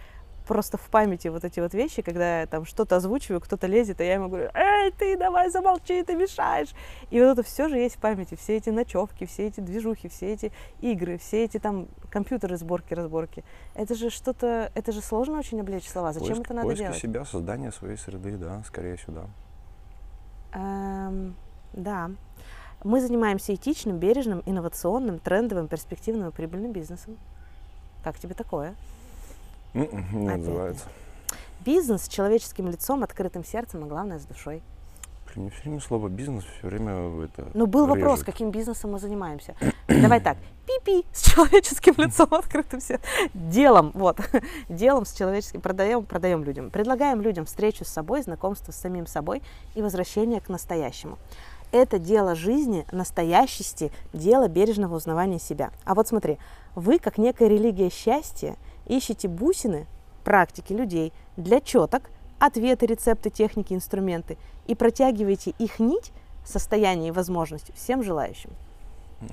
просто 0.46 0.76
в 0.76 0.88
памяти 0.88 1.28
вот 1.28 1.44
эти 1.44 1.60
вот 1.60 1.74
вещи, 1.74 2.02
когда 2.02 2.40
я 2.40 2.46
там 2.46 2.64
что-то 2.64 2.96
озвучиваю, 2.96 3.40
кто-то 3.40 3.66
лезет, 3.66 4.00
а 4.00 4.04
я 4.04 4.14
ему 4.14 4.28
говорю, 4.28 4.50
эй, 4.54 4.90
ты 4.92 5.16
давай 5.16 5.50
замолчи, 5.50 6.02
ты 6.02 6.14
мешаешь. 6.14 6.68
И 7.10 7.20
вот 7.20 7.26
это 7.26 7.42
все 7.42 7.68
же 7.68 7.76
есть 7.76 7.96
в 7.96 7.98
памяти, 7.98 8.34
все 8.34 8.56
эти 8.56 8.70
ночевки, 8.70 9.26
все 9.26 9.46
эти 9.46 9.60
движухи, 9.60 10.08
все 10.08 10.32
эти 10.32 10.52
игры, 10.80 11.18
все 11.18 11.44
эти 11.44 11.58
там 11.58 11.88
компьютеры, 12.10 12.56
сборки, 12.56 12.94
разборки. 12.94 13.44
Это 13.74 13.94
же 13.94 14.10
что-то, 14.10 14.70
это 14.74 14.92
же 14.92 15.00
сложно 15.00 15.38
очень 15.38 15.60
облечь 15.60 15.88
слова. 15.88 16.12
Зачем 16.12 16.36
Поиск- 16.36 16.44
это 16.44 16.54
надо 16.54 16.66
поиски 16.68 16.82
делать? 16.82 16.98
себя, 16.98 17.24
создание 17.24 17.72
своей 17.72 17.96
среды, 17.96 18.36
да, 18.36 18.62
скорее 18.66 18.98
сюда. 18.98 19.26
Эм, 20.52 21.34
да. 21.72 22.10
Мы 22.84 23.00
занимаемся 23.00 23.54
этичным, 23.54 23.98
бережным, 23.98 24.42
инновационным, 24.44 25.18
трендовым, 25.18 25.68
перспективным 25.68 26.28
и 26.28 26.32
прибыльным 26.32 26.72
бизнесом. 26.72 27.16
Как 28.02 28.18
тебе 28.18 28.34
такое? 28.34 28.74
Не 29.74 30.32
отзывается. 30.32 30.84
Бизнес 31.64 32.04
с 32.04 32.08
человеческим 32.08 32.68
лицом, 32.68 33.02
открытым 33.02 33.44
сердцем, 33.44 33.84
а 33.84 33.86
главное 33.86 34.18
с 34.18 34.24
душой. 34.24 34.62
Блин, 35.34 35.50
все 35.50 35.62
время 35.62 35.80
слово 35.80 36.08
бизнес 36.08 36.44
все 36.44 36.68
время 36.68 37.24
это. 37.24 37.48
Ну, 37.54 37.66
был 37.66 37.86
вопрос, 37.86 38.20
режет. 38.20 38.26
каким 38.26 38.50
бизнесом 38.50 38.92
мы 38.92 38.98
занимаемся. 39.00 39.56
Давай 39.88 40.20
так, 40.20 40.36
пи-пи 40.66 41.04
с 41.12 41.22
человеческим 41.22 41.94
лицом, 41.96 42.28
открытым 42.30 42.80
сердцем. 42.80 43.08
Делом, 43.32 43.90
вот, 43.94 44.18
делом 44.68 45.06
с 45.06 45.12
человеческим, 45.12 45.60
продаем, 45.60 46.04
продаем 46.04 46.44
людям. 46.44 46.70
Предлагаем 46.70 47.20
людям 47.20 47.46
встречу 47.46 47.84
с 47.84 47.88
собой, 47.88 48.22
знакомство 48.22 48.70
с 48.70 48.76
самим 48.76 49.06
собой 49.06 49.42
и 49.74 49.82
возвращение 49.82 50.40
к 50.40 50.48
настоящему. 50.48 51.18
Это 51.72 51.98
дело 51.98 52.36
жизни, 52.36 52.86
настоящести, 52.92 53.90
дело 54.12 54.46
бережного 54.46 54.94
узнавания 54.94 55.40
себя. 55.40 55.72
А 55.84 55.94
вот 55.94 56.06
смотри, 56.06 56.38
вы, 56.76 57.00
как 57.00 57.18
некая 57.18 57.48
религия 57.48 57.90
счастья, 57.90 58.54
ищете 58.86 59.28
бусины, 59.28 59.86
практики 60.24 60.72
людей 60.72 61.12
для 61.36 61.60
четок, 61.60 62.10
ответы, 62.38 62.86
рецепты, 62.86 63.30
техники, 63.30 63.72
инструменты 63.72 64.36
и 64.66 64.74
протягиваете 64.74 65.54
их 65.58 65.78
нить, 65.78 66.12
состояние 66.44 67.08
и 67.08 67.12
возможность 67.12 67.74
всем 67.74 68.02
желающим. 68.02 68.50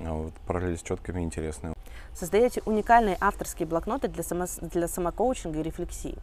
А 0.04 0.12
вот 0.14 0.32
параллель 0.46 0.78
с 0.78 0.82
четками 0.82 1.22
интересная. 1.22 1.74
Создаете 2.14 2.62
уникальные 2.64 3.16
авторские 3.20 3.66
блокноты 3.66 4.08
для, 4.08 4.22
само, 4.22 4.46
для 4.60 4.88
самокоучинга 4.88 5.60
и 5.60 5.62
рефлексии. 5.62 6.16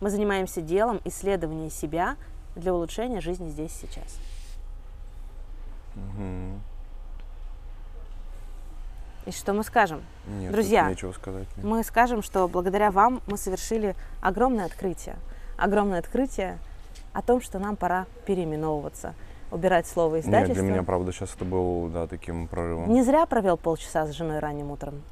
Мы 0.00 0.10
занимаемся 0.10 0.60
делом 0.60 1.00
исследования 1.04 1.70
себя 1.70 2.16
для 2.56 2.74
улучшения 2.74 3.20
жизни 3.20 3.48
здесь 3.48 3.72
и 3.82 3.86
сейчас. 3.86 4.18
Мгм. 5.94 6.60
И 9.26 9.30
что 9.30 9.52
мы 9.52 9.62
скажем? 9.62 10.02
Нет, 10.26 10.50
Друзья, 10.52 10.88
нечего 10.88 11.12
сказать. 11.12 11.46
нет. 11.56 11.64
Мы 11.64 11.84
скажем, 11.84 12.22
что 12.22 12.48
благодаря 12.48 12.90
вам 12.90 13.20
мы 13.26 13.36
совершили 13.36 13.94
огромное 14.20 14.66
открытие. 14.66 15.16
Огромное 15.56 16.00
открытие 16.00 16.58
о 17.12 17.22
том, 17.22 17.40
что 17.40 17.58
нам 17.60 17.76
пора 17.76 18.06
переименовываться, 18.26 19.14
убирать 19.52 19.86
слово 19.86 20.16
Нет, 20.16 20.24
издательство. 20.24 20.62
для 20.62 20.72
меня, 20.72 20.82
правда, 20.82 21.12
сейчас 21.12 21.34
это 21.36 21.44
был, 21.44 21.88
да, 21.88 22.06
таким 22.08 22.48
прорывом. 22.48 22.92
Не 22.92 23.02
зря 23.04 23.26
провел 23.26 23.56
полчаса 23.56 24.06
с 24.06 24.10
женой 24.10 24.40
ранним 24.40 24.70
утром 24.72 25.02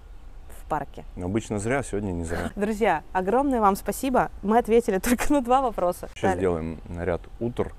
в 0.48 0.68
парке. 0.68 1.04
Обычно 1.16 1.58
зря, 1.60 1.82
сегодня 1.84 2.10
не 2.10 2.24
зря. 2.24 2.50
Друзья, 2.56 3.02
огромное 3.12 3.60
вам 3.60 3.76
спасибо. 3.76 4.30
Мы 4.42 4.58
ответили 4.58 4.98
только 5.04 5.32
на 5.32 5.40
два 5.40 5.60
вопроса. 5.60 6.08
Сейчас 6.14 6.22
Далее. 6.22 6.38
сделаем 6.38 6.80
ряд 6.98 7.20
утр, 7.38 7.72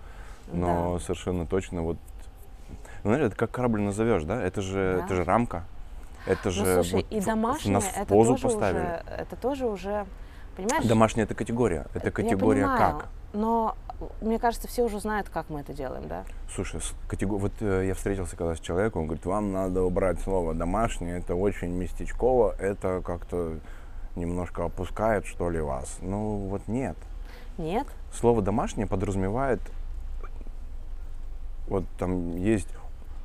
но 0.53 0.97
совершенно 0.99 1.45
точно 1.45 1.81
вот... 1.81 1.97
Ну, 3.03 3.09
знаешь, 3.09 3.25
это 3.27 3.35
как 3.35 3.51
корабль 3.51 3.81
назовешь, 3.81 4.23
да? 4.23 4.41
Это 4.41 4.61
же, 4.61 4.95
Да. 4.99 5.05
это 5.05 5.15
же 5.15 5.23
рамка. 5.25 5.63
Это 6.25 6.39
Ну, 6.45 6.51
же 6.51 6.73
слушай, 6.75 6.93
вот 6.95 7.05
и 7.09 7.19
домашнее 7.21 7.73
нас 7.73 7.83
в 7.85 7.97
это 7.97 8.05
позу 8.05 8.31
тоже 8.35 8.43
поставили. 8.43 8.77
уже, 8.79 9.03
это 9.17 9.35
тоже 9.35 9.65
уже, 9.65 10.05
понимаешь? 10.55 10.85
Домашняя 10.85 11.23
это 11.25 11.33
категория. 11.35 11.87
Это 11.93 12.05
Я 12.07 12.11
категория 12.11 12.61
понимаю, 12.63 12.99
как? 12.99 13.09
Но 13.33 13.75
мне 14.21 14.37
кажется, 14.39 14.67
все 14.67 14.83
уже 14.83 14.99
знают, 14.99 15.29
как 15.29 15.49
мы 15.49 15.61
это 15.61 15.73
делаем, 15.73 16.07
да? 16.07 16.23
Слушай, 16.53 16.81
с- 16.81 16.93
катего- 17.07 17.37
вот 17.37 17.53
э, 17.61 17.85
я 17.87 17.93
встретился 17.95 18.35
когда 18.35 18.55
с 18.55 18.59
человеком, 18.59 19.01
он 19.01 19.07
говорит, 19.07 19.25
вам 19.25 19.51
надо 19.53 19.83
убрать 19.83 20.19
слово 20.21 20.53
домашнее, 20.53 21.19
это 21.19 21.33
очень 21.35 21.69
местечково, 21.69 22.55
это 22.59 23.01
как-то 23.05 23.53
немножко 24.15 24.65
опускает, 24.65 25.25
что 25.25 25.49
ли, 25.49 25.61
вас. 25.61 25.97
Ну, 26.01 26.35
вот 26.49 26.67
нет. 26.67 26.97
Нет? 27.57 27.87
Слово 28.13 28.41
домашнее 28.41 28.85
подразумевает, 28.87 29.61
вот 31.67 31.85
там 31.97 32.35
есть 32.37 32.67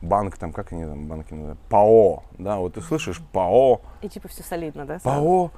банк, 0.03 0.36
там, 0.36 0.53
как 0.53 0.72
они 0.72 0.84
там, 0.84 1.07
банки 1.07 1.32
называют, 1.32 1.59
ПАО, 1.68 2.22
да, 2.38 2.59
вот 2.59 2.74
ты 2.74 2.80
слышишь 2.80 3.20
ПАО, 3.32 3.80
И 4.03 4.09
типа 4.09 4.28
все 4.28 4.42
солидно, 4.42 4.84
да? 4.84 4.99
ПАО 5.03 5.51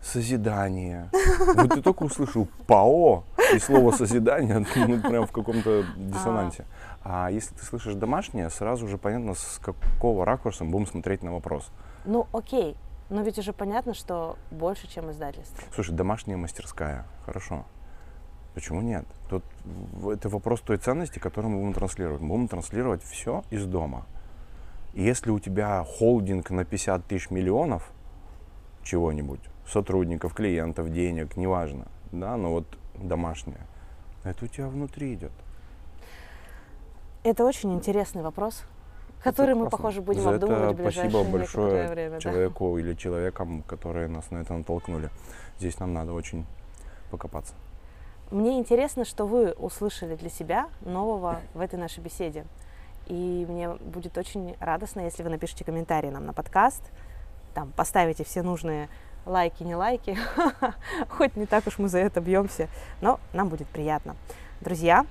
созидание. 0.00 1.10
Вот 1.54 1.70
ты 1.70 1.82
только 1.82 2.04
услышал 2.04 2.48
ПАО 2.66 3.24
и 3.54 3.58
слово 3.58 3.92
созидание, 3.92 4.64
ну, 4.76 5.00
прям 5.00 5.26
в 5.26 5.32
каком-то 5.32 5.84
диссонансе. 5.96 6.64
А 7.02 7.30
если 7.30 7.54
ты 7.54 7.64
слышишь 7.64 7.94
домашнее, 7.94 8.50
сразу 8.50 8.88
же 8.88 8.98
понятно, 8.98 9.34
с 9.34 9.60
какого 9.62 10.24
ракурса 10.24 10.64
мы 10.64 10.70
будем 10.70 10.86
смотреть 10.86 11.22
на 11.22 11.32
вопрос. 11.32 11.70
Ну, 12.04 12.26
окей. 12.32 12.76
Но 13.08 13.22
ведь 13.22 13.38
уже 13.38 13.52
понятно, 13.52 13.94
что 13.94 14.36
больше, 14.50 14.88
чем 14.88 15.10
издательство. 15.12 15.62
Слушай, 15.72 15.94
домашняя 15.94 16.36
мастерская, 16.36 17.06
хорошо. 17.24 17.64
Почему 18.56 18.80
нет? 18.80 19.04
Тут 19.28 19.44
в- 19.92 20.08
это 20.08 20.30
вопрос 20.30 20.62
той 20.62 20.78
ценности, 20.78 21.18
которую 21.18 21.52
мы 21.52 21.58
будем 21.60 21.74
транслировать. 21.74 22.22
Мы 22.22 22.28
будем 22.28 22.48
транслировать 22.48 23.02
все 23.02 23.44
из 23.50 23.66
дома. 23.66 24.06
И 24.94 25.02
если 25.02 25.30
у 25.30 25.38
тебя 25.38 25.84
холдинг 25.86 26.48
на 26.50 26.64
50 26.64 27.04
тысяч 27.04 27.28
миллионов 27.28 27.92
чего-нибудь, 28.82 29.40
сотрудников, 29.68 30.32
клиентов, 30.32 30.90
денег, 30.90 31.36
неважно, 31.36 31.84
да, 32.12 32.38
но 32.38 32.50
вот 32.50 32.64
домашнее, 32.94 33.60
это 34.24 34.46
у 34.46 34.48
тебя 34.48 34.68
внутри 34.68 35.12
идет. 35.12 35.32
Это 37.24 37.44
очень 37.44 37.74
интересный 37.74 38.22
вопрос, 38.22 38.62
который 39.22 39.54
мы, 39.54 39.62
классно. 39.68 39.76
похоже, 39.76 40.00
будем 40.00 40.22
За 40.22 40.30
обдумывать 40.36 40.60
в 40.60 40.64
это 40.70 40.82
ближайшее 40.82 41.10
спасибо 41.10 41.30
большое 41.38 41.88
время. 41.88 42.10
да. 42.12 42.20
человеку 42.20 42.78
или 42.78 42.94
человекам, 42.94 43.62
которые 43.64 44.08
нас 44.08 44.30
на 44.30 44.38
это 44.38 44.54
натолкнули. 44.54 45.10
Здесь 45.58 45.78
нам 45.78 45.92
надо 45.92 46.14
очень 46.14 46.46
покопаться. 47.10 47.52
Мне 48.30 48.58
интересно, 48.58 49.04
что 49.04 49.24
вы 49.24 49.52
услышали 49.52 50.16
для 50.16 50.30
себя 50.30 50.68
нового 50.80 51.40
в 51.54 51.60
этой 51.60 51.78
нашей 51.78 52.00
беседе. 52.00 52.44
И 53.06 53.46
мне 53.48 53.70
будет 53.70 54.18
очень 54.18 54.56
радостно, 54.58 55.00
если 55.00 55.22
вы 55.22 55.30
напишите 55.30 55.64
комментарий 55.64 56.10
нам 56.10 56.26
на 56.26 56.32
подкаст, 56.32 56.82
там 57.54 57.70
поставите 57.76 58.24
все 58.24 58.42
нужные 58.42 58.88
лайки, 59.26 59.62
не 59.62 59.76
лайки. 59.76 60.18
Хоть 61.08 61.36
не 61.36 61.46
так 61.46 61.68
уж 61.68 61.78
мы 61.78 61.88
за 61.88 61.98
это 61.98 62.20
бьемся, 62.20 62.68
но 63.00 63.20
нам 63.32 63.48
будет 63.48 63.68
приятно. 63.68 64.16
Друзья, 64.60 65.06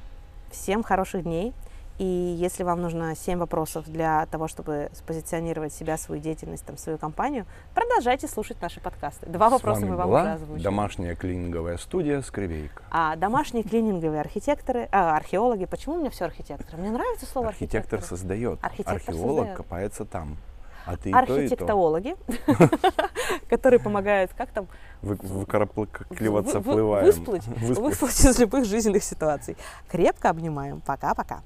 всем 0.52 0.84
хороших 0.84 1.24
дней. 1.24 1.54
И 1.98 2.04
если 2.04 2.64
вам 2.64 2.82
нужно 2.82 3.16
7 3.16 3.40
вопросов 3.40 3.86
для 3.88 4.26
того, 4.26 4.50
чтобы 4.50 4.90
спозиционировать 4.94 5.72
себя, 5.72 5.98
свою 5.98 6.22
деятельность, 6.22 6.66
там, 6.66 6.78
свою 6.78 6.98
компанию, 6.98 7.46
продолжайте 7.74 8.28
слушать 8.28 8.62
наши 8.62 8.82
подкасты. 8.82 9.26
Два 9.28 9.48
С 9.48 9.54
вопроса 9.54 9.86
мы 9.86 9.96
вам 9.96 10.10
была 10.10 10.22
уже 10.24 10.32
озвучили. 10.34 10.64
домашняя 10.64 11.16
клининговая 11.16 11.78
студия 11.78 12.22
«Скребейка». 12.22 12.84
А 12.92 13.16
домашние 13.16 13.64
клининговые 13.64 14.20
архитекторы, 14.20 14.90
а, 14.92 15.16
археологи, 15.16 15.64
почему 15.66 15.96
у 15.96 16.00
меня 16.00 16.10
все 16.10 16.26
архитекторы? 16.26 16.78
Мне 16.82 16.92
нравится 16.92 17.26
слово 17.26 17.48
Архитектор 17.50 18.00
архитектор. 18.00 18.18
создает, 18.18 18.60
Архитектор 18.62 18.96
археолог 18.96 19.36
создает. 19.38 19.58
копается 19.58 20.04
там. 20.06 20.36
А 20.86 20.98
ты. 20.98 21.12
Архитектологи, 21.12 22.16
которые 23.50 23.80
помогают, 23.80 24.32
как 24.38 24.52
там, 24.52 24.68
Вы, 25.02 25.16
выкарабкиваться 25.16 26.60
вы- 26.60 26.66
вы- 26.66 26.72
плываем. 26.74 27.06
Высплыть 27.06 28.20
из 28.26 28.38
любых 28.38 28.66
жизненных 28.66 29.04
ситуаций. 29.04 29.56
Крепко 29.88 30.30
обнимаем. 30.30 30.82
Пока-пока. 30.82 31.42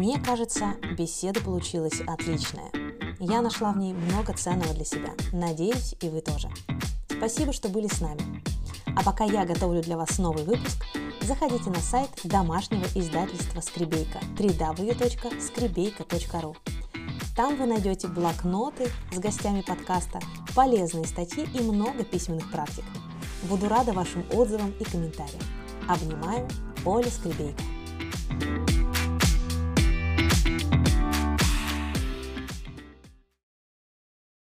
Мне 0.00 0.18
кажется, 0.18 0.74
беседа 0.96 1.40
получилась 1.42 2.00
отличная. 2.06 2.70
Я 3.18 3.42
нашла 3.42 3.70
в 3.70 3.76
ней 3.76 3.92
много 3.92 4.32
ценного 4.32 4.72
для 4.72 4.86
себя. 4.86 5.10
Надеюсь, 5.30 5.94
и 6.00 6.08
вы 6.08 6.22
тоже. 6.22 6.48
Спасибо, 7.10 7.52
что 7.52 7.68
были 7.68 7.86
с 7.86 8.00
нами. 8.00 8.42
А 8.96 9.04
пока 9.04 9.24
я 9.24 9.44
готовлю 9.44 9.82
для 9.82 9.98
вас 9.98 10.16
новый 10.16 10.44
выпуск, 10.44 10.86
заходите 11.20 11.68
на 11.68 11.80
сайт 11.80 12.08
домашнего 12.24 12.86
издательства 12.94 13.60
«Скребейка» 13.60 14.20
www.скребейка.ру. 14.38 16.56
Там 17.36 17.58
вы 17.58 17.66
найдете 17.66 18.08
блокноты 18.08 18.88
с 19.12 19.18
гостями 19.18 19.60
подкаста, 19.60 20.20
полезные 20.54 21.04
статьи 21.04 21.46
и 21.52 21.60
много 21.60 22.04
письменных 22.04 22.50
практик. 22.50 22.84
Буду 23.42 23.68
рада 23.68 23.92
вашим 23.92 24.24
отзывам 24.32 24.72
и 24.80 24.84
комментариям. 24.84 25.42
Обнимаю, 25.86 26.48
Оля 26.86 27.10
Скребейка. 27.10 27.62